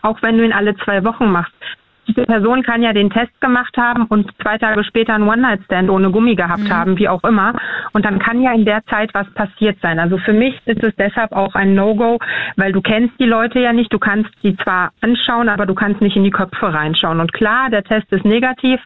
auch 0.02 0.20
wenn 0.22 0.38
du 0.38 0.44
ihn 0.44 0.52
alle 0.52 0.76
zwei 0.76 1.05
Wochen 1.05 1.31
machst. 1.31 1.52
Diese 2.08 2.24
Person 2.24 2.62
kann 2.62 2.82
ja 2.82 2.92
den 2.92 3.10
Test 3.10 3.40
gemacht 3.40 3.76
haben 3.76 4.06
und 4.06 4.30
zwei 4.42 4.58
Tage 4.58 4.84
später 4.84 5.14
einen 5.14 5.28
One-Night-Stand 5.28 5.88
ohne 5.88 6.10
Gummi 6.10 6.34
gehabt 6.34 6.64
mhm. 6.64 6.72
haben, 6.72 6.98
wie 6.98 7.08
auch 7.08 7.22
immer. 7.24 7.54
Und 7.92 8.04
dann 8.04 8.18
kann 8.18 8.42
ja 8.42 8.52
in 8.52 8.64
der 8.64 8.84
Zeit 8.86 9.14
was 9.14 9.28
passiert 9.34 9.78
sein. 9.80 9.98
Also 9.98 10.18
für 10.18 10.32
mich 10.32 10.54
ist 10.66 10.82
es 10.82 10.94
deshalb 10.96 11.32
auch 11.32 11.54
ein 11.54 11.74
No-Go, 11.74 12.18
weil 12.56 12.72
du 12.72 12.80
kennst 12.80 13.18
die 13.18 13.26
Leute 13.26 13.60
ja 13.60 13.72
nicht. 13.72 13.92
Du 13.92 13.98
kannst 13.98 14.30
sie 14.42 14.56
zwar 14.56 14.92
anschauen, 15.00 15.48
aber 15.48 15.66
du 15.66 15.74
kannst 15.74 16.00
nicht 16.00 16.16
in 16.16 16.24
die 16.24 16.30
Köpfe 16.30 16.72
reinschauen. 16.72 17.20
Und 17.20 17.32
klar, 17.32 17.70
der 17.70 17.84
Test 17.84 18.10
ist 18.12 18.24
negativ, 18.24 18.80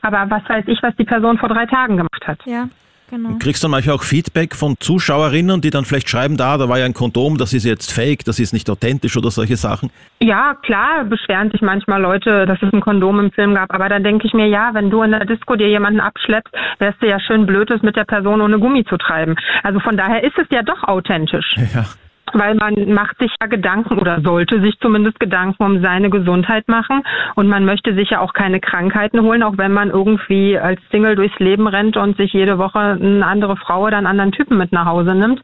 aber 0.00 0.30
was 0.30 0.48
weiß 0.48 0.64
ich, 0.66 0.82
was 0.82 0.96
die 0.96 1.04
Person 1.04 1.38
vor 1.38 1.48
drei 1.48 1.66
Tagen 1.66 1.96
gemacht 1.96 2.26
hat. 2.26 2.38
Ja. 2.46 2.68
Genau. 3.12 3.36
Kriegst 3.38 3.62
du 3.62 3.66
dann 3.66 3.72
manchmal 3.72 3.96
auch 3.96 4.04
Feedback 4.04 4.54
von 4.54 4.76
Zuschauerinnen, 4.80 5.60
die 5.60 5.68
dann 5.68 5.84
vielleicht 5.84 6.08
schreiben, 6.08 6.38
da, 6.38 6.56
da 6.56 6.70
war 6.70 6.78
ja 6.78 6.86
ein 6.86 6.94
Kondom, 6.94 7.36
das 7.36 7.52
ist 7.52 7.66
jetzt 7.66 7.92
fake, 7.92 8.24
das 8.24 8.38
ist 8.38 8.54
nicht 8.54 8.70
authentisch 8.70 9.18
oder 9.18 9.30
solche 9.30 9.56
Sachen? 9.56 9.90
Ja, 10.20 10.54
klar, 10.62 11.04
beschweren 11.04 11.50
sich 11.50 11.60
manchmal 11.60 12.00
Leute, 12.00 12.46
dass 12.46 12.56
es 12.62 12.72
ein 12.72 12.80
Kondom 12.80 13.20
im 13.20 13.30
Film 13.30 13.54
gab. 13.54 13.74
Aber 13.74 13.90
dann 13.90 14.02
denke 14.02 14.26
ich 14.26 14.32
mir, 14.32 14.46
ja, 14.46 14.70
wenn 14.72 14.88
du 14.88 15.02
in 15.02 15.10
der 15.10 15.26
Disco 15.26 15.56
dir 15.56 15.68
jemanden 15.68 16.00
abschleppst, 16.00 16.54
wärst 16.78 17.02
du 17.02 17.06
ja 17.06 17.20
schön 17.20 17.44
blöd, 17.44 17.70
es 17.70 17.82
mit 17.82 17.96
der 17.96 18.04
Person 18.04 18.40
ohne 18.40 18.58
Gummi 18.58 18.86
zu 18.86 18.96
treiben. 18.96 19.36
Also 19.62 19.78
von 19.80 19.98
daher 19.98 20.24
ist 20.24 20.38
es 20.38 20.46
ja 20.50 20.62
doch 20.62 20.82
authentisch. 20.84 21.54
Ja 21.74 21.84
weil 22.32 22.54
man 22.54 22.92
macht 22.92 23.18
sich 23.18 23.32
ja 23.40 23.46
Gedanken 23.46 23.98
oder 23.98 24.20
sollte 24.20 24.60
sich 24.60 24.78
zumindest 24.80 25.20
Gedanken 25.20 25.62
um 25.62 25.82
seine 25.82 26.10
Gesundheit 26.10 26.68
machen 26.68 27.02
und 27.34 27.48
man 27.48 27.64
möchte 27.64 27.94
sich 27.94 28.10
ja 28.10 28.20
auch 28.20 28.32
keine 28.32 28.60
Krankheiten 28.60 29.22
holen, 29.22 29.42
auch 29.42 29.58
wenn 29.58 29.72
man 29.72 29.90
irgendwie 29.90 30.58
als 30.58 30.80
Single 30.90 31.16
durchs 31.16 31.38
Leben 31.38 31.66
rennt 31.66 31.96
und 31.96 32.16
sich 32.16 32.32
jede 32.32 32.58
Woche 32.58 32.78
eine 32.78 33.24
andere 33.26 33.56
Frau 33.56 33.86
oder 33.86 33.98
einen 33.98 34.06
anderen 34.06 34.32
Typen 34.32 34.58
mit 34.58 34.72
nach 34.72 34.86
Hause 34.86 35.14
nimmt, 35.14 35.40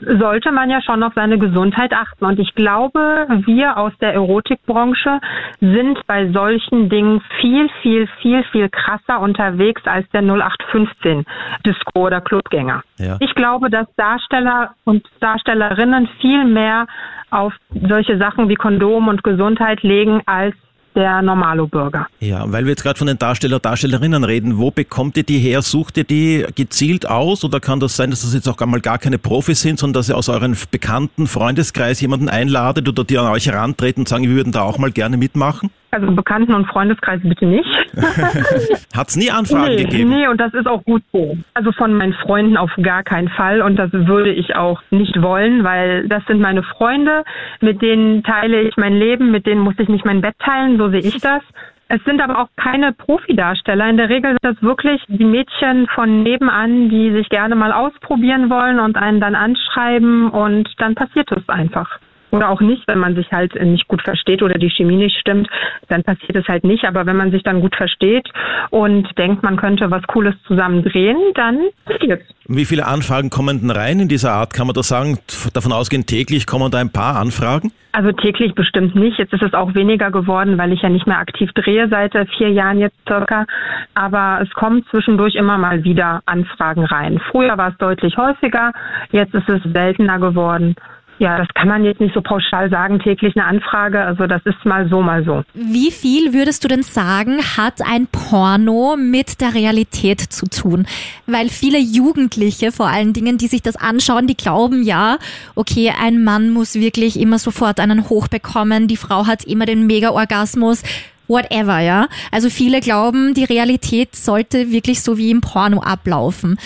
sollte 0.00 0.52
man 0.52 0.70
ja 0.70 0.80
schon 0.82 1.02
auf 1.02 1.12
seine 1.14 1.38
Gesundheit 1.38 1.92
achten. 1.92 2.24
Und 2.24 2.38
ich 2.38 2.54
glaube, 2.54 3.26
wir 3.46 3.78
aus 3.78 3.92
der 4.00 4.14
Erotikbranche 4.14 5.20
sind 5.60 6.06
bei 6.06 6.30
solchen 6.30 6.88
Dingen 6.88 7.22
viel, 7.40 7.68
viel, 7.82 8.08
viel, 8.20 8.42
viel 8.44 8.68
krasser 8.68 9.20
unterwegs 9.20 9.82
als 9.86 10.08
der 10.10 10.22
0815 10.22 11.24
Disco 11.64 12.06
oder 12.06 12.20
Clubgänger. 12.20 12.82
Ja. 12.98 13.16
Ich 13.20 13.34
glaube, 13.34 13.70
dass 13.70 13.86
Darsteller 13.96 14.74
und 14.84 15.06
Darstellerinnen 15.20 16.08
viel 16.20 16.44
mehr 16.44 16.86
auf 17.30 17.52
solche 17.70 18.18
Sachen 18.18 18.48
wie 18.48 18.54
Kondom 18.54 19.08
und 19.08 19.24
Gesundheit 19.24 19.82
legen 19.82 20.22
als 20.26 20.54
der 20.96 21.22
normale 21.22 21.66
Bürger. 21.66 22.06
Ja, 22.20 22.44
weil 22.50 22.64
wir 22.64 22.70
jetzt 22.70 22.82
gerade 22.82 22.98
von 22.98 23.06
den 23.06 23.18
Darsteller, 23.18 23.60
Darstellerinnen 23.60 24.24
reden, 24.24 24.58
wo 24.58 24.70
bekommt 24.70 25.16
ihr 25.16 25.22
die 25.22 25.38
her? 25.38 25.62
Sucht 25.62 25.96
ihr 25.98 26.04
die 26.04 26.46
gezielt 26.54 27.08
aus 27.08 27.44
oder 27.44 27.60
kann 27.60 27.78
das 27.78 27.96
sein, 27.96 28.10
dass 28.10 28.22
das 28.22 28.34
jetzt 28.34 28.48
auch 28.48 28.58
einmal 28.58 28.80
gar 28.80 28.98
keine 28.98 29.18
Profis 29.18 29.60
sind, 29.60 29.78
sondern 29.78 30.00
dass 30.00 30.08
ihr 30.08 30.16
aus 30.16 30.28
euren 30.28 30.56
bekannten 30.70 31.26
Freundeskreis 31.26 32.00
jemanden 32.00 32.28
einladet 32.28 32.88
oder 32.88 33.04
die 33.04 33.18
an 33.18 33.26
euch 33.26 33.46
herantreten 33.46 34.02
und 34.02 34.08
sagen, 34.08 34.24
wir 34.24 34.34
würden 34.34 34.52
da 34.52 34.62
auch 34.62 34.78
mal 34.78 34.90
gerne 34.90 35.16
mitmachen? 35.16 35.70
Also 35.92 36.12
Bekannten- 36.12 36.52
und 36.52 36.66
Freundeskreis 36.66 37.20
bitte 37.22 37.46
nicht. 37.46 37.68
Hat 38.94 39.08
es 39.08 39.16
nie 39.16 39.30
Anfragen 39.30 39.76
nee, 39.76 39.84
gegeben? 39.84 40.10
Nee, 40.10 40.28
und 40.28 40.38
das 40.38 40.52
ist 40.52 40.66
auch 40.66 40.84
gut 40.84 41.02
so. 41.12 41.38
Also 41.54 41.72
von 41.72 41.94
meinen 41.94 42.12
Freunden 42.12 42.56
auf 42.56 42.70
gar 42.82 43.02
keinen 43.02 43.28
Fall 43.28 43.62
und 43.62 43.76
das 43.76 43.90
würde 43.92 44.30
ich 44.30 44.56
auch 44.56 44.82
nicht 44.90 45.22
wollen, 45.22 45.64
weil 45.64 46.06
das 46.08 46.22
sind 46.26 46.40
meine 46.40 46.62
Freunde, 46.62 47.24
mit 47.60 47.80
denen 47.80 48.22
teile 48.24 48.62
ich 48.62 48.76
mein 48.76 48.94
Leben, 48.94 49.30
mit 49.30 49.46
denen 49.46 49.62
muss 49.62 49.74
ich 49.78 49.88
nicht 49.88 50.04
mein 50.04 50.20
Bett 50.20 50.34
teilen, 50.40 50.76
so 50.76 50.85
sehe 50.90 51.00
ich 51.00 51.18
das. 51.20 51.42
Es 51.88 52.02
sind 52.04 52.20
aber 52.20 52.40
auch 52.40 52.48
keine 52.56 52.92
Profidarsteller. 52.92 53.88
In 53.88 53.96
der 53.96 54.08
Regel 54.08 54.32
sind 54.32 54.44
das 54.44 54.60
wirklich 54.62 55.00
die 55.06 55.24
Mädchen 55.24 55.86
von 55.94 56.24
nebenan, 56.24 56.88
die 56.88 57.12
sich 57.12 57.28
gerne 57.28 57.54
mal 57.54 57.72
ausprobieren 57.72 58.50
wollen 58.50 58.80
und 58.80 58.96
einen 58.96 59.20
dann 59.20 59.36
anschreiben 59.36 60.28
und 60.30 60.68
dann 60.78 60.96
passiert 60.96 61.30
es 61.30 61.48
einfach. 61.48 62.00
Oder 62.30 62.50
auch 62.50 62.60
nicht, 62.60 62.82
wenn 62.88 62.98
man 62.98 63.14
sich 63.14 63.30
halt 63.32 63.54
nicht 63.54 63.88
gut 63.88 64.02
versteht 64.02 64.42
oder 64.42 64.58
die 64.58 64.70
Chemie 64.70 64.96
nicht 64.96 65.18
stimmt, 65.18 65.48
dann 65.88 66.02
passiert 66.02 66.36
es 66.36 66.46
halt 66.48 66.64
nicht. 66.64 66.84
Aber 66.84 67.06
wenn 67.06 67.16
man 67.16 67.30
sich 67.30 67.42
dann 67.42 67.60
gut 67.60 67.76
versteht 67.76 68.28
und 68.70 69.06
denkt, 69.16 69.42
man 69.42 69.56
könnte 69.56 69.90
was 69.90 70.02
Cooles 70.08 70.34
zusammen 70.46 70.82
drehen, 70.82 71.16
dann 71.34 71.58
passiert 71.84 72.22
es. 72.22 72.36
Wie 72.48 72.64
viele 72.64 72.86
Anfragen 72.86 73.30
kommen 73.30 73.60
denn 73.60 73.70
rein 73.70 74.00
in 74.00 74.08
dieser 74.08 74.32
Art? 74.32 74.54
Kann 74.54 74.66
man 74.66 74.74
das 74.74 74.88
sagen? 74.88 75.18
Davon 75.52 75.72
ausgehen, 75.72 76.06
täglich 76.06 76.46
kommen 76.46 76.70
da 76.70 76.78
ein 76.78 76.92
paar 76.92 77.16
Anfragen? 77.16 77.72
Also 77.92 78.12
täglich 78.12 78.54
bestimmt 78.54 78.94
nicht. 78.94 79.18
Jetzt 79.18 79.32
ist 79.32 79.42
es 79.42 79.54
auch 79.54 79.74
weniger 79.74 80.10
geworden, 80.10 80.58
weil 80.58 80.72
ich 80.72 80.82
ja 80.82 80.90
nicht 80.90 81.06
mehr 81.06 81.18
aktiv 81.18 81.50
drehe 81.54 81.88
seit 81.88 82.12
vier 82.36 82.50
Jahren 82.50 82.78
jetzt 82.78 82.96
circa. 83.08 83.46
Aber 83.94 84.40
es 84.42 84.50
kommen 84.50 84.84
zwischendurch 84.90 85.34
immer 85.34 85.56
mal 85.56 85.82
wieder 85.82 86.20
Anfragen 86.26 86.84
rein. 86.84 87.20
Früher 87.30 87.56
war 87.56 87.70
es 87.70 87.78
deutlich 87.78 88.16
häufiger, 88.18 88.72
jetzt 89.12 89.34
ist 89.34 89.48
es 89.48 89.62
seltener 89.72 90.18
geworden. 90.18 90.76
Ja, 91.18 91.38
das 91.38 91.48
kann 91.54 91.68
man 91.68 91.84
jetzt 91.84 92.00
nicht 92.00 92.14
so 92.14 92.20
pauschal 92.20 92.68
sagen, 92.68 92.98
täglich 92.98 93.34
eine 93.36 93.46
Anfrage. 93.46 94.00
Also 94.00 94.26
das 94.26 94.42
ist 94.44 94.64
mal 94.64 94.88
so, 94.88 95.00
mal 95.00 95.24
so. 95.24 95.42
Wie 95.54 95.90
viel 95.90 96.34
würdest 96.34 96.62
du 96.62 96.68
denn 96.68 96.82
sagen, 96.82 97.38
hat 97.56 97.80
ein 97.84 98.06
Porno 98.06 98.96
mit 98.96 99.40
der 99.40 99.54
Realität 99.54 100.20
zu 100.20 100.46
tun? 100.46 100.86
Weil 101.26 101.48
viele 101.48 101.78
Jugendliche 101.78 102.70
vor 102.70 102.88
allen 102.88 103.14
Dingen, 103.14 103.38
die 103.38 103.46
sich 103.46 103.62
das 103.62 103.76
anschauen, 103.76 104.26
die 104.26 104.36
glauben 104.36 104.82
ja, 104.82 105.16
okay, 105.54 105.92
ein 105.98 106.22
Mann 106.22 106.50
muss 106.50 106.74
wirklich 106.74 107.18
immer 107.18 107.38
sofort 107.38 107.80
einen 107.80 108.10
Hoch 108.10 108.28
bekommen, 108.28 108.86
die 108.86 108.98
Frau 108.98 109.26
hat 109.26 109.44
immer 109.44 109.64
den 109.64 109.86
Mega-Orgasmus 109.86 110.82
whatever, 111.28 111.80
ja. 111.80 112.08
Also 112.30 112.50
viele 112.50 112.80
glauben, 112.80 113.34
die 113.34 113.44
Realität 113.44 114.14
sollte 114.14 114.70
wirklich 114.70 115.02
so 115.02 115.18
wie 115.18 115.30
im 115.30 115.40
Porno 115.40 115.80
ablaufen. 115.80 116.56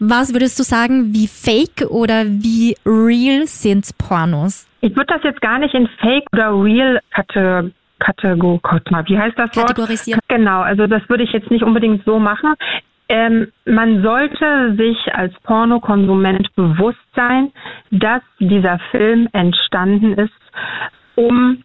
Was 0.00 0.32
würdest 0.32 0.58
du 0.58 0.62
sagen, 0.62 1.12
wie 1.12 1.26
fake 1.26 1.90
oder 1.90 2.24
wie 2.24 2.76
real 2.86 3.46
sind 3.46 3.86
Pornos? 3.98 4.68
Ich 4.80 4.94
würde 4.94 5.12
das 5.14 5.22
jetzt 5.24 5.40
gar 5.40 5.58
nicht 5.58 5.74
in 5.74 5.88
fake 6.00 6.26
oder 6.32 6.50
real 6.52 7.00
kategorisieren. 7.12 7.72
Kategor 7.98 8.60
wie 9.06 9.18
heißt 9.18 9.36
das 9.36 9.56
Wort? 9.56 9.66
Kategorisieren. 9.66 10.20
Genau, 10.28 10.60
also 10.60 10.86
das 10.86 11.02
würde 11.08 11.24
ich 11.24 11.32
jetzt 11.32 11.50
nicht 11.50 11.64
unbedingt 11.64 12.04
so 12.04 12.20
machen. 12.20 12.54
Ähm, 13.08 13.48
man 13.64 14.02
sollte 14.02 14.76
sich 14.76 15.12
als 15.14 15.34
Pornokonsument 15.42 16.54
bewusst 16.54 16.98
sein, 17.16 17.50
dass 17.90 18.22
dieser 18.38 18.78
Film 18.90 19.28
entstanden 19.32 20.12
ist, 20.12 20.32
um 21.16 21.62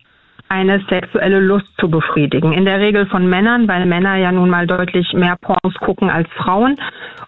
eine 0.54 0.80
sexuelle 0.88 1.40
Lust 1.40 1.66
zu 1.80 1.90
befriedigen. 1.90 2.54
In 2.54 2.66
der 2.66 2.80
Regel 2.80 3.08
von 3.08 3.28
Männern, 3.28 3.68
weil 3.68 3.88
Männer 3.88 4.18
ja 4.18 4.32
nun 4.32 4.52
mal 4.52 4.68
deutlich 4.68 5.12
mehr 5.14 5.36
Pornos 5.42 5.74
gucken 5.80 6.12
als 6.12 6.30
Frauen. 6.38 6.78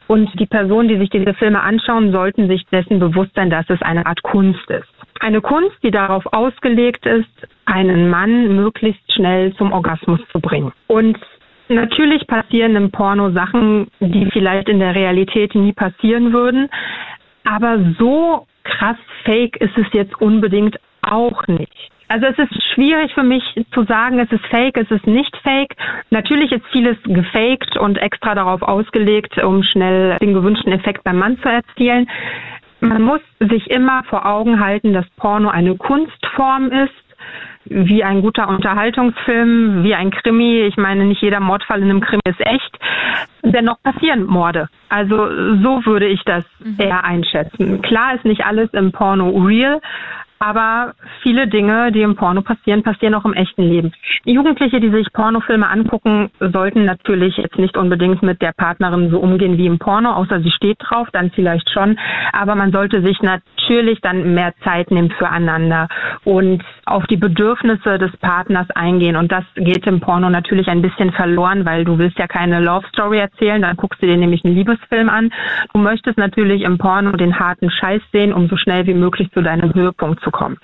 Und 0.06 0.30
die 0.40 0.46
Personen, 0.46 0.90
die 0.90 1.00
sich 1.00 1.10
diese 1.10 1.34
Filme 1.34 1.60
anschauen, 1.62 2.12
sollten 2.12 2.48
sich 2.48 2.64
dessen 2.68 3.00
bewusst 3.00 3.32
sein, 3.34 3.50
dass 3.50 3.68
es 3.70 3.82
eine 3.82 4.06
Art 4.06 4.22
Kunst 4.22 4.70
ist. 4.70 4.88
Eine 5.22 5.42
Kunst, 5.42 5.76
die 5.82 5.90
darauf 5.90 6.24
ausgelegt 6.34 7.08
ist, 7.08 7.48
einen 7.66 8.12
Mann 8.12 8.56
möglichst 8.56 9.12
schnell 9.12 9.56
zum 9.56 9.72
Orgasmus 9.72 10.20
zu 10.32 10.40
bringen. 10.40 10.72
Und 10.86 11.18
natürlich 11.68 12.28
passieren 12.28 12.76
im 12.76 12.92
Porno 12.92 13.32
Sachen, 13.32 13.88
die 14.02 14.30
vielleicht 14.32 14.70
in 14.70 14.78
der 14.78 14.94
Realität 14.94 15.56
nie 15.56 15.74
passieren 15.74 16.32
würden. 16.32 16.70
Aber 17.44 17.80
so 17.98 18.46
krass 18.64 18.98
fake 19.24 19.58
ist 19.58 19.76
es 19.78 19.88
jetzt 19.94 20.22
unbedingt 20.22 20.78
auch 21.02 21.48
nicht. 21.48 21.90
Also 22.08 22.28
es 22.28 22.38
ist 22.38 22.64
schwierig 22.74 23.14
für 23.14 23.24
mich 23.24 23.44
zu 23.74 23.84
sagen, 23.84 24.20
es 24.20 24.32
ist 24.32 24.46
fake, 24.48 24.78
es 24.78 24.92
ist 24.92 25.08
nicht 25.08 25.36
fake. 25.38 25.76
Natürlich 26.12 26.52
ist 26.52 26.66
vieles 26.72 26.98
gefaked 27.04 27.78
und 27.78 27.98
extra 27.98 28.36
darauf 28.36 28.62
ausgelegt, 28.62 29.38
um 29.44 29.64
schnell 29.64 30.18
den 30.20 30.34
gewünschten 30.34 30.72
Effekt 30.72 31.04
beim 31.04 31.18
Mann 31.18 31.38
zu 31.40 31.50
erzielen. 31.50 32.08
Man 32.80 33.02
muss 33.02 33.22
sich 33.40 33.70
immer 33.72 34.04
vor 34.04 34.26
Augen 34.26 34.60
halten, 34.60 34.94
dass 34.94 35.10
Porno 35.18 35.50
eine 35.50 35.76
Kunstform 35.76 36.72
ist, 36.72 36.94
wie 37.66 38.04
ein 38.04 38.22
guter 38.22 38.48
Unterhaltungsfilm, 38.48 39.84
wie 39.84 39.96
ein 39.96 40.12
Krimi. 40.12 40.62
Ich 40.62 40.78
meine, 40.78 41.06
nicht 41.06 41.22
jeder 41.22 41.40
Mordfall 41.40 41.82
in 41.82 41.90
einem 41.90 42.02
Krimi 42.02 42.22
ist 42.26 42.40
echt. 42.40 42.78
Dennoch 43.42 43.82
passieren 43.82 44.26
Morde. 44.26 44.70
Also 44.90 45.16
so 45.64 45.86
würde 45.86 46.06
ich 46.06 46.22
das 46.26 46.44
mhm. 46.60 46.76
eher 46.78 47.04
einschätzen. 47.04 47.82
Klar 47.82 48.16
ist 48.16 48.26
nicht 48.26 48.46
alles 48.46 48.72
im 48.74 48.92
Porno 48.92 49.30
real, 49.30 49.82
aber 50.40 50.94
viele 51.22 51.48
Dinge, 51.48 51.92
die 51.92 52.02
im 52.02 52.16
Porno 52.16 52.42
passieren, 52.42 52.84
passieren 52.84 53.16
auch 53.16 53.26
im 53.26 53.34
echten 53.34 53.64
Leben. 53.64 53.94
Jugendliche, 54.26 54.80
die 54.80 54.90
sich 54.90 55.12
Pornofilme 55.14 55.68
angucken, 55.68 56.30
sollten 56.40 56.86
natürlich 56.86 57.38
jetzt 57.38 57.58
nicht 57.58 57.78
unbedingt 57.78 58.22
mit 58.22 58.42
der 58.42 58.54
Partnerin 58.56 59.10
so 59.10 59.20
umgehen 59.20 59.58
wie 59.58 59.66
im 59.66 59.80
Porno, 59.80 60.12
außer 60.14 60.42
sie 60.42 60.52
steht 60.52 60.78
drauf, 60.80 61.08
dann 61.12 61.32
vielleicht 61.32 61.70
schon. 61.70 61.98
Aber 62.32 62.56
man 62.56 62.72
sollte 62.72 63.02
sich 63.02 63.22
natürlich 63.22 63.55
dann 64.02 64.34
mehr 64.34 64.54
Zeit 64.64 64.92
nehmen 64.92 65.12
füreinander 65.12 65.88
und 66.24 66.64
auf 66.86 67.06
die 67.08 67.18
Bedürfnisse 67.18 67.98
des 67.98 68.16
Partners 68.18 68.70
eingehen. 68.72 69.16
Und 69.16 69.32
das 69.32 69.44
geht 69.56 69.88
im 69.88 70.00
Porno 70.00 70.30
natürlich 70.30 70.68
ein 70.68 70.82
bisschen 70.82 71.12
verloren, 71.12 71.66
weil 71.66 71.86
du 71.86 71.98
willst 71.98 72.18
ja 72.18 72.28
keine 72.28 72.60
Love 72.60 72.86
Story 72.90 73.20
erzählen, 73.20 73.62
dann 73.62 73.76
guckst 73.78 74.02
du 74.02 74.08
dir 74.08 74.18
nämlich 74.18 74.44
einen 74.46 74.56
Liebesfilm 74.56 75.10
an. 75.10 75.32
Du 75.74 75.80
möchtest 75.80 76.18
natürlich 76.18 76.64
im 76.64 76.78
Porno 76.78 77.12
den 77.14 77.40
harten 77.40 77.70
Scheiß 77.70 78.02
sehen, 78.12 78.34
um 78.34 78.48
so 78.48 78.58
schnell 78.58 78.86
wie 78.88 78.94
möglich 78.94 79.30
zu 79.34 79.42
deinem 79.42 79.74
Höhepunkt 79.74 80.24
zu 80.24 80.32
kommen. 80.32 80.58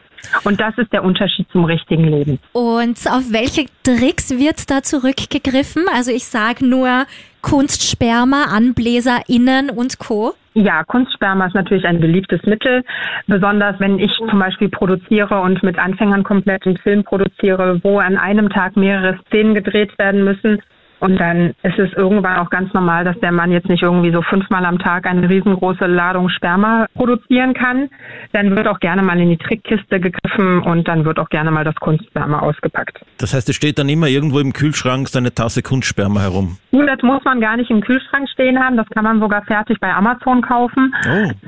Und 0.44 0.60
das 0.62 0.78
ist 0.78 0.94
der 0.94 1.04
Unterschied 1.04 1.48
zum 1.52 1.66
richtigen 1.66 2.04
Leben. 2.04 2.40
Und 2.54 3.00
auf 3.10 3.32
welche 3.32 3.66
Tricks 3.84 4.32
wird 4.32 4.70
da 4.70 4.84
zurückgegriffen? 4.84 5.86
Also 5.94 6.12
ich 6.12 6.26
sage 6.26 6.66
nur 6.66 7.06
Kunstsperma, 7.42 8.46
AnbläserInnen 8.56 9.70
und 9.72 9.98
Co. 9.98 10.36
Ja, 10.54 10.84
Kunstsperma 10.84 11.46
ist 11.46 11.56
natürlich 11.56 11.86
ein 11.86 12.02
beliebtes 12.02 12.44
Mittel, 12.44 12.84
besonders 13.26 13.80
wenn 13.80 14.00
ich 14.00 14.12
zum 14.18 14.38
Beispiel 14.38 14.68
produziere 14.68 15.40
und 15.40 15.64
mit 15.64 15.80
Anfängern 15.80 16.24
komplett 16.24 16.66
einen 16.66 16.78
Film 16.78 17.06
produziere, 17.06 17.80
wo 17.84 18.00
an 18.00 18.18
einem 18.18 18.50
Tag 18.50 18.76
mehrere 18.76 19.18
Szenen 19.28 19.56
gedreht 19.56 19.98
werden 19.98 20.26
müssen 20.26 20.62
und 21.02 21.18
dann 21.18 21.56
ist 21.64 21.80
es 21.80 21.92
irgendwann 21.94 22.38
auch 22.38 22.52
ganz 22.52 22.72
normal, 22.74 23.04
dass 23.04 23.20
der 23.22 23.32
Mann 23.32 23.52
jetzt 23.52 23.68
nicht 23.68 23.82
irgendwie 23.82 24.12
so 24.12 24.22
fünfmal 24.22 24.64
am 24.66 24.78
Tag 24.78 25.08
eine 25.08 25.28
riesengroße 25.28 25.88
Ladung 25.88 26.30
Sperma 26.30 26.86
produzieren 26.94 27.56
kann. 27.56 27.90
Dann 28.34 28.56
wird 28.56 28.68
auch 28.68 28.80
gerne 28.80 29.02
mal 29.02 29.20
in 29.20 29.30
die 29.30 29.38
Trickkiste 29.38 30.00
gegriffen 30.00 30.60
und 30.60 30.88
dann 30.88 31.04
wird 31.04 31.18
auch 31.18 31.30
gerne 31.30 31.50
mal 31.50 31.64
das 31.64 31.74
Kunstsperma 31.76 32.40
ausgepackt. 32.40 33.04
Das 33.18 33.34
heißt, 33.34 33.50
es 33.50 33.56
steht 33.56 33.80
dann 33.80 33.90
immer 33.90 34.08
irgendwo 34.08 34.40
im 34.40 34.54
Kühlschrank 34.54 35.10
so 35.10 35.18
eine 35.18 35.34
Tasse 35.34 35.64
Kunstsperma 35.64 36.22
herum. 36.22 36.58
Das 36.72 37.02
muss 37.02 37.24
man 37.24 37.42
gar 37.42 37.58
nicht 37.58 37.72
im 37.72 37.82
Kühlschrank 37.82 38.30
stehen 38.30 38.60
haben. 38.60 38.78
Das 38.78 38.88
kann 38.90 39.04
man 39.04 39.20
sogar 39.20 39.44
fertig 39.46 39.80
bei 39.80 39.92
Amazon 39.92 40.42
kaufen. 40.42 40.94
Oh. 41.10 41.32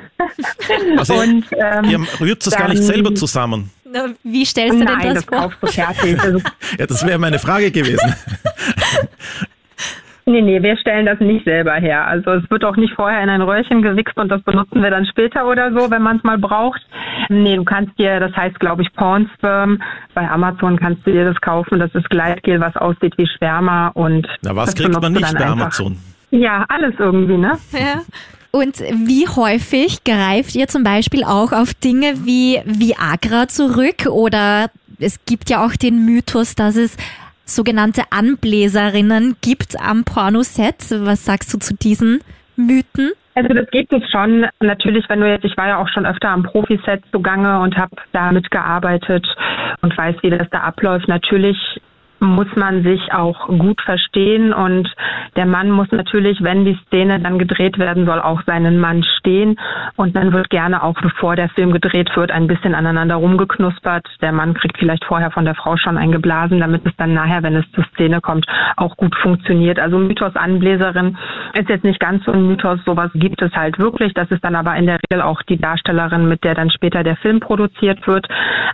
Also 0.97 1.15
und, 1.15 1.45
ähm, 1.51 1.83
ihr 1.89 1.99
rührt 2.19 2.45
das 2.45 2.55
gar 2.55 2.69
nicht 2.69 2.81
selber 2.81 3.13
zusammen. 3.13 3.71
Wie 4.23 4.45
stellst 4.45 4.79
du 4.79 4.83
Nein, 4.83 4.99
denn 5.01 5.15
das, 5.15 5.25
das 5.25 5.39
vor? 5.39 5.53
Du 5.61 5.67
fertig. 5.67 6.19
Also 6.19 6.39
ja, 6.79 6.87
das 6.87 7.05
wäre 7.05 7.19
meine 7.19 7.39
Frage 7.39 7.71
gewesen. 7.71 8.15
Nee, 10.25 10.41
nee, 10.41 10.63
wir 10.63 10.77
stellen 10.77 11.05
das 11.05 11.19
nicht 11.19 11.43
selber 11.43 11.73
her. 11.73 12.07
Also 12.07 12.31
es 12.31 12.49
wird 12.49 12.63
auch 12.63 12.77
nicht 12.77 12.93
vorher 12.93 13.21
in 13.21 13.29
ein 13.29 13.41
Röhrchen 13.41 13.81
gewichst 13.81 14.15
und 14.17 14.29
das 14.29 14.41
benutzen 14.43 14.81
wir 14.81 14.89
dann 14.89 15.05
später 15.05 15.45
oder 15.45 15.73
so, 15.73 15.91
wenn 15.91 16.01
man 16.01 16.17
es 16.17 16.23
mal 16.23 16.37
braucht. 16.37 16.81
Nee, 17.27 17.57
du 17.57 17.65
kannst 17.65 17.97
dir, 17.99 18.21
das 18.21 18.33
heißt 18.33 18.57
glaube 18.59 18.83
ich 18.83 18.93
Pornsperm, 18.93 19.81
bei 20.13 20.29
Amazon 20.29 20.79
kannst 20.79 21.05
du 21.05 21.11
dir 21.11 21.25
das 21.25 21.41
kaufen. 21.41 21.79
Das 21.79 21.93
ist 21.93 22.09
Gleitgel, 22.09 22.61
was 22.61 22.75
aussieht 22.77 23.17
wie 23.17 23.27
Sperma 23.27 23.89
und 23.89 24.25
Na, 24.43 24.55
was 24.55 24.73
kriegt 24.75 25.01
man 25.01 25.11
nicht 25.11 25.37
bei 25.37 25.45
Amazon? 25.45 25.97
Ja, 26.31 26.65
alles 26.69 26.93
irgendwie, 26.97 27.37
ne? 27.37 27.57
Ja. 27.73 28.01
Und 28.51 28.79
wie 28.79 29.27
häufig 29.27 30.03
greift 30.03 30.55
ihr 30.55 30.67
zum 30.67 30.83
Beispiel 30.83 31.23
auch 31.23 31.51
auf 31.51 31.73
Dinge 31.73 32.25
wie 32.25 32.61
Viagra 32.65 33.47
zurück? 33.47 34.05
Oder 34.09 34.67
es 34.99 35.25
gibt 35.25 35.49
ja 35.49 35.65
auch 35.65 35.75
den 35.75 36.05
Mythos, 36.05 36.55
dass 36.55 36.75
es 36.75 36.95
sogenannte 37.55 38.03
Anbläserinnen 38.11 39.35
gibt 39.41 39.79
am 39.79 40.03
Pornoset. 40.03 40.91
Was 41.05 41.25
sagst 41.25 41.53
du 41.53 41.59
zu 41.59 41.73
diesen 41.75 42.21
Mythen? 42.55 43.11
Also 43.35 43.49
das 43.53 43.69
gibt 43.71 43.91
es 43.91 44.03
schon. 44.11 44.45
Natürlich, 44.59 45.05
wenn 45.09 45.19
du 45.19 45.27
jetzt, 45.27 45.43
ich 45.43 45.57
war 45.57 45.67
ja 45.67 45.77
auch 45.77 45.89
schon 45.89 46.05
öfter 46.05 46.29
am 46.29 46.43
Profiset 46.43 47.03
zugange 47.11 47.59
und 47.61 47.75
habe 47.77 47.95
da 48.11 48.31
mitgearbeitet 48.31 49.25
und 49.81 49.97
weiß, 49.97 50.17
wie 50.21 50.29
das 50.29 50.47
da 50.51 50.59
abläuft. 50.59 51.07
Natürlich 51.07 51.57
muss 52.27 52.47
man 52.55 52.83
sich 52.83 53.13
auch 53.13 53.47
gut 53.47 53.81
verstehen 53.81 54.53
und 54.53 54.89
der 55.35 55.45
Mann 55.45 55.69
muss 55.69 55.91
natürlich, 55.91 56.43
wenn 56.43 56.65
die 56.65 56.77
Szene 56.87 57.19
dann 57.19 57.39
gedreht 57.39 57.77
werden 57.77 58.05
soll, 58.05 58.19
auch 58.19 58.41
seinen 58.45 58.79
Mann 58.79 59.03
stehen 59.03 59.57
und 59.95 60.15
dann 60.15 60.33
wird 60.33 60.49
gerne 60.49 60.83
auch, 60.83 60.95
bevor 61.01 61.35
der 61.35 61.49
Film 61.49 61.71
gedreht 61.71 62.15
wird, 62.15 62.31
ein 62.31 62.47
bisschen 62.47 62.75
aneinander 62.75 63.15
rumgeknuspert. 63.15 64.05
Der 64.21 64.31
Mann 64.31 64.53
kriegt 64.53 64.77
vielleicht 64.77 65.05
vorher 65.05 65.31
von 65.31 65.45
der 65.45 65.55
Frau 65.55 65.77
schon 65.77 65.97
eingeblasen, 65.97 66.59
damit 66.59 66.85
es 66.85 66.95
dann 66.97 67.13
nachher, 67.13 67.43
wenn 67.43 67.55
es 67.55 67.69
zur 67.71 67.85
Szene 67.93 68.21
kommt, 68.21 68.45
auch 68.77 68.97
gut 68.97 69.15
funktioniert. 69.15 69.79
Also 69.79 69.97
Mythos 69.97 70.35
Anbläserin 70.35 71.17
ist 71.53 71.69
jetzt 71.69 71.83
nicht 71.83 71.99
ganz 71.99 72.23
so 72.25 72.31
ein 72.31 72.47
Mythos, 72.47 72.79
sowas 72.85 73.11
gibt 73.13 73.41
es 73.41 73.53
halt 73.53 73.79
wirklich. 73.79 74.13
Das 74.13 74.29
ist 74.31 74.43
dann 74.43 74.55
aber 74.55 74.75
in 74.75 74.85
der 74.85 74.99
Regel 75.09 75.21
auch 75.21 75.41
die 75.43 75.57
Darstellerin, 75.57 76.27
mit 76.27 76.43
der 76.43 76.55
dann 76.55 76.69
später 76.69 77.03
der 77.03 77.15
Film 77.17 77.39
produziert 77.39 78.05
wird. 78.07 78.27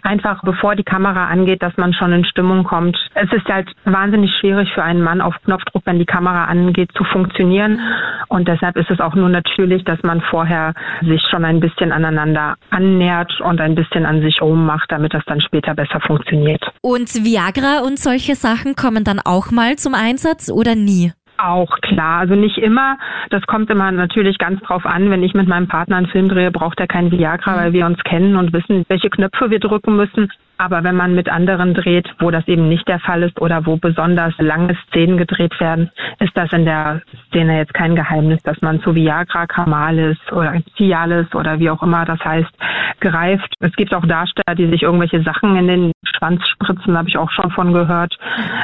Einfach 0.04 0.42
bevor 0.44 0.76
die 0.76 0.84
Kamera 0.84 1.28
angeht, 1.28 1.62
dass 1.62 1.76
man 1.78 1.94
schon 1.94 2.14
in 2.14 2.26
Stimmung 2.26 2.64
kommt. 2.64 2.98
Es 3.14 3.32
ist 3.32 3.39
ist 3.40 3.54
halt 3.54 3.70
wahnsinnig 3.86 4.32
schwierig 4.40 4.70
für 4.74 4.84
einen 4.84 5.02
Mann 5.02 5.22
auf 5.22 5.36
Knopfdruck, 5.44 5.84
wenn 5.86 6.00
die 6.00 6.06
Kamera 6.06 6.46
angeht, 6.46 6.92
zu 6.96 7.04
funktionieren. 7.04 7.80
Und 8.28 8.48
deshalb 8.48 8.78
ist 8.78 8.90
es 8.92 9.00
auch 9.00 9.16
nur 9.16 9.30
natürlich, 9.30 9.84
dass 9.84 10.02
man 10.04 10.22
vorher 10.22 10.74
sich 11.02 11.22
schon 11.30 11.46
ein 11.46 11.60
bisschen 11.60 11.92
aneinander 11.92 12.56
annähert 12.70 13.40
und 13.42 13.62
ein 13.62 13.76
bisschen 13.76 14.06
an 14.06 14.22
sich 14.22 14.42
rummacht, 14.42 14.92
damit 14.92 15.14
das 15.14 15.24
dann 15.26 15.42
später 15.42 15.74
besser 15.74 16.00
funktioniert. 16.02 16.64
Und 16.82 17.10
Viagra 17.24 17.82
und 17.86 17.98
solche 17.98 18.36
Sachen 18.36 18.76
kommen 18.76 19.04
dann 19.04 19.20
auch 19.24 19.52
mal 19.52 19.76
zum 19.78 19.94
Einsatz 19.94 20.52
oder 20.52 20.76
nie? 20.76 21.12
Auch 21.38 21.80
klar, 21.82 22.20
also 22.20 22.36
nicht 22.36 22.58
immer. 22.58 22.98
Das 23.30 23.42
kommt 23.48 23.70
immer 23.70 23.92
natürlich 23.92 24.38
ganz 24.38 24.62
drauf 24.62 24.86
an. 24.86 25.10
Wenn 25.10 25.24
ich 25.24 25.34
mit 25.34 25.48
meinem 25.48 25.70
Partner 25.70 25.96
einen 25.96 26.08
Film 26.08 26.28
drehe, 26.28 26.52
braucht 26.52 26.80
er 26.82 26.88
kein 26.88 27.12
Viagra, 27.12 27.56
weil 27.56 27.72
wir 27.72 27.86
uns 27.86 28.04
kennen 28.04 28.36
und 28.36 28.52
wissen, 28.52 28.84
welche 28.90 29.10
Knöpfe 29.10 29.50
wir 29.50 29.60
drücken 29.60 29.96
müssen. 29.96 30.30
Aber 30.60 30.84
wenn 30.84 30.98
man 30.98 31.16
mit 31.16 31.30
anderen 31.30 31.74
dreht, 31.74 32.06
wo 32.20 32.32
das 32.32 32.46
eben 32.50 32.68
nicht 32.68 32.86
der 32.90 33.00
Fall 33.00 33.24
ist 33.24 33.40
oder 33.40 33.66
wo 33.66 33.78
besonders 33.78 34.34
lange 34.40 34.78
Szenen 34.88 35.16
gedreht 35.16 35.58
werden, 35.62 35.90
ist 36.20 36.36
das 36.36 36.52
in 36.52 36.66
der 36.66 37.02
Szene 37.28 37.58
jetzt 37.58 37.74
kein 37.74 37.96
Geheimnis, 37.96 38.44
dass 38.44 38.62
man 38.62 38.82
zu 38.82 38.94
Viagra, 38.94 39.48
Kamalis 39.48 40.18
oder 40.34 40.62
Cialis 40.76 41.34
oder 41.34 41.60
wie 41.60 41.70
auch 41.70 41.82
immer 41.82 42.04
das 42.04 42.20
heißt, 42.20 42.50
greift. 43.00 43.54
Es 43.62 43.74
gibt 43.78 43.94
auch 43.94 44.06
Darsteller, 44.06 44.54
die 44.58 44.70
sich 44.70 44.84
irgendwelche 44.84 45.24
Sachen 45.24 45.56
in 45.56 45.68
den 45.68 45.92
Schwanz 46.04 46.42
spritzen, 46.46 46.98
habe 46.98 47.08
ich 47.08 47.18
auch 47.18 47.32
schon 47.32 47.52
von 47.52 47.72
gehört. 47.72 48.18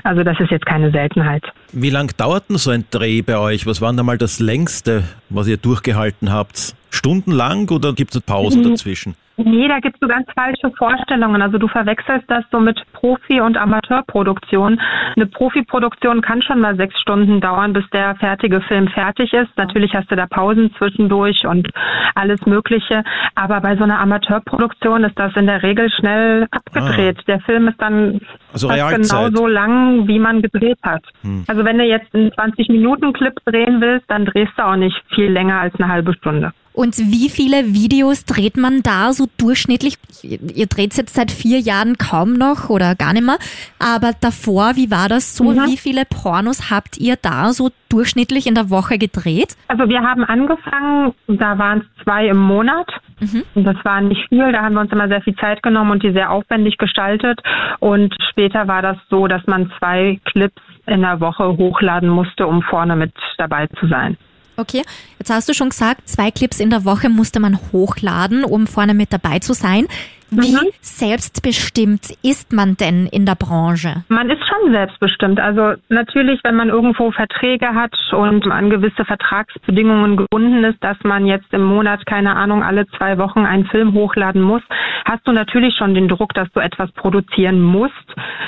Also 0.03 0.23
das 0.23 0.37
ist 0.41 0.51
jetzt 0.51 0.65
keine 0.65 0.91
Seltenheit. 0.91 1.45
Wie 1.71 1.91
lang 1.91 2.11
dauert 2.17 2.49
denn 2.49 2.57
so 2.57 2.71
ein 2.71 2.83
Dreh 2.91 3.21
bei 3.21 3.37
euch? 3.37 3.65
Was 3.65 3.81
war 3.81 3.93
denn 3.93 4.05
mal 4.05 4.17
das 4.17 4.41
längste, 4.41 5.03
was 5.29 5.47
ihr 5.47 5.57
durchgehalten 5.57 6.33
habt? 6.33 6.75
Stundenlang 6.89 7.69
oder 7.69 7.93
gibt 7.93 8.13
es 8.13 8.19
Pausen 8.19 8.63
mhm. 8.63 8.71
dazwischen? 8.71 9.15
Nee, 9.37 9.67
da 9.67 9.79
gibst 9.79 10.01
du 10.01 10.07
ganz 10.07 10.27
falsche 10.33 10.71
Vorstellungen. 10.77 11.41
Also 11.41 11.57
du 11.57 11.67
verwechselst 11.67 12.29
das 12.29 12.45
so 12.51 12.59
mit 12.59 12.81
Profi- 12.93 13.41
und 13.41 13.57
Amateurproduktion. 13.57 14.79
Eine 15.15 15.25
Profiproduktion 15.25 16.21
kann 16.21 16.41
schon 16.41 16.61
mal 16.61 16.75
sechs 16.77 16.99
Stunden 17.01 17.41
dauern, 17.41 17.73
bis 17.73 17.83
der 17.91 18.15
fertige 18.15 18.61
Film 18.61 18.87
fertig 18.87 19.33
ist. 19.33 19.49
Natürlich 19.57 19.93
hast 19.93 20.09
du 20.09 20.15
da 20.15 20.25
Pausen 20.27 20.73
zwischendurch 20.77 21.45
und 21.45 21.69
alles 22.15 22.45
Mögliche. 22.45 23.03
Aber 23.35 23.59
bei 23.59 23.75
so 23.75 23.83
einer 23.83 23.99
Amateurproduktion 23.99 25.03
ist 25.03 25.19
das 25.19 25.35
in 25.35 25.47
der 25.47 25.63
Regel 25.63 25.89
schnell 25.89 26.47
abgedreht. 26.51 27.17
Ah. 27.19 27.23
Der 27.27 27.39
Film 27.41 27.67
ist 27.67 27.81
dann 27.81 28.21
also 28.53 28.69
genau 28.69 29.29
so 29.33 29.47
lang, 29.47 30.07
wie 30.07 30.19
man 30.19 30.41
gedreht 30.41 30.79
hat. 30.81 31.03
Hm. 31.21 31.43
Also 31.47 31.65
wenn 31.65 31.77
du 31.77 31.83
jetzt 31.83 32.13
einen 32.15 32.31
20-Minuten-Clip 32.31 33.33
drehen 33.45 33.81
willst, 33.81 34.09
dann 34.09 34.25
drehst 34.25 34.53
du 34.55 34.65
auch 34.65 34.77
nicht 34.77 35.01
viel 35.13 35.29
länger 35.29 35.59
als 35.59 35.75
eine 35.75 35.91
halbe 35.91 36.13
Stunde. 36.13 36.53
Und 36.75 36.97
wie 36.97 37.29
viele 37.29 37.73
Videos 37.73 38.25
dreht 38.25 38.57
man 38.57 38.83
da 38.83 39.13
so 39.13 39.27
durchschnittlich? 39.37 39.95
Ihr 40.21 40.67
dreht 40.67 40.95
jetzt 40.97 41.15
seit 41.15 41.31
vier 41.31 41.59
Jahren 41.59 41.97
kaum 41.97 42.33
noch 42.33 42.69
oder 42.69 42.95
gar 42.95 43.13
nicht 43.13 43.25
mehr. 43.25 43.37
Aber 43.79 44.11
davor, 44.19 44.75
wie 44.75 44.91
war 44.91 45.07
das 45.07 45.37
so? 45.37 45.45
Mhm. 45.45 45.67
Wie 45.67 45.77
viele 45.77 46.03
Pornos 46.03 46.69
habt 46.69 46.97
ihr 46.97 47.15
da 47.15 47.53
so 47.53 47.69
durchschnittlich 47.87 48.45
in 48.45 48.55
der 48.55 48.69
Woche 48.69 48.97
gedreht? 48.97 49.55
Also 49.69 49.87
wir 49.87 50.01
haben 50.01 50.25
angefangen, 50.25 51.13
da 51.27 51.57
waren 51.57 51.79
es 51.79 52.03
zwei 52.03 52.27
im 52.27 52.39
Monat. 52.39 52.89
Mhm. 53.21 53.63
Das 53.63 53.77
war 53.85 54.01
nicht 54.01 54.27
viel, 54.27 54.51
da 54.51 54.63
haben 54.63 54.73
wir 54.73 54.81
uns 54.81 54.91
immer 54.91 55.07
sehr 55.07 55.21
viel 55.21 55.35
Zeit 55.37 55.63
genommen 55.63 55.91
und 55.91 56.03
die 56.03 56.11
sehr 56.11 56.29
aufwendig 56.29 56.77
gestaltet. 56.77 57.39
Und 57.79 58.13
später 58.31 58.67
war 58.67 58.81
das 58.81 58.97
so, 59.09 59.27
dass 59.27 59.47
man 59.47 59.71
zwei 59.79 60.19
Clips 60.25 60.61
in 60.87 61.01
der 61.01 61.21
Woche 61.21 61.57
hochladen 61.57 62.09
musste, 62.09 62.45
um 62.47 62.61
vorne 62.63 62.97
mit 62.97 63.13
dabei 63.37 63.67
zu 63.79 63.87
sein. 63.87 64.17
Okay, 64.57 64.83
jetzt 65.19 65.29
hast 65.29 65.49
du 65.49 65.53
schon 65.53 65.69
gesagt, 65.69 66.07
zwei 66.07 66.31
Clips 66.31 66.59
in 66.59 66.69
der 66.69 66.85
Woche 66.85 67.09
musste 67.09 67.39
man 67.39 67.59
hochladen, 67.71 68.45
um 68.45 68.67
vorne 68.67 68.93
mit 68.93 69.11
dabei 69.11 69.39
zu 69.39 69.53
sein. 69.53 69.87
Wie 70.31 70.53
mhm. 70.53 70.71
selbstbestimmt 70.81 72.17
ist 72.23 72.51
man 72.51 72.75
denn 72.77 73.07
in 73.07 73.25
der 73.25 73.35
Branche? 73.35 74.03
Man 74.07 74.29
ist 74.29 74.41
schon 74.47 74.71
selbstbestimmt. 74.71 75.39
Also 75.39 75.73
natürlich, 75.89 76.39
wenn 76.43 76.55
man 76.55 76.69
irgendwo 76.69 77.11
Verträge 77.11 77.67
hat 77.73 77.93
und 78.11 78.45
an 78.51 78.69
gewisse 78.69 79.05
Vertragsbedingungen 79.05 80.17
gebunden 80.17 80.63
ist, 80.63 80.83
dass 80.83 80.97
man 81.03 81.25
jetzt 81.27 81.53
im 81.53 81.63
Monat, 81.63 82.05
keine 82.05 82.35
Ahnung, 82.35 82.63
alle 82.63 82.87
zwei 82.97 83.17
Wochen 83.17 83.45
einen 83.45 83.65
Film 83.65 83.93
hochladen 83.93 84.41
muss, 84.41 84.63
hast 85.05 85.27
du 85.27 85.31
natürlich 85.31 85.75
schon 85.75 85.93
den 85.93 86.07
Druck, 86.07 86.33
dass 86.33 86.51
du 86.53 86.59
etwas 86.59 86.91
produzieren 86.93 87.61
musst, 87.61 87.93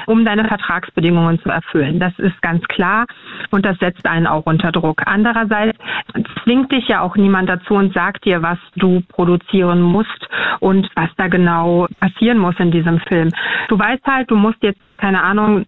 um 0.08 0.26
deine 0.26 0.46
Vertragsbedingungen 0.46 1.40
zu 1.42 1.50
erfüllen. 1.50 2.00
Das 2.00 2.18
ist 2.18 2.42
ganz 2.42 2.64
klar 2.66 3.06
und 3.52 3.66
das 3.66 3.78
setzt 3.78 4.06
einen 4.08 4.28
auch 4.28 4.46
unter 4.46 4.72
Druck. 4.72 5.04
Andererseits 5.06 5.78
zwingt 6.44 6.72
dich 6.72 6.88
ja 6.88 7.02
auch 7.02 7.16
niemand 7.16 7.50
dazu 7.50 7.76
und 7.76 7.94
sagt 7.94 8.26
dir, 8.26 8.42
was 8.42 8.58
du 8.76 9.02
produzieren 9.10 9.82
musst 9.82 10.28
und 10.60 10.90
was 10.96 11.10
da 11.18 11.28
genau 11.28 11.67
passieren 12.00 12.38
muss 12.38 12.56
in 12.60 12.72
diesem 12.72 13.00
Film. 13.00 13.32
Du 13.70 13.78
weißt 13.78 14.06
halt, 14.06 14.32
du 14.32 14.36
musst 14.36 14.62
jetzt, 14.64 14.80
keine 14.98 15.24
Ahnung, 15.24 15.66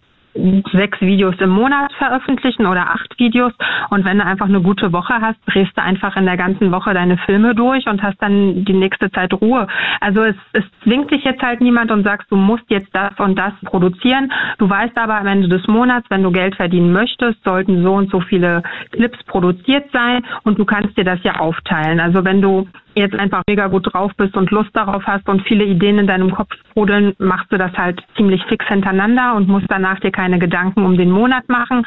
sechs 0.72 1.02
Videos 1.02 1.36
im 1.40 1.50
Monat 1.50 1.92
veröffentlichen 1.94 2.66
oder 2.66 2.92
acht 2.92 3.18
Videos. 3.18 3.54
Und 3.90 4.06
wenn 4.06 4.20
du 4.20 4.26
einfach 4.26 4.48
eine 4.48 4.62
gute 4.62 4.94
Woche 4.94 5.16
hast, 5.20 5.40
drehst 5.48 5.76
du 5.76 5.82
einfach 5.82 6.16
in 6.16 6.26
der 6.26 6.38
ganzen 6.38 6.72
Woche 6.72 6.94
deine 6.94 7.18
Filme 7.18 7.56
durch 7.56 7.88
und 7.88 8.02
hast 8.04 8.22
dann 8.22 8.64
die 8.66 8.74
nächste 8.74 9.12
Zeit 9.12 9.34
Ruhe. 9.34 9.68
Also 10.00 10.22
es, 10.22 10.36
es 10.54 10.64
zwingt 10.84 11.12
dich 11.12 11.24
jetzt 11.24 11.42
halt 11.42 11.62
niemand 11.62 11.92
und 11.92 12.04
sagst, 12.04 12.32
du 12.32 12.36
musst 12.36 12.70
jetzt 12.70 12.94
das 12.94 13.20
und 13.20 13.38
das 13.38 13.54
produzieren. 13.66 14.32
Du 14.60 14.70
weißt 14.70 14.98
aber 14.98 15.20
am 15.20 15.28
Ende 15.28 15.50
des 15.50 15.68
Monats, 15.68 16.08
wenn 16.10 16.24
du 16.24 16.32
Geld 16.32 16.56
verdienen 16.56 16.92
möchtest, 16.92 17.44
sollten 17.44 17.84
so 17.84 17.94
und 17.94 18.12
so 18.12 18.22
viele 18.22 18.64
Clips 18.92 19.22
produziert 19.26 19.92
sein 19.92 20.24
und 20.44 20.60
du 20.60 20.66
kannst 20.66 20.98
dir 20.98 21.04
das 21.04 21.22
ja 21.24 21.40
aufteilen. 21.40 22.00
Also 22.00 22.24
wenn 22.24 22.42
du 22.42 22.68
jetzt 22.96 23.16
einfach 23.16 23.44
mega 23.48 23.68
gut 23.68 23.94
drauf 23.94 24.12
bist 24.18 24.36
und 24.36 24.52
Lust 24.52 24.70
darauf 24.74 25.04
hast 25.06 25.28
und 25.30 25.42
viele 25.44 25.64
Ideen 25.64 26.00
in 26.00 26.08
deinem 26.08 26.32
Kopf 26.32 26.54
sprudeln, 26.70 27.14
machst 27.18 27.52
du 27.52 27.58
das 27.58 27.72
halt 27.74 28.02
ziemlich 28.18 28.44
fix 28.46 28.66
hintereinander 28.68 29.36
und 29.36 29.48
musst 29.48 29.68
danach 29.70 30.00
dir 30.00 30.12
keine 30.12 30.40
Gedanken 30.40 30.86
um 30.86 30.98
den 30.98 31.12
Monat 31.12 31.48
machen. 31.50 31.86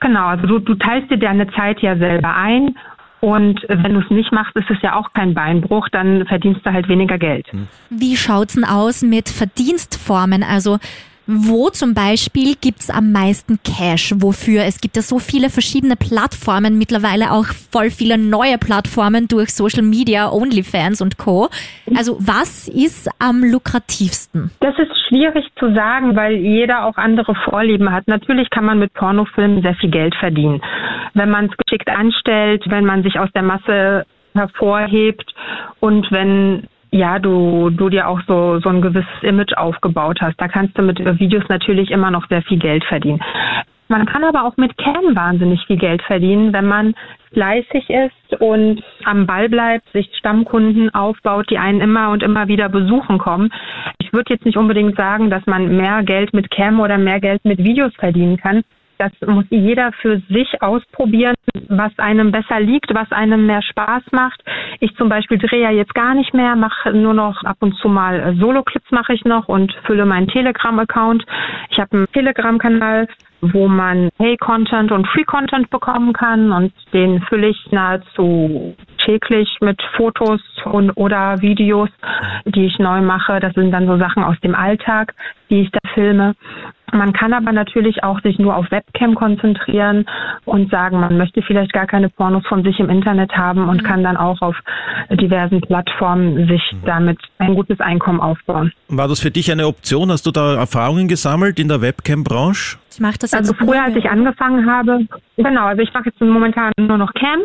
Genau, 0.00 0.26
also 0.26 0.46
du, 0.46 0.58
du 0.58 0.74
teilst 0.74 1.10
dir 1.10 1.18
deine 1.18 1.50
Zeit 1.52 1.80
ja 1.80 1.96
selber 1.96 2.34
ein 2.36 2.74
Und 3.22 3.64
wenn 3.68 3.94
du 3.94 4.00
es 4.00 4.10
nicht 4.10 4.32
machst, 4.32 4.56
ist 4.56 4.68
es 4.68 4.82
ja 4.82 4.96
auch 4.96 5.12
kein 5.12 5.32
Beinbruch, 5.32 5.88
dann 5.90 6.26
verdienst 6.26 6.66
du 6.66 6.72
halt 6.72 6.88
weniger 6.88 7.18
Geld. 7.18 7.46
Wie 7.88 8.16
schaut's 8.16 8.54
denn 8.54 8.64
aus 8.64 9.02
mit 9.02 9.28
Verdienstformen? 9.28 10.42
Also 10.42 10.78
wo 11.26 11.70
zum 11.70 11.94
Beispiel 11.94 12.54
gibt's 12.60 12.90
am 12.90 13.12
meisten 13.12 13.58
Cash? 13.62 14.14
Wofür? 14.16 14.64
Es 14.64 14.80
gibt 14.80 14.96
ja 14.96 15.02
so 15.02 15.18
viele 15.18 15.50
verschiedene 15.50 15.96
Plattformen, 15.96 16.78
mittlerweile 16.78 17.32
auch 17.32 17.46
voll 17.70 17.90
viele 17.90 18.18
neue 18.18 18.58
Plattformen 18.58 19.28
durch 19.28 19.50
Social 19.54 19.82
Media, 19.82 20.30
OnlyFans 20.30 21.00
und 21.00 21.18
Co. 21.18 21.48
Also 21.96 22.16
was 22.20 22.68
ist 22.68 23.08
am 23.18 23.44
lukrativsten? 23.44 24.50
Das 24.60 24.74
ist 24.78 24.92
schwierig 25.08 25.46
zu 25.58 25.72
sagen, 25.74 26.16
weil 26.16 26.36
jeder 26.36 26.84
auch 26.84 26.96
andere 26.96 27.34
Vorlieben 27.44 27.92
hat. 27.92 28.08
Natürlich 28.08 28.50
kann 28.50 28.64
man 28.64 28.78
mit 28.78 28.92
Pornofilmen 28.94 29.62
sehr 29.62 29.74
viel 29.74 29.90
Geld 29.90 30.14
verdienen. 30.16 30.60
Wenn 31.14 31.30
man 31.30 31.46
es 31.46 31.56
geschickt 31.56 31.88
anstellt, 31.88 32.64
wenn 32.66 32.84
man 32.84 33.02
sich 33.02 33.18
aus 33.18 33.30
der 33.34 33.42
Masse 33.42 34.04
hervorhebt 34.34 35.34
und 35.80 36.10
wenn 36.10 36.66
ja, 36.92 37.18
du, 37.18 37.70
du 37.70 37.88
dir 37.88 38.06
auch 38.06 38.20
so, 38.28 38.60
so 38.60 38.68
ein 38.68 38.82
gewisses 38.82 39.22
Image 39.22 39.54
aufgebaut 39.56 40.20
hast. 40.20 40.38
Da 40.40 40.46
kannst 40.46 40.76
du 40.76 40.82
mit 40.82 40.98
Videos 41.18 41.44
natürlich 41.48 41.90
immer 41.90 42.10
noch 42.10 42.28
sehr 42.28 42.42
viel 42.42 42.58
Geld 42.58 42.84
verdienen. 42.84 43.20
Man 43.88 44.06
kann 44.06 44.24
aber 44.24 44.44
auch 44.44 44.56
mit 44.56 44.76
Cam 44.78 45.16
wahnsinnig 45.16 45.66
viel 45.66 45.76
Geld 45.76 46.02
verdienen, 46.02 46.52
wenn 46.52 46.66
man 46.66 46.94
fleißig 47.32 47.90
ist 47.90 48.40
und 48.40 48.82
am 49.04 49.26
Ball 49.26 49.48
bleibt, 49.48 49.88
sich 49.92 50.10
Stammkunden 50.18 50.94
aufbaut, 50.94 51.50
die 51.50 51.58
einen 51.58 51.80
immer 51.80 52.10
und 52.10 52.22
immer 52.22 52.48
wieder 52.48 52.68
besuchen 52.68 53.18
kommen. 53.18 53.50
Ich 53.98 54.12
würde 54.12 54.34
jetzt 54.34 54.44
nicht 54.44 54.56
unbedingt 54.56 54.96
sagen, 54.96 55.30
dass 55.30 55.44
man 55.46 55.76
mehr 55.76 56.02
Geld 56.02 56.32
mit 56.34 56.50
Cam 56.50 56.80
oder 56.80 56.98
mehr 56.98 57.20
Geld 57.20 57.44
mit 57.44 57.58
Videos 57.58 57.94
verdienen 57.96 58.36
kann. 58.36 58.62
Das 59.02 59.28
muss 59.28 59.46
jeder 59.50 59.90
für 60.00 60.20
sich 60.28 60.62
ausprobieren, 60.62 61.34
was 61.68 61.90
einem 61.98 62.30
besser 62.30 62.60
liegt, 62.60 62.94
was 62.94 63.10
einem 63.10 63.46
mehr 63.46 63.60
Spaß 63.60 64.04
macht. 64.12 64.40
Ich 64.78 64.94
zum 64.94 65.08
Beispiel 65.08 65.38
drehe 65.38 65.62
ja 65.62 65.70
jetzt 65.72 65.92
gar 65.94 66.14
nicht 66.14 66.32
mehr, 66.34 66.54
mache 66.54 66.92
nur 66.92 67.12
noch 67.12 67.42
ab 67.42 67.56
und 67.58 67.74
zu 67.78 67.88
mal 67.88 68.36
Solo-Clips 68.36 68.92
mache 68.92 69.14
ich 69.14 69.24
noch 69.24 69.48
und 69.48 69.72
fülle 69.86 70.06
meinen 70.06 70.28
Telegram-Account. 70.28 71.26
Ich 71.70 71.80
habe 71.80 71.96
einen 71.96 72.12
Telegram-Kanal, 72.12 73.08
wo 73.42 73.66
man 73.68 74.08
Pay-Content 74.18 74.92
und 74.92 75.06
Free-Content 75.08 75.68
bekommen 75.70 76.12
kann 76.12 76.52
und 76.52 76.72
den 76.92 77.20
fülle 77.22 77.48
ich 77.48 77.58
nahezu 77.72 78.74
täglich 79.04 79.58
mit 79.60 79.82
Fotos 79.96 80.40
und 80.64 80.92
oder 80.92 81.42
Videos, 81.42 81.90
die 82.44 82.66
ich 82.66 82.78
neu 82.78 83.00
mache. 83.02 83.40
Das 83.40 83.52
sind 83.54 83.72
dann 83.72 83.86
so 83.86 83.98
Sachen 83.98 84.22
aus 84.22 84.38
dem 84.40 84.54
Alltag, 84.54 85.14
die 85.50 85.62
ich 85.62 85.70
da 85.72 85.80
filme. 85.92 86.34
Man 86.92 87.14
kann 87.14 87.32
aber 87.32 87.52
natürlich 87.52 88.04
auch 88.04 88.20
sich 88.20 88.38
nur 88.38 88.54
auf 88.54 88.70
Webcam 88.70 89.14
konzentrieren 89.14 90.04
und 90.44 90.70
sagen, 90.70 91.00
man 91.00 91.16
möchte 91.16 91.40
vielleicht 91.42 91.72
gar 91.72 91.86
keine 91.86 92.10
Pornos 92.10 92.46
von 92.46 92.62
sich 92.62 92.78
im 92.80 92.90
Internet 92.90 93.32
haben 93.32 93.68
und 93.68 93.82
mhm. 93.82 93.86
kann 93.86 94.04
dann 94.04 94.18
auch 94.18 94.40
auf 94.42 94.54
diversen 95.10 95.62
Plattformen 95.62 96.46
sich 96.48 96.62
mhm. 96.72 96.84
damit 96.84 97.18
ein 97.38 97.54
gutes 97.54 97.80
Einkommen 97.80 98.20
aufbauen. 98.20 98.72
War 98.88 99.08
das 99.08 99.20
für 99.20 99.30
dich 99.30 99.50
eine 99.50 99.66
Option? 99.66 100.10
Hast 100.10 100.26
du 100.26 100.30
da 100.30 100.54
Erfahrungen 100.54 101.08
gesammelt 101.08 101.58
in 101.58 101.68
der 101.68 101.80
Webcam-Branche? 101.80 102.76
Ich 102.92 103.00
mache 103.00 103.18
das 103.18 103.32
also 103.32 103.54
früher, 103.54 103.82
als 103.82 103.96
ich 103.96 104.10
angefangen 104.10 104.70
habe, 104.70 105.06
genau, 105.36 105.64
also 105.64 105.82
ich 105.82 105.92
mache 105.94 106.06
jetzt 106.06 106.20
momentan 106.20 106.72
nur 106.78 106.98
noch 106.98 107.14
Cam 107.14 107.40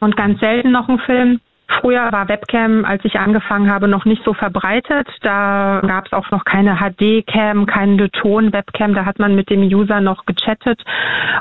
und 0.00 0.16
ganz 0.16 0.38
selten 0.40 0.70
noch 0.70 0.88
einen 0.88 0.98
Film. 0.98 1.40
Früher 1.80 2.12
war 2.12 2.28
Webcam, 2.28 2.84
als 2.84 3.02
ich 3.04 3.18
angefangen 3.18 3.70
habe, 3.70 3.88
noch 3.88 4.04
nicht 4.04 4.22
so 4.24 4.34
verbreitet. 4.34 5.08
Da 5.22 5.80
gab 5.86 6.06
es 6.06 6.12
auch 6.12 6.30
noch 6.30 6.44
keine 6.44 6.76
HD-Cam, 6.76 7.64
keine 7.64 8.10
Ton-Webcam. 8.10 8.94
Da 8.94 9.06
hat 9.06 9.18
man 9.18 9.34
mit 9.34 9.48
dem 9.48 9.62
User 9.62 10.02
noch 10.02 10.26
gechattet. 10.26 10.82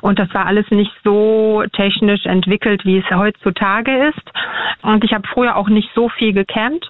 Und 0.01 0.19
das 0.19 0.33
war 0.33 0.45
alles 0.45 0.69
nicht 0.71 0.93
so 1.03 1.63
technisch 1.73 2.25
entwickelt, 2.25 2.85
wie 2.85 2.99
es 2.99 3.09
heutzutage 3.13 4.07
ist. 4.07 4.31
Und 4.83 5.03
ich 5.03 5.13
habe 5.13 5.27
früher 5.27 5.57
auch 5.57 5.67
nicht 5.67 5.89
so 5.93 6.07
viel 6.07 6.31
gecampt. 6.31 6.89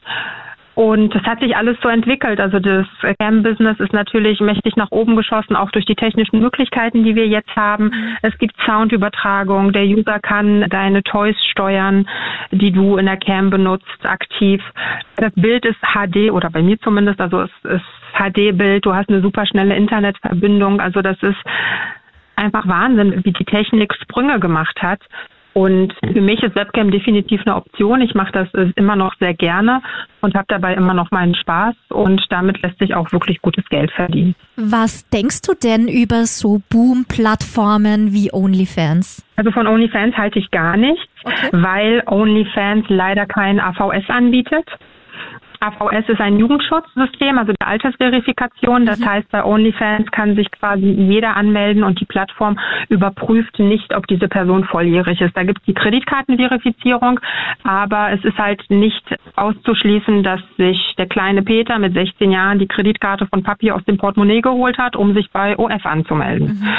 Und 0.81 1.13
das 1.13 1.21
hat 1.25 1.41
sich 1.41 1.55
alles 1.55 1.77
so 1.83 1.89
entwickelt. 1.89 2.39
Also 2.39 2.57
das 2.57 2.87
Cam-Business 3.19 3.79
ist 3.79 3.93
natürlich 3.93 4.39
mächtig 4.39 4.75
nach 4.77 4.89
oben 4.89 5.15
geschossen, 5.15 5.55
auch 5.55 5.69
durch 5.69 5.85
die 5.85 5.93
technischen 5.93 6.39
Möglichkeiten, 6.39 7.03
die 7.03 7.13
wir 7.13 7.27
jetzt 7.27 7.55
haben. 7.55 7.91
Es 8.23 8.35
gibt 8.39 8.55
Soundübertragung. 8.65 9.73
Der 9.73 9.83
User 9.83 10.19
kann 10.19 10.67
deine 10.69 11.03
Toys 11.03 11.35
steuern, 11.51 12.09
die 12.49 12.71
du 12.71 12.97
in 12.97 13.05
der 13.05 13.17
Cam 13.17 13.51
benutzt, 13.51 13.85
aktiv. 14.01 14.59
Das 15.17 15.31
Bild 15.35 15.67
ist 15.67 15.77
HD 15.81 16.31
oder 16.31 16.49
bei 16.49 16.63
mir 16.63 16.79
zumindest, 16.79 17.21
also 17.21 17.41
es 17.41 17.51
ist 17.63 17.85
HD-Bild. 18.17 18.83
Du 18.83 18.95
hast 18.95 19.09
eine 19.09 19.21
super 19.21 19.45
schnelle 19.45 19.75
Internetverbindung. 19.75 20.81
Also 20.81 21.03
das 21.03 21.21
ist 21.21 21.37
einfach 22.35 22.67
Wahnsinn, 22.67 23.23
wie 23.23 23.33
die 23.33 23.45
Technik 23.45 23.93
Sprünge 24.01 24.39
gemacht 24.39 24.81
hat. 24.81 25.01
Und 25.53 25.93
für 26.13 26.21
mich 26.21 26.41
ist 26.43 26.55
Webcam 26.55 26.91
definitiv 26.91 27.41
eine 27.45 27.55
Option. 27.55 28.01
Ich 28.01 28.13
mache 28.13 28.31
das 28.31 28.53
äh, 28.53 28.71
immer 28.75 28.95
noch 28.95 29.13
sehr 29.19 29.33
gerne 29.33 29.81
und 30.21 30.33
habe 30.33 30.45
dabei 30.47 30.73
immer 30.75 30.93
noch 30.93 31.11
meinen 31.11 31.35
Spaß 31.35 31.75
und 31.89 32.21
damit 32.29 32.61
lässt 32.61 32.79
sich 32.79 32.95
auch 32.95 33.11
wirklich 33.11 33.41
gutes 33.41 33.67
Geld 33.69 33.91
verdienen. 33.91 34.35
Was 34.55 35.09
denkst 35.09 35.41
du 35.41 35.53
denn 35.53 35.87
über 35.87 36.25
so 36.25 36.61
Boom-Plattformen 36.69 38.13
wie 38.13 38.31
OnlyFans? 38.31 39.25
Also 39.35 39.51
von 39.51 39.67
OnlyFans 39.67 40.15
halte 40.15 40.39
ich 40.39 40.51
gar 40.51 40.77
nichts, 40.77 41.09
okay. 41.23 41.49
weil 41.51 42.03
OnlyFans 42.05 42.85
leider 42.87 43.25
kein 43.25 43.59
AVS 43.59 44.09
anbietet. 44.09 44.65
AVS 45.61 46.09
ist 46.09 46.19
ein 46.19 46.39
Jugendschutzsystem, 46.39 47.37
also 47.37 47.53
der 47.53 47.67
Altersverifikation. 47.67 48.87
Das 48.87 48.99
mhm. 48.99 49.05
heißt, 49.05 49.31
bei 49.31 49.43
OnlyFans 49.45 50.09
kann 50.09 50.35
sich 50.35 50.49
quasi 50.49 50.85
jeder 50.85 51.37
anmelden 51.37 51.83
und 51.83 51.99
die 51.99 52.05
Plattform 52.05 52.57
überprüft 52.89 53.59
nicht, 53.59 53.95
ob 53.95 54.07
diese 54.07 54.27
Person 54.27 54.63
volljährig 54.63 55.21
ist. 55.21 55.37
Da 55.37 55.43
gibt 55.43 55.59
es 55.59 55.65
die 55.65 55.75
Kreditkartenverifizierung, 55.75 57.19
aber 57.63 58.11
es 58.11 58.23
ist 58.25 58.39
halt 58.39 58.63
nicht 58.69 59.03
auszuschließen, 59.35 60.23
dass 60.23 60.41
sich 60.57 60.95
der 60.97 61.05
kleine 61.05 61.43
Peter 61.43 61.77
mit 61.77 61.93
16 61.93 62.31
Jahren 62.31 62.57
die 62.57 62.67
Kreditkarte 62.67 63.27
von 63.27 63.43
Papi 63.43 63.71
aus 63.71 63.83
dem 63.85 63.97
Portemonnaie 63.97 64.41
geholt 64.41 64.79
hat, 64.79 64.95
um 64.95 65.13
sich 65.13 65.29
bei 65.31 65.57
OF 65.59 65.85
anzumelden. 65.85 66.59
Mhm. 66.59 66.69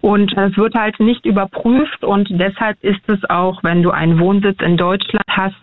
Und 0.00 0.36
es 0.36 0.56
wird 0.56 0.74
halt 0.74 0.98
nicht 0.98 1.26
überprüft 1.26 2.02
und 2.02 2.28
deshalb 2.28 2.82
ist 2.82 3.08
es 3.08 3.22
auch, 3.30 3.62
wenn 3.62 3.84
du 3.84 3.92
einen 3.92 4.18
Wohnsitz 4.18 4.60
in 4.60 4.76
Deutschland 4.76 5.22
hast, 5.28 5.54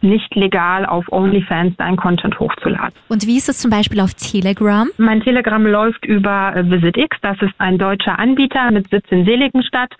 nicht 0.00 0.34
legal 0.34 0.84
auf 0.84 1.04
OnlyFans 1.12 1.76
dein 1.76 1.94
Konto 1.94 2.23
Content 2.24 2.40
hochzuladen. 2.40 2.94
Und 3.08 3.26
wie 3.26 3.36
ist 3.36 3.48
es 3.48 3.58
zum 3.58 3.70
Beispiel 3.70 4.00
auf 4.00 4.14
Telegram? 4.14 4.88
Mein 4.96 5.20
Telegram 5.22 5.64
läuft 5.64 6.04
über 6.04 6.54
äh, 6.56 6.70
VisitX. 6.70 7.16
Das 7.22 7.40
ist 7.42 7.52
ein 7.58 7.78
deutscher 7.78 8.18
Anbieter 8.18 8.70
mit 8.70 8.88
Sitz 8.88 9.04
in 9.10 9.24
Seligenstadt. 9.24 9.92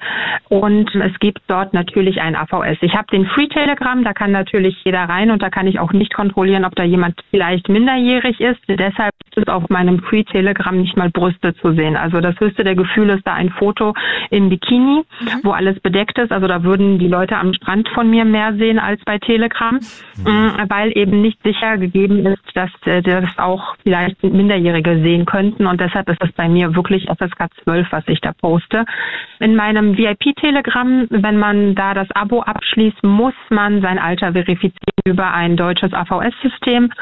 Und 0.49 0.95
es 0.95 1.19
gibt 1.21 1.41
dort 1.49 1.75
natürlich 1.75 2.21
ein 2.21 2.37
AVS. 2.37 2.79
Ich 2.81 2.95
habe 2.95 3.07
den 3.13 3.27
Free 3.27 3.49
Telegram, 3.49 4.03
da 4.05 4.13
kann 4.13 4.33
natürlich 4.33 4.77
jeder 4.85 5.05
rein 5.05 5.31
und 5.31 5.43
da 5.43 5.51
kann 5.51 5.67
ich 5.67 5.79
auch 5.79 5.93
nicht 5.93 6.15
kontrollieren, 6.15 6.65
ob 6.65 6.75
da 6.75 6.85
jemand 6.85 7.21
vielleicht 7.31 7.69
minderjährig 7.69 8.41
ist. 8.41 8.61
Deshalb 8.69 9.15
ist 9.31 9.39
es 9.39 9.49
auf 9.49 9.69
meinem 9.69 10.01
Free 10.01 10.25
Telegram 10.25 10.77
nicht 10.77 10.97
mal 10.97 11.11
Brüste 11.11 11.55
zu 11.57 11.73
sehen. 11.73 11.97
Also 11.97 12.21
das 12.21 12.39
höchste 12.41 12.65
der 12.65 12.75
Gefühle 12.75 13.15
ist 13.15 13.27
da 13.27 13.35
ein 13.35 13.51
Foto 13.51 13.95
im 14.31 14.49
Bikini, 14.49 15.03
mhm. 15.21 15.29
wo 15.43 15.51
alles 15.53 15.79
bedeckt 15.81 16.19
ist. 16.19 16.33
Also 16.33 16.47
da 16.47 16.63
würden 16.63 16.99
die 16.99 17.09
Leute 17.09 17.37
am 17.37 17.53
Strand 17.55 17.89
von 17.91 18.11
mir 18.11 18.25
mehr 18.25 18.55
sehen 18.55 18.79
als 18.79 19.01
bei 19.05 19.19
Telegram, 19.19 19.75
mhm. 19.75 20.53
weil 20.69 20.97
eben 20.97 21.21
nicht 21.21 21.43
sicher 21.43 21.79
gegeben 21.79 22.14
gegeben 22.15 22.33
ist, 22.33 22.57
dass 22.57 22.71
äh, 22.87 23.03
das 23.03 23.39
auch 23.39 23.77
vielleicht 23.83 24.23
Minderjährige 24.23 25.01
sehen 25.03 25.27
könnten. 25.27 25.67
Und 25.67 25.81
deshalb 25.81 26.09
ist 26.09 26.23
es 26.23 26.33
bei 26.33 26.49
mir 26.49 26.75
wirklich 26.75 27.07
FSK 27.07 27.49
12, 27.65 27.87
was 27.91 28.05
ich 28.09 28.21
da 28.21 28.33
poste. 28.33 28.85
In 29.41 29.57
meinem 29.57 29.97
VIP-Telegramm, 29.97 31.07
wenn 31.11 31.39
man 31.39 31.75
da 31.75 31.95
das 31.95 32.11
Abo 32.13 32.43
abschließt, 32.43 33.03
muss 33.03 33.35
man 33.51 33.81
sein 33.83 33.99
Alter 33.99 34.33
verifizieren 34.33 34.73
über 35.05 35.33
ein 35.33 35.57
deutsches 35.57 35.93
AVS-System. 35.93 36.93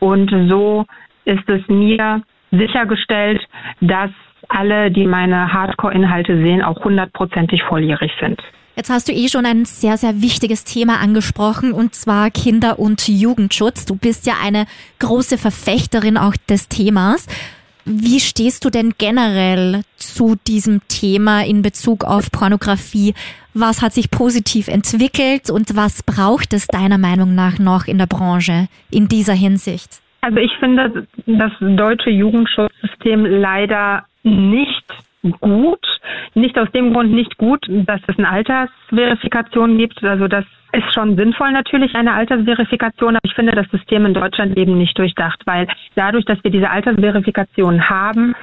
Und 0.00 0.30
so 0.48 0.84
ist 1.24 1.48
es 1.48 1.66
mir 1.68 2.22
sichergestellt, 2.50 3.40
dass 3.80 4.10
alle, 4.48 4.90
die 4.90 5.06
meine 5.06 5.52
Hardcore-Inhalte 5.52 6.36
sehen, 6.42 6.62
auch 6.62 6.84
hundertprozentig 6.84 7.62
volljährig 7.62 8.12
sind. 8.20 8.42
Jetzt 8.74 8.88
hast 8.88 9.08
du 9.08 9.12
eh 9.12 9.28
schon 9.28 9.44
ein 9.44 9.66
sehr, 9.66 9.98
sehr 9.98 10.22
wichtiges 10.22 10.64
Thema 10.64 10.98
angesprochen, 10.98 11.72
und 11.72 11.94
zwar 11.94 12.30
Kinder- 12.30 12.78
und 12.78 13.06
Jugendschutz. 13.06 13.84
Du 13.84 13.96
bist 13.96 14.26
ja 14.26 14.34
eine 14.42 14.64
große 14.98 15.36
Verfechterin 15.36 16.16
auch 16.16 16.34
des 16.48 16.68
Themas. 16.68 17.26
Wie 17.84 18.20
stehst 18.20 18.64
du 18.64 18.70
denn 18.70 18.94
generell 18.96 19.82
zu 19.96 20.36
diesem 20.46 20.80
Thema 20.88 21.44
in 21.44 21.60
Bezug 21.62 22.04
auf 22.04 22.30
Pornografie? 22.30 23.12
Was 23.54 23.82
hat 23.82 23.92
sich 23.92 24.10
positiv 24.10 24.68
entwickelt 24.68 25.50
und 25.50 25.76
was 25.76 26.02
braucht 26.02 26.54
es 26.54 26.66
deiner 26.66 26.96
Meinung 26.96 27.34
nach 27.34 27.58
noch 27.58 27.86
in 27.86 27.98
der 27.98 28.06
Branche 28.06 28.68
in 28.90 29.08
dieser 29.08 29.34
Hinsicht? 29.34 30.00
Also 30.22 30.38
ich 30.38 30.52
finde 30.60 31.06
das 31.26 31.52
deutsche 31.60 32.10
Jugendschutzsystem 32.10 33.26
leider 33.26 34.04
nicht 34.22 34.84
gut. 35.40 35.84
Nicht 36.34 36.58
aus 36.58 36.70
dem 36.72 36.92
Grund 36.92 37.12
nicht 37.12 37.36
gut, 37.38 37.64
dass 37.68 38.00
es 38.06 38.18
eine 38.18 38.28
Altersverifikation 38.28 39.78
gibt. 39.78 40.02
Also 40.02 40.28
das 40.28 40.44
ist 40.72 40.92
schon 40.94 41.16
sinnvoll 41.16 41.52
natürlich 41.52 41.94
eine 41.94 42.14
Altersverifikation, 42.14 43.16
aber 43.16 43.24
ich 43.24 43.34
finde 43.34 43.52
das 43.52 43.68
System 43.70 44.06
in 44.06 44.14
Deutschland 44.14 44.56
eben 44.56 44.78
nicht 44.78 44.98
durchdacht, 44.98 45.42
weil 45.44 45.68
dadurch, 45.94 46.24
dass 46.24 46.42
wir 46.42 46.50
diese 46.50 46.70
Altersverifikation 46.70 47.88
haben, 47.88 48.34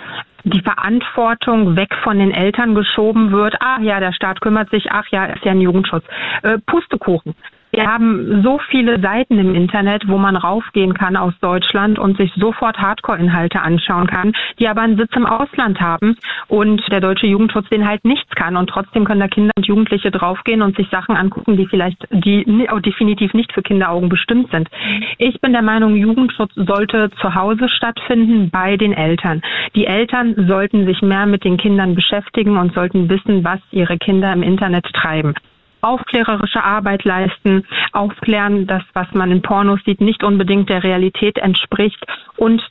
die 0.43 0.61
Verantwortung 0.61 1.75
weg 1.75 1.93
von 2.03 2.19
den 2.19 2.31
Eltern 2.31 2.75
geschoben 2.75 3.31
wird. 3.31 3.55
Ach 3.59 3.79
ja, 3.81 3.99
der 3.99 4.13
Staat 4.13 4.41
kümmert 4.41 4.69
sich. 4.69 4.91
Ach 4.91 5.05
ja, 5.11 5.25
ist 5.25 5.43
ja 5.43 5.51
ein 5.51 5.61
Jugendschutz. 5.61 6.05
Äh, 6.43 6.59
Pustekuchen. 6.65 7.35
Wir 7.71 7.85
haben 7.85 8.41
so 8.43 8.59
viele 8.69 8.99
Seiten 8.99 9.37
im 9.37 9.53
Internet, 9.53 10.07
wo 10.07 10.17
man 10.17 10.35
raufgehen 10.35 10.93
kann 10.95 11.15
aus 11.15 11.33
Deutschland 11.39 11.99
und 11.99 12.17
sich 12.17 12.31
sofort 12.35 12.77
Hardcore-Inhalte 12.79 13.61
anschauen 13.61 14.07
kann, 14.07 14.33
die 14.59 14.67
aber 14.67 14.81
einen 14.81 14.97
Sitz 14.97 15.11
im 15.15 15.25
Ausland 15.25 15.79
haben 15.79 16.17
und 16.47 16.81
der 16.91 16.99
deutsche 16.99 17.27
Jugendschutz 17.27 17.69
den 17.69 17.87
halt 17.87 18.03
nichts 18.05 18.33
kann. 18.35 18.57
Und 18.57 18.69
trotzdem 18.69 19.05
können 19.05 19.19
da 19.19 19.27
Kinder 19.27 19.51
und 19.55 19.67
Jugendliche 19.67 20.09
draufgehen 20.09 20.61
und 20.61 20.75
sich 20.77 20.89
Sachen 20.89 21.15
angucken, 21.15 21.57
die 21.57 21.67
vielleicht, 21.67 22.07
die 22.11 22.43
definitiv 22.85 23.33
nicht 23.33 23.53
für 23.53 23.61
Kinderaugen 23.61 24.09
bestimmt 24.09 24.49
sind. 24.51 24.69
Ich 25.17 25.39
bin 25.41 25.51
der 25.51 25.61
Meinung, 25.61 25.95
Jugendschutz 25.95 26.51
sollte 26.55 27.11
zu 27.21 27.35
Hause 27.35 27.69
stattfinden 27.69 28.49
bei 28.49 28.77
den 28.77 28.93
Eltern. 28.93 29.41
Die 29.75 29.85
Eltern 29.85 30.47
sollten 30.47 30.85
sich 30.85 31.01
mehr 31.01 31.25
mit 31.25 31.43
den 31.43 31.57
Kindern 31.57 31.93
beschäftigen 31.93 32.57
und 32.57 32.73
sollten 32.73 33.09
wissen, 33.09 33.43
was 33.43 33.59
ihre 33.71 33.97
Kinder 33.97 34.33
im 34.33 34.43
Internet 34.43 34.85
treiben 34.93 35.35
aufklärerische 35.81 36.63
Arbeit 36.63 37.03
leisten, 37.03 37.65
aufklären, 37.93 38.67
dass 38.67 38.83
was 38.93 39.07
man 39.13 39.31
in 39.31 39.41
Pornos 39.41 39.79
sieht, 39.85 40.01
nicht 40.01 40.23
unbedingt 40.23 40.69
der 40.69 40.83
Realität 40.83 41.37
entspricht 41.37 42.03
und 42.37 42.61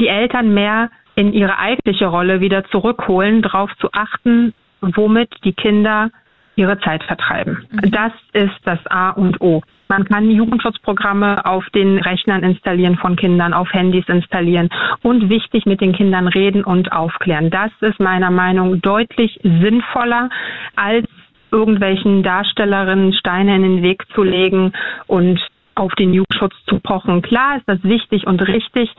die 0.00 0.08
Eltern 0.08 0.54
mehr 0.54 0.90
in 1.16 1.32
ihre 1.32 1.58
eigentliche 1.58 2.06
Rolle 2.06 2.40
wieder 2.40 2.64
zurückholen, 2.64 3.42
darauf 3.42 3.70
zu 3.78 3.88
achten, 3.92 4.52
womit 4.80 5.30
die 5.44 5.52
Kinder 5.52 6.10
ihre 6.56 6.78
Zeit 6.80 7.02
vertreiben. 7.04 7.66
Mhm. 7.70 7.90
Das 7.90 8.12
ist 8.32 8.60
das 8.64 8.78
A 8.86 9.10
und 9.10 9.40
O. 9.40 9.62
Man 9.88 10.04
kann 10.04 10.30
Jugendschutzprogramme 10.30 11.44
auf 11.44 11.68
den 11.70 11.98
Rechnern 11.98 12.42
installieren 12.42 12.96
von 12.96 13.16
Kindern, 13.16 13.52
auf 13.52 13.72
Handys 13.72 14.08
installieren 14.08 14.70
und 15.02 15.28
wichtig 15.28 15.66
mit 15.66 15.80
den 15.80 15.92
Kindern 15.92 16.26
reden 16.26 16.64
und 16.64 16.90
aufklären. 16.90 17.50
Das 17.50 17.70
ist 17.80 18.00
meiner 18.00 18.30
Meinung 18.30 18.72
nach 18.72 18.80
deutlich 18.80 19.38
sinnvoller 19.42 20.30
als 20.74 21.06
irgendwelchen 21.54 22.24
Darstellerinnen 22.24 23.12
Steine 23.14 23.54
in 23.54 23.62
den 23.62 23.82
Weg 23.82 24.02
zu 24.14 24.24
legen 24.24 24.72
und 25.06 25.38
auf 25.76 25.92
den 25.94 26.12
Jugendschutz 26.12 26.54
zu 26.68 26.80
pochen. 26.80 27.22
Klar 27.22 27.56
ist 27.56 27.64
das 27.66 27.82
wichtig 27.82 28.26
und 28.26 28.40
richtig, 28.40 28.90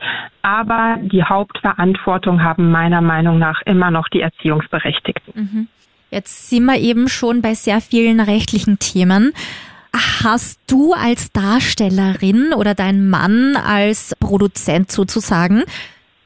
aber 0.42 0.96
die 1.00 1.22
Hauptverantwortung 1.22 2.42
haben 2.42 2.70
meiner 2.70 3.00
Meinung 3.00 3.38
nach 3.38 3.60
immer 3.64 3.90
noch 3.90 4.08
die 4.08 4.20
Erziehungsberechtigten. 4.20 5.32
Mhm. 5.34 5.68
Jetzt 6.10 6.48
sind 6.50 6.64
wir 6.64 6.78
eben 6.78 7.08
schon 7.08 7.42
bei 7.42 7.54
sehr 7.54 7.80
vielen 7.80 8.20
rechtlichen 8.20 8.78
Themen. 8.78 9.32
Hast 10.22 10.60
du 10.70 10.92
als 10.92 11.32
Darstellerin 11.32 12.52
oder 12.54 12.74
dein 12.74 13.08
Mann 13.08 13.56
als 13.56 14.14
Produzent 14.20 14.90
sozusagen 14.90 15.64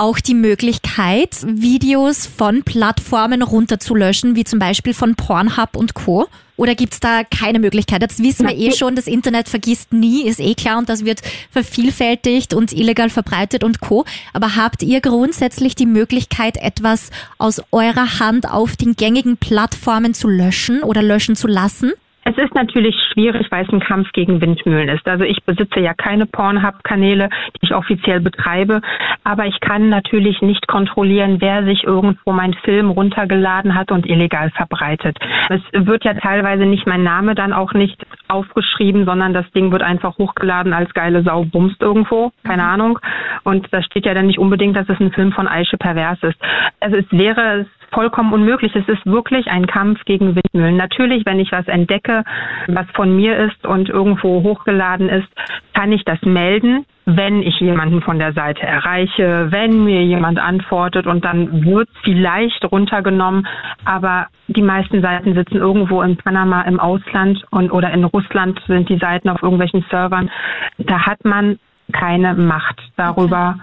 auch 0.00 0.18
die 0.18 0.34
Möglichkeit, 0.34 1.36
Videos 1.46 2.26
von 2.26 2.62
Plattformen 2.62 3.42
runterzulöschen, 3.42 4.34
wie 4.34 4.44
zum 4.44 4.58
Beispiel 4.58 4.94
von 4.94 5.14
Pornhub 5.14 5.76
und 5.76 5.92
Co. 5.92 6.26
Oder 6.56 6.74
gibt's 6.74 7.00
da 7.00 7.22
keine 7.22 7.58
Möglichkeit? 7.58 8.00
Jetzt 8.00 8.22
wissen 8.22 8.48
wir 8.48 8.56
eh 8.56 8.72
schon, 8.72 8.96
das 8.96 9.06
Internet 9.06 9.50
vergisst 9.50 9.92
nie, 9.92 10.26
ist 10.26 10.40
eh 10.40 10.54
klar 10.54 10.78
und 10.78 10.88
das 10.88 11.04
wird 11.04 11.20
vervielfältigt 11.50 12.54
und 12.54 12.72
illegal 12.72 13.10
verbreitet 13.10 13.62
und 13.62 13.80
Co. 13.80 14.06
Aber 14.32 14.56
habt 14.56 14.82
ihr 14.82 15.02
grundsätzlich 15.02 15.74
die 15.74 15.86
Möglichkeit, 15.86 16.56
etwas 16.56 17.10
aus 17.36 17.62
eurer 17.70 18.20
Hand 18.20 18.50
auf 18.50 18.76
den 18.76 18.96
gängigen 18.96 19.36
Plattformen 19.36 20.14
zu 20.14 20.28
löschen 20.28 20.82
oder 20.82 21.02
löschen 21.02 21.36
zu 21.36 21.46
lassen? 21.46 21.92
Es 22.30 22.38
ist 22.38 22.54
natürlich 22.54 22.94
schwierig, 23.12 23.48
weil 23.50 23.64
es 23.64 23.72
ein 23.72 23.80
Kampf 23.80 24.12
gegen 24.12 24.40
Windmühlen 24.40 24.88
ist. 24.88 25.06
Also 25.08 25.24
ich 25.24 25.42
besitze 25.42 25.80
ja 25.80 25.94
keine 25.94 26.26
Pornhub-Kanäle, 26.26 27.28
die 27.56 27.66
ich 27.66 27.74
offiziell 27.74 28.20
betreibe, 28.20 28.82
aber 29.24 29.46
ich 29.46 29.58
kann 29.58 29.88
natürlich 29.88 30.40
nicht 30.40 30.68
kontrollieren, 30.68 31.40
wer 31.40 31.64
sich 31.64 31.82
irgendwo 31.82 32.30
meinen 32.30 32.54
Film 32.54 32.90
runtergeladen 32.90 33.74
hat 33.74 33.90
und 33.90 34.06
illegal 34.06 34.50
verbreitet. 34.50 35.18
Es 35.48 35.60
wird 35.72 36.04
ja 36.04 36.14
teilweise 36.14 36.66
nicht 36.66 36.86
mein 36.86 37.02
Name 37.02 37.34
dann 37.34 37.52
auch 37.52 37.72
nicht 37.72 38.00
aufgeschrieben, 38.28 39.06
sondern 39.06 39.34
das 39.34 39.50
Ding 39.50 39.72
wird 39.72 39.82
einfach 39.82 40.16
hochgeladen 40.18 40.72
als 40.72 40.94
geile 40.94 41.24
Sau 41.24 41.44
bumst 41.44 41.82
irgendwo, 41.82 42.30
keine 42.44 42.62
mhm. 42.62 42.68
Ahnung. 42.68 42.98
Und 43.42 43.66
da 43.72 43.82
steht 43.82 44.06
ja 44.06 44.14
dann 44.14 44.28
nicht 44.28 44.38
unbedingt, 44.38 44.76
dass 44.76 44.88
es 44.88 45.00
ein 45.00 45.10
Film 45.10 45.32
von 45.32 45.48
Aische 45.48 45.78
Pervers 45.78 46.22
ist. 46.22 46.38
Also 46.78 46.96
es 46.96 47.06
wäre 47.10 47.66
vollkommen 47.92 48.32
unmöglich. 48.32 48.74
Es 48.74 48.88
ist 48.88 49.04
wirklich 49.06 49.48
ein 49.48 49.66
Kampf 49.66 50.04
gegen 50.04 50.34
Windmühlen. 50.36 50.76
Natürlich, 50.76 51.26
wenn 51.26 51.40
ich 51.40 51.52
was 51.52 51.66
entdecke, 51.68 52.24
was 52.68 52.86
von 52.94 53.14
mir 53.14 53.36
ist 53.36 53.66
und 53.66 53.88
irgendwo 53.88 54.42
hochgeladen 54.42 55.08
ist, 55.08 55.28
kann 55.74 55.92
ich 55.92 56.04
das 56.04 56.20
melden, 56.22 56.84
wenn 57.06 57.42
ich 57.42 57.58
jemanden 57.60 58.02
von 58.02 58.18
der 58.18 58.32
Seite 58.32 58.62
erreiche, 58.62 59.48
wenn 59.50 59.84
mir 59.84 60.04
jemand 60.04 60.38
antwortet 60.38 61.06
und 61.06 61.24
dann 61.24 61.64
wird 61.64 61.88
vielleicht 62.02 62.64
runtergenommen. 62.70 63.46
Aber 63.84 64.26
die 64.48 64.62
meisten 64.62 65.00
Seiten 65.00 65.34
sitzen 65.34 65.56
irgendwo 65.56 66.02
in 66.02 66.16
Panama 66.16 66.62
im 66.62 66.78
Ausland 66.78 67.42
und 67.50 67.70
oder 67.70 67.90
in 67.92 68.04
Russland 68.04 68.60
sind 68.66 68.88
die 68.88 68.98
Seiten 68.98 69.28
auf 69.28 69.42
irgendwelchen 69.42 69.84
Servern. 69.90 70.30
Da 70.78 71.06
hat 71.06 71.24
man 71.24 71.58
keine 71.92 72.34
Macht 72.34 72.80
darüber, 72.96 73.56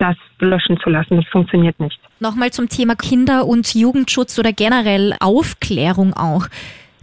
das 0.00 0.16
löschen 0.40 0.78
zu 0.82 0.90
lassen. 0.90 1.16
Das 1.16 1.26
funktioniert 1.30 1.78
nicht. 1.78 2.00
Nochmal 2.18 2.50
zum 2.50 2.68
Thema 2.68 2.96
Kinder- 2.96 3.46
und 3.46 3.72
Jugendschutz 3.74 4.38
oder 4.38 4.52
generell 4.52 5.14
Aufklärung 5.20 6.14
auch. 6.14 6.46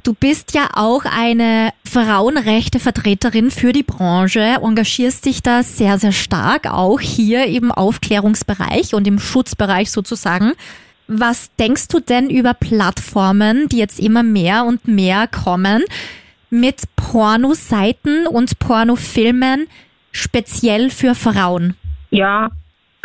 Du 0.03 0.13
bist 0.13 0.53
ja 0.53 0.69
auch 0.73 1.03
eine 1.05 1.71
Frauenrechte-Vertreterin 1.85 3.51
für 3.51 3.73
die 3.73 3.83
Branche, 3.83 4.39
engagierst 4.63 5.25
dich 5.25 5.43
da 5.43 5.63
sehr, 5.63 5.99
sehr 5.99 6.13
stark, 6.13 6.65
auch 6.71 6.99
hier 6.99 7.45
im 7.45 7.71
Aufklärungsbereich 7.71 8.93
und 8.93 9.05
im 9.05 9.19
Schutzbereich 9.19 9.91
sozusagen. 9.91 10.53
Was 11.07 11.53
denkst 11.55 11.89
du 11.89 11.99
denn 11.99 12.29
über 12.29 12.53
Plattformen, 12.53 13.69
die 13.69 13.77
jetzt 13.77 13.99
immer 13.99 14.23
mehr 14.23 14.65
und 14.65 14.87
mehr 14.87 15.27
kommen, 15.27 15.83
mit 16.49 16.83
Pornoseiten 16.95 18.27
und 18.27 18.59
Pornofilmen 18.59 19.67
speziell 20.11 20.89
für 20.89 21.15
Frauen? 21.15 21.75
Ja, 22.09 22.49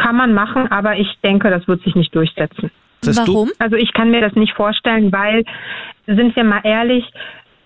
kann 0.03 0.17
man 0.17 0.35
machen, 0.35 0.71
aber 0.71 0.97
ich 0.97 1.09
denke, 1.23 1.51
das 1.51 1.67
wird 1.69 1.83
sich 1.83 1.95
nicht 1.95 2.15
durchsetzen. 2.15 2.71
Warum? 3.05 3.51
Also 3.59 3.77
ich 3.77 3.93
kann 3.93 4.11
mir 4.11 4.21
das 4.21 4.35
nicht 4.35 4.55
vorstellen, 4.55 5.13
weil, 5.13 5.45
sind 6.07 6.37
wir 6.37 6.45
mal 6.45 6.61
ehrlich, 6.63 7.05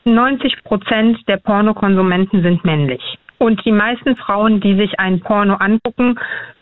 90 0.04 0.64
Prozent 0.64 1.18
der 1.28 1.36
Pornokonsumenten 1.38 2.42
sind 2.42 2.64
männlich. 2.64 3.02
Und 3.38 3.64
die 3.64 3.72
meisten 3.72 4.16
Frauen, 4.16 4.60
die 4.60 4.76
sich 4.76 4.98
ein 4.98 5.20
Porno 5.20 5.54
angucken, 5.54 6.18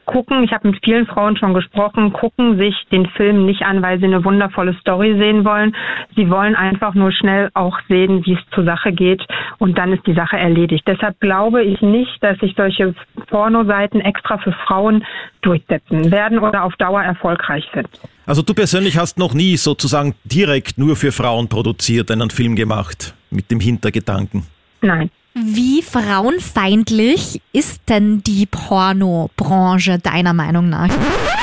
gucken, 0.07 0.45
ich 0.45 0.53
habe 0.53 0.69
mit 0.69 0.85
vielen 0.85 1.07
Frauen 1.07 1.37
schon 1.37 1.55
gesprochen, 1.55 2.13
gucken 2.13 2.59
sich 2.59 2.75
den 2.91 3.07
Film 3.07 3.47
nicht 3.47 3.63
an, 3.63 3.83
weil 3.83 3.99
sie 3.99 4.07
eine 4.07 4.25
wundervolle 4.25 4.75
Story 4.81 5.17
sehen 5.19 5.45
wollen. 5.45 5.75
Sie 6.17 6.31
wollen 6.31 6.55
einfach 6.55 6.95
nur 6.95 7.13
schnell 7.13 7.51
auch 7.55 7.79
sehen, 7.89 8.25
wie 8.25 8.35
es 8.35 8.41
zur 8.55 8.65
Sache 8.65 8.93
geht 8.93 9.23
und 9.59 9.79
dann 9.79 9.93
ist 9.93 10.07
die 10.07 10.15
Sache 10.15 10.37
erledigt. 10.37 10.85
Deshalb 10.87 11.21
glaube 11.21 11.63
ich 11.63 11.81
nicht, 11.81 12.23
dass 12.23 12.39
sich 12.39 12.55
solche 12.57 12.95
Pornoseiten 13.29 14.01
extra 14.01 14.39
für 14.39 14.53
Frauen 14.53 15.05
durchsetzen 15.43 16.11
werden 16.11 16.39
oder 16.39 16.65
auf 16.65 16.75
Dauer 16.77 17.03
erfolgreich 17.03 17.65
sind. 17.75 17.89
Also 18.27 18.43
du 18.43 18.55
persönlich 18.55 18.97
hast 18.97 19.19
noch 19.19 19.35
nie 19.35 19.57
sozusagen 19.57 20.15
direkt 20.25 20.79
nur 20.79 20.97
für 20.97 21.13
Frauen 21.13 21.49
produziert, 21.49 22.11
einen 22.11 22.31
Film 22.31 22.57
gemacht 22.57 23.15
mit 23.31 23.51
dem 23.51 23.61
Hintergedanken? 23.61 24.47
Nein. 24.81 25.11
Wie 25.37 25.83
frauenfeindlich 25.83 27.43
ist 27.53 27.81
denn 27.89 28.23
die 28.23 28.47
Pornobranche 28.47 29.99
deiner 29.99 30.33
Meinung 30.33 30.69
nach? 30.69 30.89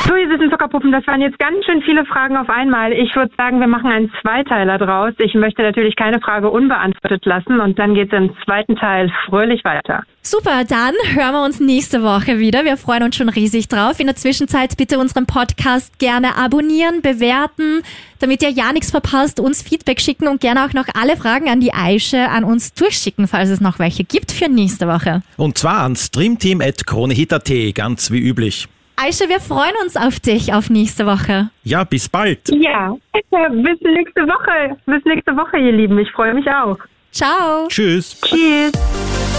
So, 0.07 0.15
ihr 0.15 0.27
süßen 0.29 0.49
Zuckerpuppen, 0.49 0.91
das 0.91 1.05
waren 1.05 1.21
jetzt 1.21 1.37
ganz 1.37 1.63
schön 1.63 1.81
viele 1.83 2.05
Fragen 2.05 2.35
auf 2.35 2.49
einmal. 2.49 2.91
Ich 2.91 3.15
würde 3.15 3.31
sagen, 3.37 3.59
wir 3.59 3.67
machen 3.67 3.91
einen 3.91 4.11
Zweiteiler 4.21 4.79
draus. 4.79 5.13
Ich 5.19 5.35
möchte 5.35 5.61
natürlich 5.61 5.95
keine 5.95 6.19
Frage 6.19 6.49
unbeantwortet 6.49 7.23
lassen 7.25 7.59
und 7.59 7.77
dann 7.77 7.93
geht 7.93 8.11
es 8.11 8.17
im 8.17 8.35
zweiten 8.43 8.75
Teil 8.75 9.11
fröhlich 9.27 9.63
weiter. 9.63 10.03
Super, 10.23 10.63
dann 10.67 10.93
hören 11.13 11.33
wir 11.33 11.43
uns 11.43 11.59
nächste 11.59 12.01
Woche 12.01 12.39
wieder. 12.39 12.65
Wir 12.65 12.77
freuen 12.77 13.03
uns 13.03 13.15
schon 13.15 13.29
riesig 13.29 13.67
drauf. 13.67 13.99
In 13.99 14.07
der 14.07 14.15
Zwischenzeit 14.15 14.75
bitte 14.75 14.97
unseren 14.97 15.27
Podcast 15.27 15.99
gerne 15.99 16.35
abonnieren, 16.35 17.01
bewerten, 17.01 17.83
damit 18.19 18.41
ihr 18.41 18.49
ja 18.49 18.73
nichts 18.73 18.89
verpasst, 18.89 19.39
uns 19.39 19.61
Feedback 19.61 20.01
schicken 20.01 20.27
und 20.27 20.41
gerne 20.41 20.65
auch 20.65 20.73
noch 20.73 20.87
alle 20.99 21.15
Fragen 21.15 21.47
an 21.47 21.59
die 21.59 21.73
Aische 21.73 22.27
an 22.29 22.43
uns 22.43 22.73
durchschicken, 22.73 23.27
falls 23.27 23.49
es 23.49 23.61
noch 23.61 23.77
welche 23.77 24.03
gibt 24.03 24.31
für 24.31 24.49
nächste 24.49 24.87
Woche. 24.87 25.21
Und 25.37 25.59
zwar 25.59 25.81
an 25.81 25.95
streamteam.kronehit.at, 25.95 27.75
ganz 27.75 28.11
wie 28.11 28.19
üblich. 28.19 28.67
Aische, 29.03 29.27
wir 29.29 29.39
freuen 29.39 29.73
uns 29.81 29.97
auf 29.97 30.19
dich 30.19 30.53
auf 30.53 30.69
nächste 30.69 31.07
Woche. 31.07 31.49
Ja, 31.63 31.83
bis 31.83 32.07
bald. 32.07 32.49
Ja, 32.49 32.95
bis 33.13 33.81
nächste 33.81 34.21
Woche. 34.27 34.77
Bis 34.85 35.03
nächste 35.05 35.35
Woche, 35.35 35.57
ihr 35.57 35.71
Lieben. 35.71 35.97
Ich 35.97 36.11
freue 36.11 36.35
mich 36.35 36.47
auch. 36.47 36.77
Ciao. 37.11 37.67
Tschüss. 37.67 38.19
Tschüss. 38.21 38.71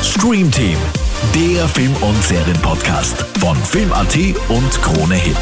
Stream 0.03 0.51
Team, 0.51 0.77
der 1.33 1.69
Film- 1.69 1.95
und 2.03 2.17
Serienpodcast 2.25 3.25
von 3.39 3.57
Film.at 3.57 4.17
und 4.49 4.83
Krone 4.83 5.15
Hit. 5.15 5.39